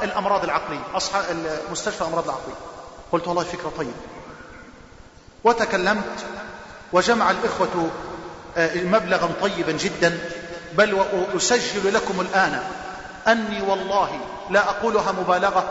الأمراض 0.04 0.44
العقلية 0.44 0.80
أصحاب 0.96 1.24
مستشفى 1.72 2.02
الأمراض 2.02 2.24
العقلية. 2.24 2.56
قلت 3.12 3.28
والله 3.28 3.44
فكرة 3.44 3.72
طيبة. 3.78 3.92
وتكلمت 5.44 6.26
وجمع 6.94 7.32
الإخوة 7.32 7.90
مبلغا 8.76 9.30
طيبا 9.42 9.72
جدا 9.72 10.20
بل 10.74 10.94
وأسجل 11.34 11.94
لكم 11.94 12.22
الآن 12.22 12.64
أني 13.28 13.62
والله 13.62 14.20
لا 14.50 14.70
أقولها 14.70 15.12
مبالغة 15.12 15.70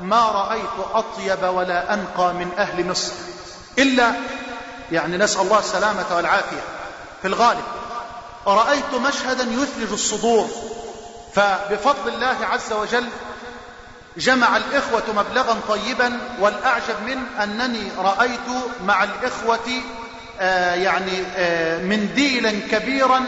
ما 0.00 0.22
رأيت 0.30 0.76
أطيب 0.94 1.42
ولا 1.42 1.94
أنقى 1.94 2.34
من 2.34 2.50
أهل 2.58 2.88
مصر. 2.88 3.12
إلا 3.78 4.12
يعني 4.92 5.16
نسأل 5.16 5.40
الله 5.40 5.58
السلامة 5.58 6.04
والعافية. 6.16 6.62
في 7.22 7.28
الغالب 7.28 7.64
ورأيت 8.46 8.94
مشهدا 8.94 9.42
يثلج 9.42 9.92
الصدور 9.92 10.48
فبفضل 11.34 12.08
الله 12.14 12.36
عز 12.52 12.72
وجل 12.72 13.04
جمع 14.16 14.56
الإخوة 14.56 15.02
مبلغا 15.16 15.56
طيبا 15.68 16.20
والأعجب 16.40 17.02
من 17.06 17.22
أنني 17.42 17.90
رأيت 17.98 18.48
مع 18.84 19.04
الإخوة 19.04 19.82
آه 20.40 20.74
يعني 20.74 21.22
آه 21.36 21.78
منديلا 21.78 22.50
كبيرا 22.70 23.22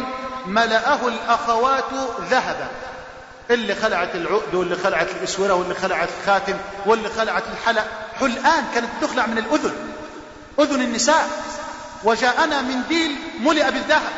ملأه 0.46 1.08
الأخوات 1.08 1.84
ذهبا. 2.30 2.68
اللي 3.50 3.74
خلعت 3.74 4.14
العقد 4.14 4.54
واللي 4.54 4.76
خلعت 4.76 5.08
الإسورة 5.10 5.54
واللي 5.54 5.74
خلعت 5.74 6.08
الخاتم 6.20 6.54
واللي 6.86 7.08
خلعت 7.08 7.42
الحلق. 7.52 7.84
حلقان 8.20 8.64
كانت 8.74 8.88
تخلع 9.00 9.26
من 9.26 9.38
الأذن. 9.38 9.87
أذن 10.60 10.80
النساء 10.80 11.30
وجاءنا 12.04 12.62
منديل 12.62 13.16
ملئ 13.40 13.70
بالذهب. 13.70 14.12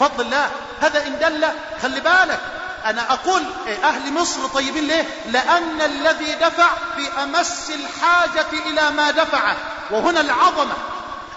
فضل 0.00 0.24
الله 0.24 0.50
هذا 0.80 1.06
إن 1.06 1.18
دل 1.18 1.46
خلي 1.82 2.00
بالك. 2.00 2.40
أنا 2.84 3.12
أقول 3.12 3.42
أهل 3.84 4.12
مصر 4.12 4.46
طيبين 4.46 4.86
ليه؟ 4.86 5.04
لأن 5.30 5.80
الذي 5.80 6.34
دفع 6.34 6.68
في 6.96 7.22
أمس 7.22 7.70
الحاجة 7.70 8.46
إلى 8.66 8.90
ما 8.90 9.10
دفعه 9.10 9.56
وهنا 9.90 10.20
العظمة. 10.20 10.74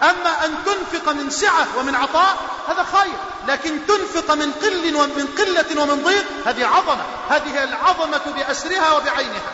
أما 0.04 0.45
أن 0.45 0.54
تنفق 0.66 1.12
من 1.12 1.30
سعة 1.30 1.68
ومن 1.78 1.95
عطاء 1.95 2.38
هذا 2.68 2.86
خير. 2.93 3.14
لكن 3.48 3.80
تنفق 3.88 4.34
من 4.34 4.52
قل 4.52 4.95
ومن 4.95 5.28
قلة 5.38 5.82
ومن 5.82 6.04
ضيق 6.04 6.26
هذه 6.45 6.66
عظمة. 6.66 7.04
هذه 7.30 7.64
العظمة 7.64 8.22
بأسرها 8.36 8.91
وبعينها. 8.91 9.52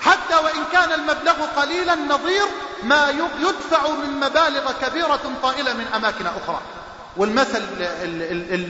حتى 0.00 0.34
وإن 0.34 0.64
كان 0.72 0.92
المبلغ 0.92 1.46
قليلا 1.56 1.94
نظير 1.94 2.46
ما 2.82 3.10
يدفع 3.40 3.88
من 3.88 4.20
مبالغ 4.20 4.72
كبيرة 4.82 5.20
طائلة 5.42 5.72
من 5.72 5.86
أماكن 5.94 6.26
أخرى. 6.26 6.60
والمثل 7.16 7.62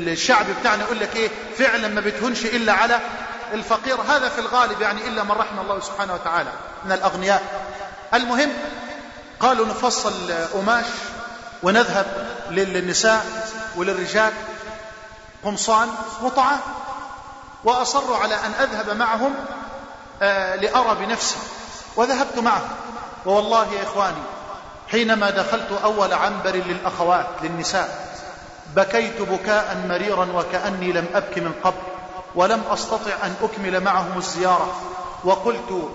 الشعبي 0.06 0.52
بتاعنا 0.60 0.82
يقول 0.82 1.00
لك 1.00 1.16
إيه 1.16 1.30
فعلا 1.58 1.88
ما 1.88 2.00
بتهنش 2.00 2.44
إلا 2.44 2.72
على 2.72 3.00
الفقير. 3.52 4.00
هذا 4.00 4.28
في 4.28 4.38
الغالب 4.38 4.80
يعني 4.80 5.08
إلا 5.08 5.22
من 5.22 5.30
رحم 5.30 5.58
الله 5.60 5.80
سبحانه 5.80 6.14
وتعالى 6.14 6.50
من 6.84 6.92
الأغنياء. 6.92 7.42
المهم 8.14 8.52
قالوا 9.40 9.66
نفصل 9.66 10.32
قماش 10.54 10.86
ونذهب 11.62 12.28
للنساء 12.50 13.26
وللرجال 13.76 14.32
قمصان 15.44 15.88
وطعام. 16.22 16.60
وأصروا 17.64 18.16
على 18.16 18.34
أن 18.34 18.52
أذهب 18.60 18.96
معهم 18.96 19.34
آه 20.22 20.56
لأرى 20.56 21.06
بنفسي. 21.06 21.36
وذهبت 21.96 22.38
معهم 22.38 22.68
ووالله 23.26 23.72
يا 23.72 23.82
إخواني 23.82 24.22
حينما 24.88 25.30
دخلت 25.30 25.72
أول 25.84 26.12
عنبر 26.12 26.50
للأخوات 26.56 27.26
للنساء 27.42 28.14
بكيت 28.76 29.22
بكاء 29.22 29.86
مريرا 29.88 30.28
وكأني 30.34 30.92
لم 30.92 31.06
أبك 31.14 31.38
من 31.38 31.52
قبل 31.64 31.82
ولم 32.34 32.62
أستطع 32.70 33.12
أن 33.22 33.34
أكمل 33.42 33.80
معهم 33.80 34.18
الزيارة. 34.18 34.72
وقلت 35.24 35.90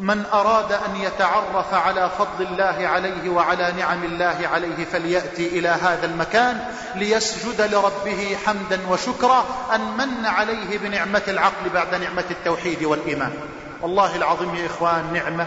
من 0.00 0.24
أراد 0.32 0.72
أن 0.72 0.96
يتعرف 0.96 1.74
على 1.74 2.10
فضل 2.18 2.46
الله 2.46 2.88
عليه 2.88 3.28
وعلى 3.28 3.72
نعم 3.78 4.04
الله 4.04 4.48
عليه 4.52 4.84
فليأتي 4.92 5.48
إلى 5.48 5.68
هذا 5.68 6.06
المكان 6.06 6.64
ليسجد 6.94 7.60
لربه 7.60 8.36
حمدا 8.46 8.80
وشكرا 8.88 9.44
أن 9.74 9.80
من 9.80 10.26
عليه 10.26 10.78
بنعمة 10.78 11.22
العقل 11.28 11.70
بعد 11.74 11.94
نعمة 11.94 12.24
التوحيد 12.30 12.84
والإيمان. 12.84 13.32
والله 13.82 14.16
العظيم 14.16 14.54
يا 14.54 14.66
إخوان 14.66 15.12
نعمة 15.12 15.46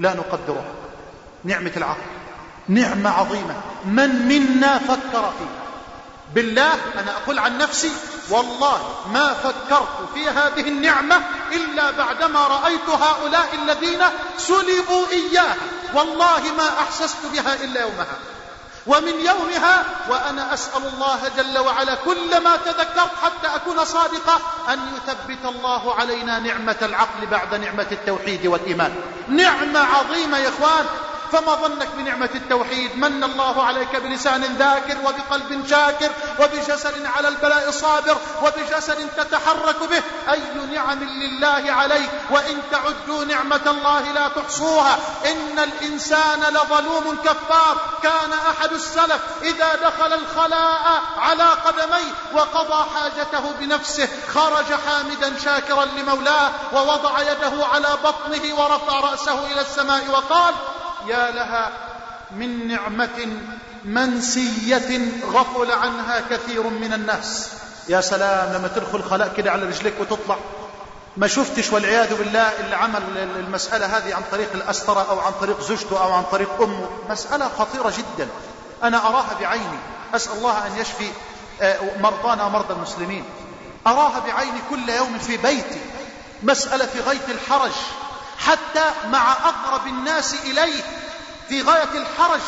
لا 0.00 0.14
نقدرها. 0.14 0.72
نعمة 1.44 1.72
العقل. 1.76 2.00
نعمة 2.68 3.10
عظيمة. 3.10 3.54
من 3.84 4.28
منا 4.28 4.78
فكر 4.78 5.32
فيها؟ 5.38 5.64
بالله 6.34 6.72
أنا 6.72 7.16
أقول 7.16 7.38
عن 7.38 7.58
نفسي 7.58 7.90
والله 8.30 8.96
ما 9.12 9.34
فكرت 9.34 10.08
في 10.14 10.28
هذه 10.28 10.68
النعمة 10.68 11.22
إلا 11.52 11.90
بعدما 11.90 12.46
رأيت 12.46 12.88
هؤلاء 12.88 13.48
الذين 13.62 14.02
سلبوا 14.38 15.06
إياها. 15.12 15.56
والله 15.94 16.42
ما 16.56 16.68
أحسست 16.80 17.26
بها 17.32 17.54
إلا 17.54 17.80
يومها. 17.80 18.18
ومن 18.86 19.20
يومها 19.20 19.84
وأنا 20.08 20.54
أسأل 20.54 20.82
الله 20.86 21.18
جل 21.36 21.58
وعلا 21.58 21.94
كلما 21.94 22.56
تذكرت 22.56 23.10
حتى 23.22 23.54
أكون 23.54 23.84
صادقا 23.84 24.40
أن 24.68 24.78
يثبت 24.96 25.44
الله 25.44 25.94
علينا 25.94 26.38
نعمة 26.38 26.76
العقل 26.82 27.26
بعد 27.26 27.54
نعمة 27.54 27.86
التوحيد 27.92 28.46
والإيمان. 28.46 28.94
نعمة 29.28 29.80
عظيمة 29.80 30.38
يا 30.38 30.48
إخوان. 30.48 30.86
فما 31.32 31.54
ظنك 31.54 31.88
بنعمة 31.96 32.30
التوحيد. 32.34 32.96
من 32.96 33.24
الله 33.24 33.64
عليك 33.64 33.96
بلسان 33.96 34.42
ذاكر 34.42 34.98
وبقلب 34.98 35.66
شاكر 35.70 36.10
وبجسد 36.40 37.06
على 37.06 37.28
البلاء 37.28 37.70
صابر 37.70 38.16
وبجسد 38.42 39.08
تتحرك 39.16 39.82
به 39.90 40.02
أي 40.32 40.40
نعم 40.72 40.98
لله 41.04 41.72
عليك؟ 41.72 42.10
وإن 42.30 42.62
تعدوا 42.70 43.24
نعمة 43.24 43.60
الله 43.66 44.00
لا 44.12 44.28
تحصوها. 44.28 44.98
إن 45.26 45.58
الإنسان 45.58 46.40
لظلوم 46.40 47.18
كفار. 47.24 47.76
كان 48.02 48.32
أحد 48.32 48.72
السلف 48.72 49.20
إذا 49.42 49.74
دخل 49.74 50.12
الخلاء 50.12 51.02
على 51.18 51.44
قدميه 51.44 52.12
وقضى 52.32 52.90
حاجته 52.94 53.52
بنفسه 53.60 54.08
خرج 54.34 54.64
حامدا 54.86 55.38
شاكرا 55.44 55.84
لمولاه 55.84 56.50
ووضع 56.72 57.20
يده 57.20 57.66
على 57.72 57.88
بطنه 58.04 58.54
ورفع 58.54 59.00
رأسه 59.00 59.46
إلى 59.46 59.60
السماء 59.60 60.10
وقال 60.10 60.54
يا 61.06 61.30
لها 61.30 61.70
من 62.30 62.68
نعمة 62.68 63.26
منسية 63.84 65.00
غفل 65.26 65.70
عنها 65.72 66.20
كثير 66.30 66.62
من 66.62 66.92
الناس. 66.92 67.50
يا 67.88 68.00
سلام 68.00 68.52
لما 68.52 68.68
تدخل 68.68 69.02
خلاء 69.02 69.32
كده 69.36 69.50
على 69.50 69.66
رجليك 69.66 69.94
وتطلع. 70.00 70.36
ما 71.16 71.26
شفتش 71.26 71.72
والعياذ 71.72 72.18
بالله 72.18 72.60
اللي 72.60 72.76
عمل 72.76 73.18
المسألة 73.18 73.86
هذه 73.86 74.14
عن 74.14 74.22
طريق 74.32 74.52
الأسطرة 74.54 75.10
أو 75.10 75.20
عن 75.20 75.32
طريق 75.40 75.60
زوجته 75.60 76.04
أو 76.04 76.12
عن 76.12 76.22
طريق 76.22 76.62
أمه. 76.62 76.88
مسألة 77.10 77.48
خطيرة 77.48 77.92
جدا. 77.98 78.28
أنا 78.82 79.06
أراها 79.06 79.36
بعيني. 79.40 79.78
أسأل 80.14 80.32
الله 80.32 80.66
أن 80.66 80.76
يشفي 80.76 81.10
آه، 81.60 81.78
مرضانا 82.00 82.44
ومرضى 82.44 82.74
المسلمين. 82.74 83.24
أراها 83.86 84.18
بعيني 84.26 84.58
كل 84.70 84.88
يوم 84.88 85.18
في 85.18 85.36
بيتي. 85.36 85.80
مسألة 86.42 86.86
في 86.86 87.00
غاية 87.00 87.26
الحرج. 87.28 87.72
حتى 88.46 88.84
مع 89.10 89.32
أقرب 89.32 89.86
الناس 89.86 90.34
إليه 90.34 90.82
في 91.48 91.62
غاية 91.62 91.88
الحرج 91.94 92.40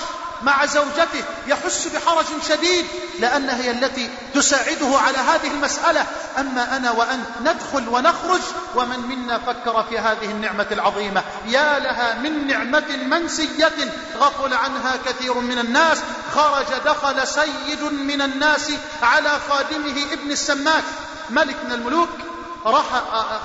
مع 0.42 0.66
زوجته 0.66 1.24
يحس 1.46 1.88
بحرج 1.88 2.24
شديد 2.48 2.86
لأنها 3.20 3.56
هي 3.56 3.70
التي 3.70 4.10
تساعده 4.34 4.98
على 4.98 5.18
هذه 5.18 5.50
المسألة. 5.50 6.06
أما 6.38 6.76
أنا 6.76 6.90
وأنت 6.90 7.26
ندخل 7.40 7.88
ونخرج 7.88 8.40
ومن 8.74 9.00
منا 9.00 9.38
فكر 9.38 9.82
في 9.82 9.98
هذه 9.98 10.30
النعمة 10.30 10.66
العظيمة؟ 10.70 11.22
يا 11.46 11.78
لها 11.78 12.14
من 12.14 12.46
نعمة 12.46 12.96
منسية 13.06 13.92
غفل 14.18 14.54
عنها 14.54 14.96
كثير 15.06 15.34
من 15.34 15.58
الناس. 15.58 15.98
خرج 16.34 16.66
دخل 16.84 17.26
سيد 17.26 17.82
من 17.82 18.22
الناس 18.22 18.72
على 19.02 19.38
خادمه 19.48 20.12
ابن 20.12 20.30
السماك 20.30 20.84
ملك 21.30 21.56
من 21.64 21.72
الملوك. 21.72 22.10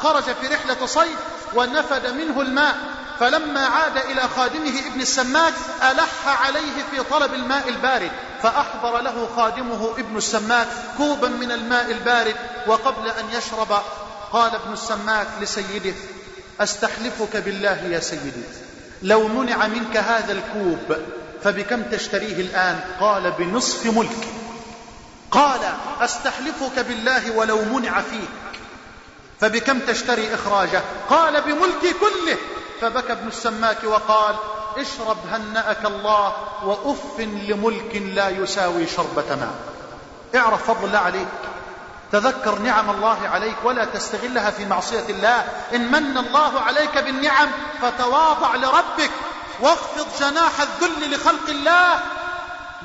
خرج 0.01 0.23
في 0.23 0.47
رحلة 0.47 0.85
صيد 0.85 1.17
ونفد 1.53 2.07
منه 2.07 2.41
الماء. 2.41 2.75
فلما 3.19 3.65
عاد 3.65 3.97
إلى 3.97 4.21
خادمه 4.35 4.79
ابن 4.87 5.01
السماك 5.01 5.53
ألح 5.91 6.45
عليه 6.45 6.83
في 6.91 7.03
طلب 7.03 7.33
الماء 7.33 7.69
البارد 7.69 8.11
فأحضر 8.43 9.01
له 9.01 9.29
خادمه 9.35 9.93
ابن 9.97 10.17
السماك 10.17 10.67
كوبا 10.97 11.27
من 11.27 11.51
الماء 11.51 11.91
البارد 11.91 12.35
وقبل 12.67 13.07
أن 13.07 13.25
يشرب. 13.31 13.81
قال 14.31 14.55
ابن 14.55 14.73
السماك 14.73 15.27
لسيده 15.41 15.93
أستحلفك 16.59 17.37
بالله 17.37 17.77
يا 17.91 17.99
سيدي. 17.99 18.43
لو 19.03 19.27
منع 19.27 19.67
منك 19.67 19.97
هذا 19.97 20.31
الكوب 20.31 20.97
فبكم 21.43 21.83
تشتريه 21.83 22.41
الآن؟ 22.41 22.79
قال 22.99 23.31
بنصف 23.31 23.85
ملك. 23.85 24.27
قال 25.31 25.59
أستحلفك 26.01 26.79
بالله 26.79 27.31
ولو 27.31 27.61
منع 27.65 28.01
فيك 28.01 28.50
فبكم 29.41 29.79
تشتري 29.79 30.33
إخراجه؟ 30.33 30.81
قال 31.09 31.41
بملكي 31.41 31.93
كله. 31.93 32.37
فبكى 32.81 33.11
ابن 33.11 33.27
السماك 33.27 33.83
وقال 33.83 34.35
اشرب 34.77 35.17
هنأك 35.31 35.85
الله 35.85 36.33
وأف 36.63 37.19
لملك 37.19 37.95
لا 37.95 38.29
يساوي 38.29 38.87
شربة 38.87 39.35
ماء. 39.35 39.55
اعرف 40.35 40.71
فضل 40.71 40.87
الله 40.87 40.99
عليك. 40.99 41.27
تذكر 42.11 42.59
نعم 42.59 42.89
الله 42.89 43.27
عليك 43.27 43.55
ولا 43.63 43.85
تستغلها 43.85 44.51
في 44.51 44.65
معصية 44.65 45.05
الله. 45.09 45.45
إن 45.73 45.91
من 45.91 46.17
الله 46.17 46.59
عليك 46.59 46.97
بالنعم 46.97 47.49
فتواضع 47.81 48.55
لربك 48.55 49.11
واخفض 49.59 50.07
جناح 50.19 50.51
الذل 50.61 51.15
لخلق 51.15 51.49
الله. 51.49 51.99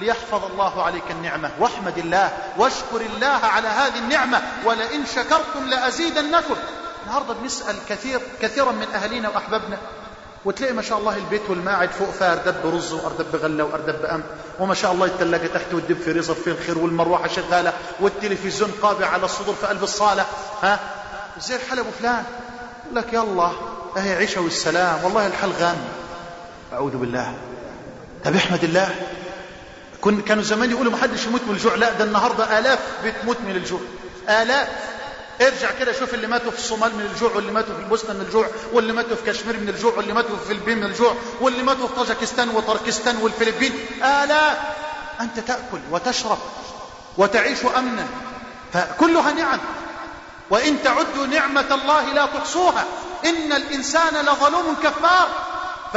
ليحفظ 0.00 0.44
الله 0.44 0.82
عليك 0.82 1.10
النعمة. 1.10 1.50
واحمد 1.60 1.98
الله 1.98 2.32
واشكر 2.58 3.00
الله 3.00 3.26
على 3.26 3.68
هذه 3.68 3.98
النعمة. 3.98 4.42
ولئن 4.64 5.06
شكرتم 5.06 5.66
لأزيدنكم. 5.68 6.54
النهاردة 7.06 7.34
بنسأل 7.34 7.76
كثير 7.88 8.20
كثيرا 8.42 8.72
من 8.72 8.86
أهالينا 8.94 9.28
وأحبابنا. 9.28 9.78
وتلاقي 10.44 10.72
ما 10.72 10.82
شاء 10.82 10.98
الله 10.98 11.16
البيت 11.16 11.42
والماعد 11.48 11.90
فوق 11.90 12.10
فيها 12.10 12.32
أردب 12.32 12.74
رز 12.74 12.92
وأردب 12.92 13.36
غلة 13.36 13.64
وأردب 13.64 14.04
أم. 14.04 14.22
وما 14.60 14.74
شاء 14.74 14.92
الله 14.92 15.06
الثلاجة 15.06 15.46
تحت 15.46 15.74
والدب 15.74 16.08
رزق 16.08 16.34
فيه 16.34 16.50
الخير 16.50 16.78
والمروحة 16.78 17.28
شغالة. 17.28 17.72
والتلفزيون 18.00 18.72
قابع 18.82 19.06
على 19.06 19.24
الصدور 19.24 19.54
في 19.54 19.66
قلب 19.66 19.82
الصالة. 19.82 20.24
ها؟ 20.62 20.78
زي 21.40 21.56
الحال 21.56 21.78
أبو 21.78 21.90
فلان 22.00 22.24
يقول 22.84 22.96
لك 22.96 23.12
يلا 23.12 23.50
أهي 23.96 24.16
عيشة 24.16 24.40
والسلام. 24.40 25.04
والله 25.04 25.26
الحال 25.26 25.52
غام 25.52 25.76
أعوذ 26.72 26.96
بالله. 26.96 27.34
طب 28.24 28.36
أحمد 28.36 28.64
الله. 28.64 28.94
كانوا 30.10 30.42
زمان 30.42 30.70
يقولوا 30.70 30.92
ما 30.92 30.98
حدش 30.98 31.24
يموت 31.26 31.40
من 31.46 31.54
الجوع. 31.54 31.74
لا 31.74 31.92
ده 31.92 32.04
النهارده 32.04 32.58
آلاف 32.58 32.78
بتموت 33.04 33.36
من 33.40 33.56
الجوع. 33.56 33.80
آلاف. 34.28 34.68
ارجع 35.40 35.70
كده 35.78 35.92
شوف 35.92 36.14
اللي 36.14 36.26
ماتوا 36.26 36.50
في 36.50 36.58
الصومال 36.58 36.94
من 36.96 37.00
الجوع 37.12 37.32
واللي 37.34 37.52
ماتوا 37.52 37.74
في 37.74 37.80
البوسنة 37.80 38.12
من 38.14 38.20
الجوع 38.20 38.46
واللي 38.72 38.92
ماتوا 38.92 39.16
في 39.16 39.32
كشمير 39.32 39.56
من 39.60 39.68
الجوع 39.68 39.92
واللي 39.96 40.12
ماتوا 40.12 40.36
في 40.36 40.52
الفلبين 40.52 40.78
من 40.78 40.84
الجوع 40.84 41.16
واللي 41.40 41.62
ماتوا 41.62 41.88
في 41.88 41.94
طاجكستان 41.94 42.48
وطركستان 42.48 43.16
والفلبين. 43.16 43.72
آلاف. 44.02 44.58
أنت 45.20 45.40
تأكل 45.40 45.80
وتشرب 45.90 46.38
وتعيش 47.18 47.58
أمنا. 47.78 48.06
فكلها 48.72 49.32
نعم. 49.32 49.60
وإن 50.50 50.82
تعدوا 50.84 51.26
نعمة 51.26 51.74
الله 51.74 52.12
لا 52.12 52.26
تحصوها. 52.26 52.84
إن 53.24 53.52
الإنسان 53.52 54.14
لظلوم 54.26 54.76
كفار. 54.82 55.28
ف 55.92 55.96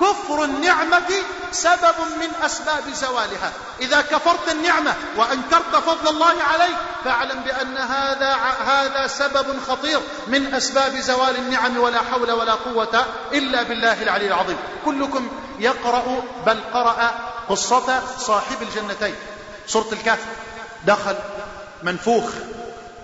كفر 0.00 0.44
النعمة 0.44 1.12
سبب 1.52 1.94
من 2.20 2.44
أسباب 2.44 2.82
زوالها. 2.94 3.52
إذا 3.80 4.00
كفرت 4.00 4.48
النعمة 4.50 4.94
وأنكرت 5.16 5.76
فضل 5.76 6.08
الله 6.08 6.34
عليك 6.42 6.76
فاعلم 7.04 7.40
بأن 7.42 7.76
هذا 7.76 8.34
هذا 8.66 9.06
سبب 9.06 9.60
خطير 9.68 10.00
من 10.26 10.54
أسباب 10.54 10.96
زوال 10.96 11.36
النعم 11.36 11.78
ولا 11.78 12.00
حول 12.12 12.32
ولا 12.32 12.54
قوة 12.54 13.06
إلا 13.32 13.62
بالله 13.62 14.02
العلي 14.02 14.26
العظيم. 14.26 14.56
كلكم 14.84 15.28
يقرأ 15.58 16.22
بل 16.46 16.60
قرأ 16.72 17.14
قصة 17.48 18.02
صاحب 18.18 18.62
الجنتين. 18.62 19.14
سورة 19.66 19.88
الكهف 19.92 20.20
دخل 20.86 21.16
منفوخ. 21.82 22.30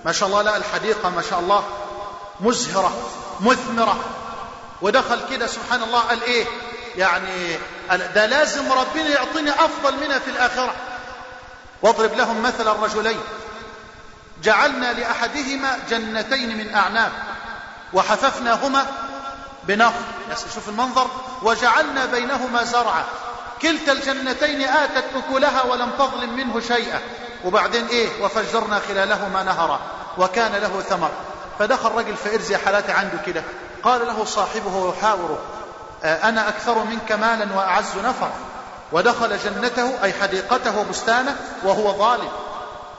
ما 0.04 0.12
شاء 0.12 0.28
الله 0.28 0.42
لا 0.42 0.56
الحديقة 0.56 1.10
ما 1.10 1.22
شاء 1.30 1.40
الله 1.40 1.64
مزهرة 2.40 3.10
مثمرة. 3.40 4.00
ودخل 4.82 5.20
كده 5.30 5.46
سبحان 5.46 5.82
الله 5.82 6.00
قال 6.00 6.22
إيه؟ 6.22 6.46
يعني 6.96 7.58
ده 8.14 8.26
لازم 8.26 8.72
ربنا 8.72 9.08
يعطيني 9.08 9.50
أفضل 9.50 9.96
منها 9.96 10.18
في 10.18 10.30
الآخرة. 10.30 10.74
واضرب 11.82 12.14
لهم 12.14 12.42
مثل 12.42 12.68
الرجلين. 12.68 13.20
جعلنا 14.42 14.92
لأحدهما 14.92 15.78
جنتين 15.90 16.56
من 16.58 16.74
أعناب 16.74 17.12
وحففناهما 17.92 18.86
بنخل 19.64 19.92
شوف 20.54 20.68
المنظر. 20.68 21.06
وجعلنا 21.42 22.06
بينهما 22.06 22.64
زرعا. 22.64 23.04
كلتا 23.62 23.92
الجنتين 23.92 24.62
آتت 24.62 25.04
أكلها 25.16 25.62
ولم 25.62 25.90
تظلم 25.98 26.36
منه 26.36 26.60
شيئا. 26.60 27.00
وبعدين 27.44 27.86
إيه؟ 27.86 28.22
وفجرنا 28.22 28.80
خلالهما 28.88 29.42
نهرا 29.42 29.80
وكان 30.18 30.52
له 30.52 30.80
ثمر. 30.88 31.10
فدخل 31.58 31.88
رجل 31.88 32.16
فإرزي 32.16 32.44
زي 32.44 32.56
حالاتي 32.56 32.92
عنده 32.92 33.18
كده. 33.26 33.42
قال 33.82 34.06
له 34.06 34.24
صاحبه 34.24 34.94
يحاوره 34.96 35.38
آه، 35.38 35.59
أنا 36.04 36.48
أكثر 36.48 36.84
منك 36.84 37.12
مالا 37.12 37.56
وأعز 37.56 37.96
نفرا. 38.04 38.32
ودخل 38.92 39.38
جنته 39.38 40.02
أي 40.02 40.12
حديقته 40.12 40.78
وبستانه 40.78 41.36
وهو 41.64 41.98
ظالم. 41.98 42.28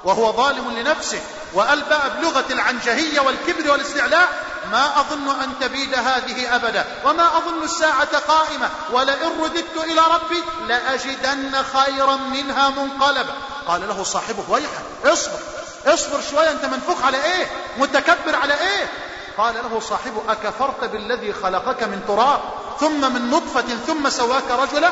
وهو 0.04 0.32
ظالم 0.32 0.72
لنفسه. 0.72 1.20
وألبأ 1.54 2.08
بلغة 2.08 2.46
العنجهية 2.50 3.20
والكبر 3.20 3.72
والاستعلاء. 3.72 4.28
ما 4.72 5.00
أظن 5.00 5.30
أن 5.42 5.52
تبيد 5.62 5.94
هذه 5.94 6.56
أبدا. 6.56 6.86
وما 7.06 7.38
أظن 7.38 7.64
الساعة 7.64 8.18
قائمة. 8.18 8.70
ولئن 8.92 9.42
رددت 9.44 9.78
إلى 9.84 10.02
ربي 10.14 10.44
لأجدن 10.68 11.64
خيرا 11.74 12.16
منها 12.16 12.70
منقلبا. 12.70 13.34
قال 13.68 13.88
له 13.88 14.04
صاحبه 14.04 14.44
ويحك 14.50 14.84
اصبر. 15.06 15.40
اصبر 15.86 16.22
شوية 16.32 16.52
أنت 16.52 16.66
منفوخ 16.66 17.06
على 17.06 17.24
إيه؟ 17.24 17.48
متكبر 17.78 18.36
على 18.36 18.54
إيه؟ 18.54 18.90
قال 19.38 19.56
له 19.56 19.80
صاحبه 19.80 20.22
أكفرت 20.30 20.84
بالذي 20.84 21.34
خلقك 21.34 21.84
من 21.84 22.02
تراب. 22.08 22.40
ثم 22.82 23.14
من 23.14 23.30
نطفة 23.30 23.76
ثم 23.88 24.10
سواك 24.10 24.52
رجلا 24.52 24.92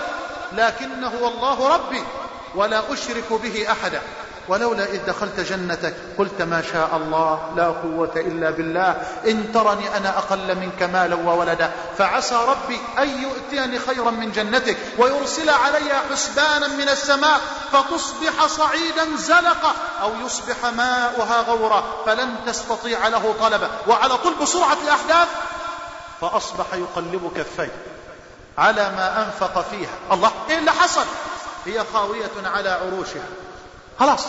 لكنه 0.54 1.12
والله 1.22 1.68
ربي 1.68 2.04
ولا 2.56 2.94
أشرك 2.94 3.34
به 3.44 3.72
أحدا. 3.72 4.02
ولولا 4.48 4.86
إذ 4.86 5.06
دخلت 5.06 5.40
جنتك 5.40 5.94
قلت 6.18 6.42
ما 6.42 6.64
شاء 6.74 6.90
الله 6.98 7.54
لا 7.56 7.68
قوة 7.68 8.12
إلا 8.16 8.50
بالله. 8.50 8.90
إن 9.28 9.52
ترني 9.54 9.98
أنا 9.98 10.18
أقل 10.18 10.56
منك 10.56 10.84
مالا 10.84 11.16
وولدا 11.16 11.72
فعسى 11.98 12.36
ربي 12.36 12.80
أن 13.00 13.24
يؤتيني 13.24 13.80
خيرا 13.80 14.12
من 14.12 14.32
جنتك 14.32 14.78
ويرسل 14.98 15.50
علي 15.50 15.94
حسبانا 16.12 16.68
من 16.68 16.90
السماء 16.90 17.40
فتصبح 17.72 18.48
صعيدا 18.48 19.06
زلقا 19.18 19.74
أو 20.02 20.12
يصبح 20.26 20.66
ماؤها 20.66 21.42
غورا 21.42 21.84
فلن 22.06 22.36
تستطيع 22.48 23.08
له 23.08 23.36
طلبا. 23.40 23.70
وعلى 23.88 24.18
طول 24.18 24.34
بسرعة 24.42 24.78
الأحداث 24.84 25.28
فأصبح 26.22 26.66
يقلب 26.74 27.32
كفيه 27.38 27.72
على 28.58 28.90
ما 28.90 29.26
أنفق 29.26 29.66
فيها. 29.70 29.90
الله 30.12 30.32
إيه 30.50 30.58
اللي 30.58 30.72
حصل؟ 30.72 31.06
هي 31.66 31.84
خاوية 31.94 32.32
على 32.46 32.70
عروشها. 32.70 33.24
خلاص. 34.00 34.26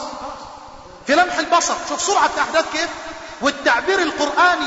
في 1.07 1.15
لمح 1.15 1.39
البصر. 1.39 1.75
شوف 1.89 2.01
سرعة 2.01 2.31
الأحداث 2.35 2.73
كيف؟ 2.73 2.89
والتعبير 3.41 3.99
القرآني 3.99 4.67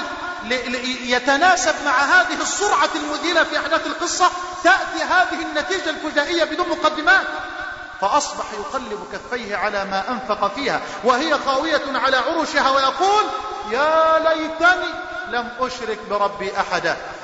يتناسب 1.03 1.75
مع 1.85 2.01
هذه 2.03 2.41
السرعة 2.41 2.89
المذهلة 2.95 3.43
في 3.43 3.57
أحداث 3.59 3.87
القصة. 3.87 4.29
تأتي 4.63 5.03
هذه 5.03 5.41
النتيجة 5.41 5.89
الفجائية 5.89 6.43
بدون 6.43 6.69
مقدمات. 6.69 7.27
فأصبح 8.01 8.45
يقلب 8.53 9.07
كفيه 9.13 9.55
على 9.55 9.85
ما 9.85 10.09
أنفق 10.09 10.53
فيها. 10.55 10.81
وهي 11.03 11.37
خاوية 11.45 11.81
على 11.95 12.17
عروشها 12.17 12.69
ويقول 12.69 13.23
يا 13.71 14.19
ليتني 14.19 14.93
لم 15.27 15.51
أشرك 15.59 15.99
بربي 16.09 16.59
أحدا. 16.59 16.97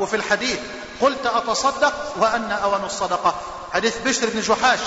وفي 0.00 0.16
الحديث 0.16 0.58
قلت 1.00 1.26
أتصدق 1.26 1.92
وأن 2.16 2.52
أون 2.52 2.84
الصدقة. 2.84 3.34
حديث 3.72 3.96
بشر 3.98 4.26
بن 4.30 4.40
جحاش. 4.40 4.78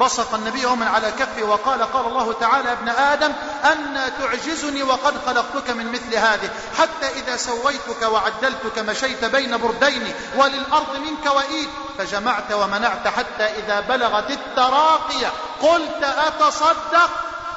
بصق 0.00 0.34
النبي 0.34 0.62
يوما 0.62 0.88
على 0.88 1.10
كفه 1.10 1.42
وقال 1.42 1.82
قال 1.82 2.06
الله 2.06 2.32
تعالى 2.32 2.68
يا 2.68 2.72
ابن 2.72 2.88
آدم 2.88 3.32
أن 3.64 4.12
تعجزني 4.18 4.82
وقد 4.82 5.14
خلقتك 5.26 5.70
من 5.70 5.92
مثل 5.92 6.16
هذه. 6.16 6.50
حتى 6.78 7.08
إذا 7.20 7.36
سويتك 7.36 8.02
وعدلتك 8.02 8.78
مشيت 8.78 9.24
بين 9.24 9.56
بردين 9.56 10.14
وللأرض 10.36 10.96
منك 10.96 11.34
وإيد. 11.34 11.68
فجمعت 11.98 12.52
ومنعت 12.52 13.08
حتى 13.08 13.44
إذا 13.44 13.80
بلغت 13.80 14.30
التراقية 14.30 15.32
قلت 15.62 16.02
أتصدق 16.02 17.10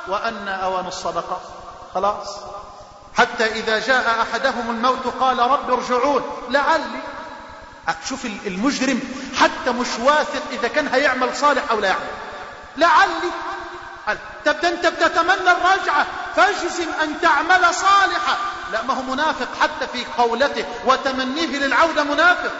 وأن 0.07 0.47
أوان 0.47 0.87
الصدقة. 0.87 1.41
خلاص. 1.93 2.27
حتى 3.17 3.45
إذا 3.45 3.79
جاء 3.79 4.21
أحدهم 4.21 4.69
الموت 4.69 5.07
قال 5.19 5.39
رب 5.39 5.71
ارجعون. 5.71 6.23
لعلي 6.49 7.01
شوف 8.09 8.25
المجرم 8.25 8.99
حتى 9.39 9.71
مش 9.71 9.87
واثق 9.99 10.41
إذا 10.51 10.67
كان 10.67 10.87
هيعمل 10.87 11.35
صالح 11.35 11.63
أو 11.71 11.79
لا 11.79 11.87
يعمل. 11.87 12.09
لعلي 12.77 13.31
طب 14.45 14.55
أنت 14.65 14.87
بتتمنى 14.87 15.51
الرجعة 15.51 16.05
فاجزم 16.35 16.87
أن 17.03 17.21
تعمل 17.21 17.75
صالحا. 17.75 18.37
لا 18.71 18.81
ما 18.83 18.93
هو 18.93 19.01
منافق 19.01 19.47
حتى 19.61 19.87
في 19.93 20.05
قولته 20.17 20.65
وتمنيه 20.85 21.57
للعودة 21.57 22.03
منافق. 22.03 22.51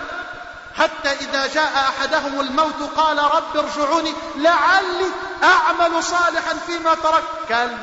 حتى 0.78 1.10
إذا 1.10 1.48
جاء 1.48 1.72
أحدهم 1.90 2.40
الموت 2.40 2.90
قال 2.98 3.18
رب 3.18 3.58
ارجعوني 3.58 4.14
لعلي 4.36 5.10
أعمل 5.44 6.04
صالحا 6.04 6.54
فيما 6.68 6.96
ترك. 6.96 7.24
كلا. 7.50 7.78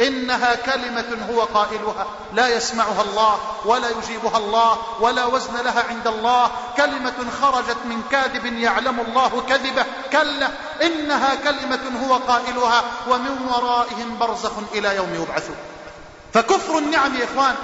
إنها 0.00 0.54
كلمة 0.54 1.26
هو 1.30 1.40
قائلها. 1.42 2.06
لا 2.32 2.48
يسمعها 2.48 3.02
الله 3.02 3.38
ولا 3.64 3.88
يجيبها 3.88 4.38
الله 4.38 4.78
ولا 5.00 5.24
وزن 5.24 5.56
لها 5.64 5.84
عند 5.88 6.06
الله. 6.06 6.50
كلمة 6.76 7.26
خرجت 7.42 7.76
من 7.84 8.02
كاذب 8.10 8.46
يعلم 8.46 9.00
الله 9.00 9.42
كذبه. 9.48 9.84
كلا 10.12 10.48
إنها 10.82 11.34
كلمة 11.34 11.80
هو 12.06 12.14
قائلها 12.14 12.82
ومن 13.08 13.48
ورائهم 13.48 14.18
برزخ 14.18 14.52
إلى 14.74 14.96
يوم 14.96 15.14
يبعثون. 15.14 15.56
فكفر 16.34 16.78
النعم 16.78 17.16
يا 17.16 17.24
إخوان 17.24 17.54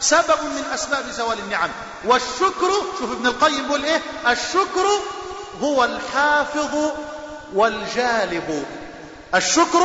سبب 0.00 0.42
من 0.44 0.64
أسباب 0.74 1.04
زوال 1.10 1.38
النعم. 1.38 1.70
والشكر 2.04 2.70
شوف 2.98 3.12
ابن 3.12 3.26
القيم 3.26 3.66
يقول 3.66 3.84
إيه؟ 3.84 4.00
الشكر 4.26 4.86
هو 5.62 5.84
الحافظ 5.84 6.92
والجالب. 7.54 8.64
الشكر 9.34 9.82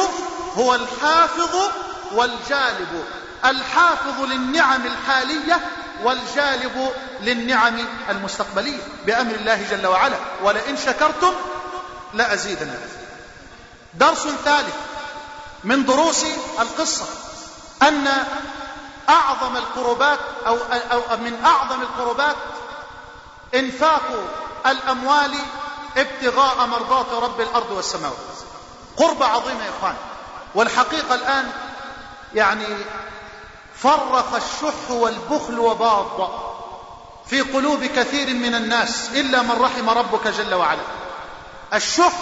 هو 0.57 0.75
الحافظ 0.75 1.55
والجالب 2.11 3.05
الحافظ 3.45 4.21
للنعم 4.21 4.85
الحالية 4.85 5.59
والجالب 6.03 6.91
للنعم 7.21 7.85
المستقبلية 8.09 8.81
بأمر 9.05 9.35
الله 9.35 9.63
جل 9.71 9.87
وعلا. 9.87 10.17
ولئن 10.43 10.77
شكرتم 10.77 11.33
لأزيدن. 12.13 12.79
درس 13.93 14.27
ثالث 14.45 14.75
من 15.63 15.85
دروس 15.85 16.25
القصة. 16.59 17.05
أن 17.81 18.07
أعظم 19.09 19.57
القربات 19.57 20.19
أو, 20.47 20.57
أو 20.91 21.17
من 21.17 21.43
أعظم 21.45 21.81
القربات 21.81 22.35
إنفاق 23.55 24.27
الأموال 24.65 25.33
ابتغاء 25.97 26.65
مرضات 26.67 27.13
رب 27.13 27.41
الأرض 27.41 27.71
والسماوات. 27.71 28.17
قربة 28.97 29.25
عظيمة 29.25 29.63
يا 29.63 29.69
إخوان. 29.79 29.95
والحقيقة 30.55 31.15
الآن 31.15 31.51
يعني 32.35 32.65
فرخ 33.75 34.33
الشح 34.33 34.91
والبخل 34.91 35.59
وباض 35.59 36.31
في 37.29 37.41
قلوب 37.41 37.85
كثير 37.85 38.33
من 38.33 38.55
الناس 38.55 39.09
إلا 39.13 39.41
من 39.41 39.51
رحم 39.51 39.89
ربك 39.89 40.27
جل 40.27 40.53
وعلا. 40.53 40.81
الشح 41.73 42.13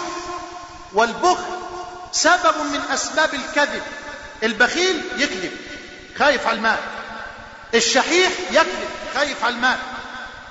والبخل 0.92 1.58
سبب 2.12 2.54
من 2.72 2.80
أسباب 2.92 3.34
الكذب. 3.34 3.82
البخيل 4.42 5.02
يكذب 5.16 5.52
خايف 6.18 6.46
على 6.46 6.56
المال. 6.56 6.78
الشحيح 7.74 8.32
يكذب 8.50 8.88
خايف 9.14 9.44
على 9.44 9.54
المال. 9.54 9.78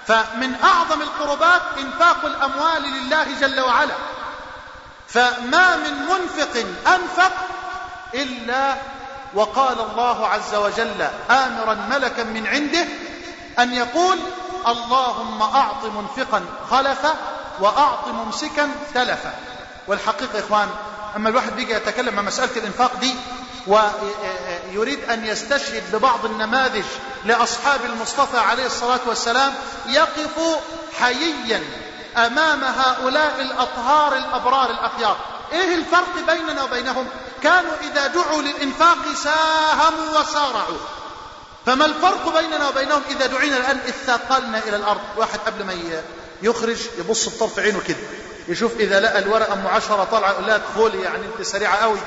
فمن 0.08 0.56
أعظم 0.64 1.02
القربات 1.02 1.62
إنفاق 1.78 2.26
الأموال 2.26 2.84
لله 2.84 3.28
جل 3.42 3.60
وعلا. 3.60 3.96
فما 5.08 5.76
من 5.76 5.94
منفق 5.94 6.66
أنفق 6.88 7.32
إلا 8.14 8.76
وقال 9.36 9.80
الله 9.80 10.28
عز 10.28 10.56
وجل 10.56 11.08
آمرا 11.32 11.74
ملكا 11.90 12.24
من 12.24 12.48
عنده 12.48 12.86
أن 13.60 13.74
يقول 13.74 14.18
اللهم 14.68 15.42
أعط 15.42 15.86
منفقا 15.86 16.46
خلفا 16.72 17.16
وأعط 17.60 18.08
ممسكا 18.08 18.70
تلفا. 18.94 19.34
والحقيقة 19.88 20.40
إخوان 20.40 20.70
أما 21.16 21.30
الواحد 21.30 21.56
بيجي 21.56 21.74
يتكلم 21.74 22.20
عن 22.20 22.26
مسألة 22.26 22.58
الإنفاق 22.58 22.96
دي 23.00 23.16
ويريد 23.68 25.10
أن 25.10 25.26
يستشهد 25.26 25.84
ببعض 25.96 26.26
النماذج 26.26 26.84
لأصحاب 27.26 27.80
المصطفى 27.86 28.38
عليه 28.38 28.66
الصلاة 28.66 29.00
والسلام 29.06 29.54
يقف 29.88 30.60
حييا 31.00 31.64
أمام 32.18 32.64
هؤلاء 32.64 33.42
الأطهار 33.42 34.16
الأبرار 34.16 34.70
الأخيار. 34.70 35.18
إيه 35.52 35.76
الفرق 35.76 36.16
بيننا 36.28 36.64
وبينهم؟ 36.64 37.08
كانوا 37.44 37.72
إذا 37.82 38.08
دعوا 38.08 38.42
للإنفاق 38.42 38.98
ساهموا 39.24 40.20
وسارعوا. 40.20 40.78
فما 41.66 41.86
الفرق 41.86 42.40
بيننا 42.40 42.68
وبينهم 42.70 43.02
إذا 43.10 43.26
دعينا 43.26 43.58
الآن 43.58 43.78
اثاقلنا 43.78 44.58
إلى 44.58 44.76
الأرض؟ 44.76 45.02
واحد 45.18 45.40
قبل 45.40 45.64
ما 45.64 45.74
يخرج 46.42 46.78
يبص 46.98 47.30
بطرف 47.30 47.60
عينه 47.60 47.82
كده. 47.88 47.98
يشوف 48.48 48.72
إذا 48.80 49.00
لقى 49.00 49.20
الورقة 49.20 49.54
أم 49.54 49.68
عشرة 49.68 50.04
طالعة 50.04 50.32
يقول 50.32 50.48
لها 50.48 50.56
ادخلي 50.56 51.02
يعني 51.02 51.26
أنت 51.26 51.48
سريعة 51.48 51.76
قوي. 51.76 52.00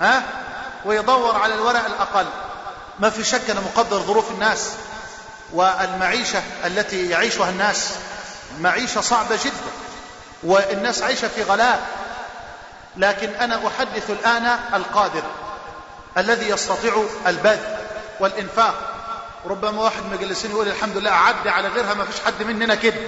ها؟ 0.00 0.22
ويدور 0.84 1.36
على 1.36 1.54
الورق 1.54 1.84
الأقل. 1.84 2.26
ما 2.98 3.10
في 3.10 3.24
شك 3.24 3.50
أنا 3.50 3.60
مقدر 3.60 3.98
ظروف 3.98 4.30
الناس 4.30 4.70
والمعيشة 5.52 6.42
التي 6.64 7.10
يعيشها 7.10 7.50
الناس 7.50 7.90
معيشة 8.60 9.00
صعبة 9.00 9.38
جدا. 9.44 9.72
والناس 10.42 11.02
عايشة 11.02 11.28
في 11.28 11.42
غلاء. 11.42 12.05
لكن 12.96 13.28
أنا 13.28 13.66
أحدث 13.66 14.10
الآن 14.10 14.58
القادر 14.74 15.22
الذي 16.18 16.48
يستطيع 16.48 17.04
البذل 17.26 17.76
والإنفاق. 18.20 18.92
ربما 19.46 19.82
واحد 19.82 20.02
مجلسين 20.12 20.50
يقول 20.50 20.68
الحمد 20.68 20.96
لله 20.96 21.10
أعدي 21.10 21.50
على 21.50 21.68
غيرها 21.68 21.94
ما 21.94 22.04
فيش 22.04 22.20
حد 22.26 22.42
مننا 22.42 22.74
كده. 22.74 23.00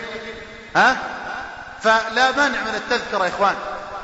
ها؟ 0.77 0.97
فلا 1.83 2.31
مانع 2.31 2.61
من 2.63 2.75
التذكرة 2.75 3.25
يا 3.25 3.29
إخوان. 3.29 3.55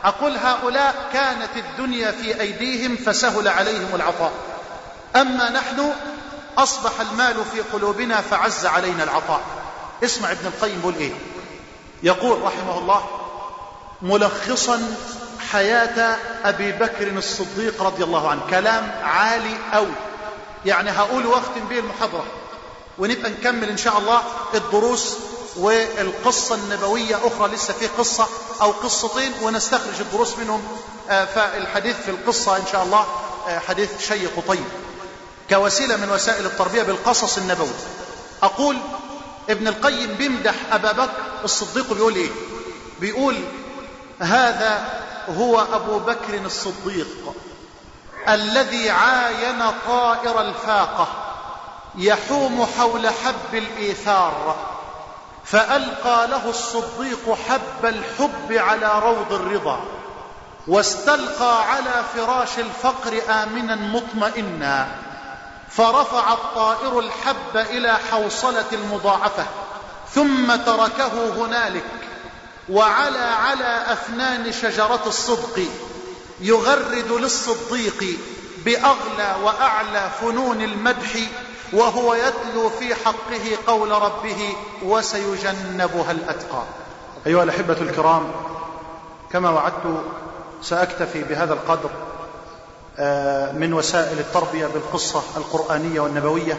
أقول 0.05 0.37
هؤلاء 0.37 0.95
كانت 1.13 1.57
الدنيا 1.57 2.11
في 2.11 2.41
أيديهم 2.41 2.97
فسهل 2.97 3.49
عليهم 3.49 3.95
العطاء. 3.95 4.33
أما 5.17 5.51
نحن 5.51 5.93
أصبح 6.59 7.01
المال 7.01 7.45
في 7.53 7.61
قلوبنا 7.61 8.21
فعز 8.21 8.67
علينا 8.67 9.05
العطاء. 9.05 9.41
اسمع 10.05 10.31
ابن 10.31 10.47
القيم 10.47 10.81
يقول 10.81 10.95
إيه؟ 10.95 11.13
يقول 12.03 12.43
رحمه 12.43 12.79
الله 12.79 13.05
ملخصا 14.03 14.97
حياة 15.55 16.17
أبي 16.45 16.73
بكر 16.73 17.09
الصديق 17.09 17.83
رضي 17.83 18.05
الله 18.05 18.29
عنه. 18.31 18.41
كلام 18.51 18.93
عالي 19.03 19.57
أوي. 19.75 19.93
يعني 20.67 20.91
هقول 20.91 21.27
واختم 21.27 21.65
به 21.71 21.79
المحاضرة. 21.79 22.25
ونبقى 22.99 23.31
نكمل 23.31 23.69
إن 23.69 23.77
شاء 23.77 23.99
الله 23.99 24.23
الدروس 24.55 25.17
والقصة 25.57 26.55
النبوية 26.55 27.17
أخرى 27.27 27.49
لسه 27.55 27.73
في 27.75 27.87
قصة 27.87 28.27
أو 28.63 28.71
قصتين 28.71 29.33
ونستخرج 29.43 30.01
الدروس 30.01 30.39
منهم 30.39 30.63
فالحديث 31.09 31.97
في 32.05 32.11
القصة 32.11 32.57
إن 32.57 32.63
شاء 32.73 32.83
الله 32.85 33.07
حديث 33.69 33.91
شيق 34.09 34.45
طيب. 34.49 34.65
كوسيلة 35.51 35.97
من 35.97 36.11
وسائل 36.11 36.47
التربية 36.47 36.83
بالقصص 36.83 37.39
النبوي 37.39 37.69
أقول 38.43 38.77
ابن 39.51 39.69
القيم 39.69 40.15
بيمدح 40.15 40.55
أبا 40.73 40.93
بكر 40.93 41.11
الصديق 41.45 41.93
بيقول 41.93 42.15
إيه؟ 42.15 42.31
بيقول 43.01 43.37
هذا 44.21 44.89
هو 45.29 45.61
أبو 45.73 45.99
بكر 45.99 46.35
الصديق 46.45 47.35
الذي 48.29 48.91
عاين 48.91 49.63
طائر 49.87 50.41
الفاقة 50.41 51.09
يحوم 51.95 52.67
حول 52.79 53.09
حب 53.09 53.55
الإيثار 53.55 54.57
فألقى 55.45 56.27
له 56.27 56.51
الصديق 56.51 57.39
حب 57.49 57.85
الحب 57.85 58.53
على 58.53 58.99
روض 58.99 59.33
الرضا 59.33 59.81
واستلقى 60.69 61.71
على 61.73 62.05
فراش 62.15 62.59
الفقر 62.59 63.21
آمنا 63.29 63.75
مطمئنا 63.75 64.89
فرفع 65.71 66.33
الطائر 66.33 66.99
الحب 66.99 67.57
إلى 67.57 67.99
حوصلة 68.11 68.65
المضاعفة 68.73 69.47
ثم 70.15 70.57
تركه 70.57 71.29
هنالك. 71.37 71.85
وعلى 72.69 73.19
على 73.19 73.93
أفنان 73.93 74.53
شجرة 74.53 75.03
الصدق 75.07 75.61
يغرد 76.41 77.13
للصديق 77.13 78.05
بأغلى 78.65 79.37
وأعلى 79.43 80.11
فنون 80.21 80.63
المدح 80.63 81.17
وهو 81.73 82.15
يتلو 82.15 82.71
في 82.71 82.95
حقه 82.95 83.57
قول 83.67 83.91
ربه 83.91 84.57
وسيجنبها 84.83 86.11
الأتقى. 86.11 86.63
أيها 87.27 87.43
الأحبة 87.43 87.77
الكرام 87.81 88.31
كما 89.33 89.51
وعدت 89.51 90.05
سأكتفي 90.63 91.23
بهذا 91.23 91.53
القدر 91.53 91.91
آه، 92.99 93.53
من 93.53 93.75
وسائل 93.75 94.19
التربية 94.19 94.67
بالقصة 94.67 95.23
القرآنية 95.37 96.01
والنبوية 96.01 96.59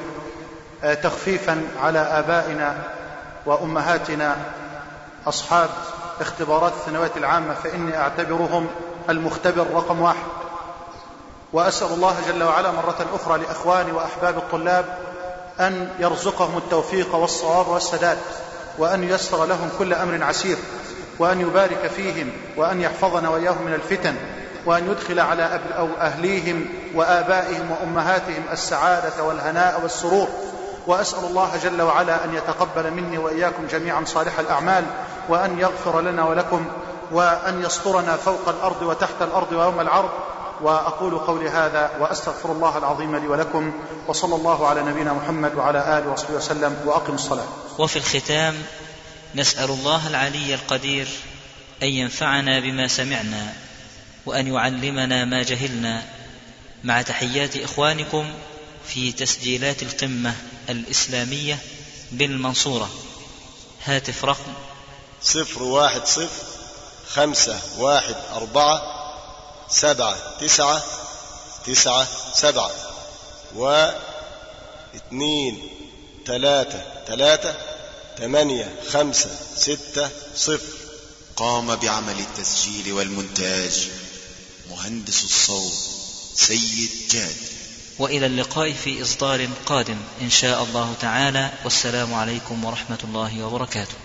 آه، 0.83 0.93
تخفيفا 0.93 1.67
على 1.81 1.99
آبائنا 1.99 2.83
وأمهاتنا 3.45 4.37
أصحاب 5.27 5.69
اختبارات 6.21 6.71
الثانوية 6.71 7.11
العامة 7.17 7.53
فإني 7.53 7.97
أعتبرهم 7.97 8.67
المختبر 9.09 9.67
رقم 9.73 10.01
واحد. 10.01 10.25
وأسأل 11.53 11.87
الله 11.93 12.15
جل 12.27 12.43
وعلا 12.43 12.71
مرة 12.71 13.05
أخرى 13.13 13.37
لأخواني 13.39 13.91
وأحباب 13.91 14.37
الطلاب 14.37 14.85
أن 15.59 15.89
يرزقهم 15.99 16.57
التوفيق 16.57 17.15
والصواب 17.15 17.67
والسداد 17.67 18.17
وأن 18.77 19.03
ييسر 19.03 19.45
لهم 19.45 19.69
كل 19.79 19.93
أمر 19.93 20.23
عسير 20.23 20.57
وأن 21.19 21.41
يبارك 21.41 21.91
فيهم 21.95 22.31
وأن 22.57 22.81
يحفظنا 22.81 23.29
وإياهم 23.29 23.61
من 23.65 23.73
الفتن 23.73 24.15
وأن 24.65 24.91
يدخل 24.91 25.19
على 25.19 25.59
أو 25.77 25.87
أهليهم 25.99 26.65
وآبائهم 26.95 27.71
وأمهاتهم 27.71 28.43
السعادة 28.51 29.23
والهناء 29.23 29.79
والسرور. 29.83 30.27
وأسأل 30.87 31.23
الله 31.23 31.51
جل 31.63 31.81
وعلا 31.81 32.23
أن 32.25 32.33
يتقبل 32.35 32.91
مني 32.91 33.17
وإياكم 33.17 33.67
جميعا 33.67 34.03
صالح 34.05 34.39
الأعمال 34.39 34.85
وأن 35.29 35.59
يغفر 35.59 36.01
لنا 36.01 36.25
ولكم 36.25 36.65
وأن 37.11 37.63
يسترنا 37.65 38.17
فوق 38.17 38.49
الأرض 38.49 38.81
وتحت 38.81 39.21
الأرض 39.21 39.51
ويوم 39.51 39.79
العرض. 39.79 40.09
وأقول 40.61 41.17
قولي 41.17 41.49
هذا 41.49 41.91
وأستغفر 41.99 42.51
الله 42.51 42.77
العظيم 42.77 43.15
لي 43.15 43.27
ولكم 43.27 43.73
وصلى 44.07 44.35
الله 44.35 44.67
على 44.67 44.83
نبينا 44.83 45.13
محمد 45.13 45.55
وعلى 45.55 45.97
آله 45.97 46.11
وصحبه 46.11 46.35
وسلم 46.35 46.77
وأقم 46.85 47.13
الصلاة. 47.13 47.47
وفي 47.77 47.95
الختام 47.95 48.63
نسأل 49.35 49.69
الله 49.69 50.07
العلي 50.07 50.53
القدير 50.53 51.07
أن 51.83 51.87
ينفعنا 51.87 52.59
بما 52.59 52.87
سمعنا 52.87 53.53
وأن 54.25 54.47
يعلمنا 54.47 55.25
ما 55.25 55.43
جهلنا. 55.43 56.01
مع 56.83 57.01
تحيات 57.01 57.57
إخوانكم 57.57 58.25
في 58.87 59.11
تسجيلات 59.11 59.83
القمة 59.83 60.33
الإسلامية 60.69 61.57
بالمنصورة. 62.11 62.89
هاتف 63.85 64.25
رقم 64.25 64.53
صفر 65.25 65.63
واحد 65.63 66.07
صفر 66.07 66.43
خمسة 67.09 67.59
واحد 67.77 68.15
أربعة 68.33 68.81
سبعة 69.69 70.17
تسعة 70.39 70.83
تسعة 71.65 72.07
سبعة 72.33 72.71
واثنين 73.55 75.69
ثلاثة 76.27 76.83
ثلاثة 77.07 77.55
ثمانية 78.17 78.75
خمسة 78.91 79.29
ستة 79.55 80.09
صفر. 80.35 80.75
قام 81.35 81.75
بعمل 81.75 82.19
التسجيل 82.19 82.93
والمونتاج 82.93 83.89
مهندس 84.69 85.23
الصوت 85.23 85.73
سيد 86.35 86.89
جاد. 87.11 87.35
وإلى 87.99 88.25
اللقاء 88.25 88.73
في 88.73 89.01
إصدار 89.01 89.49
قادم 89.65 89.97
إن 90.21 90.29
شاء 90.29 90.63
الله 90.63 90.93
تعالى 91.01 91.51
والسلام 91.63 92.13
عليكم 92.13 92.65
ورحمة 92.65 92.99
الله 93.03 93.43
وبركاته. 93.43 93.95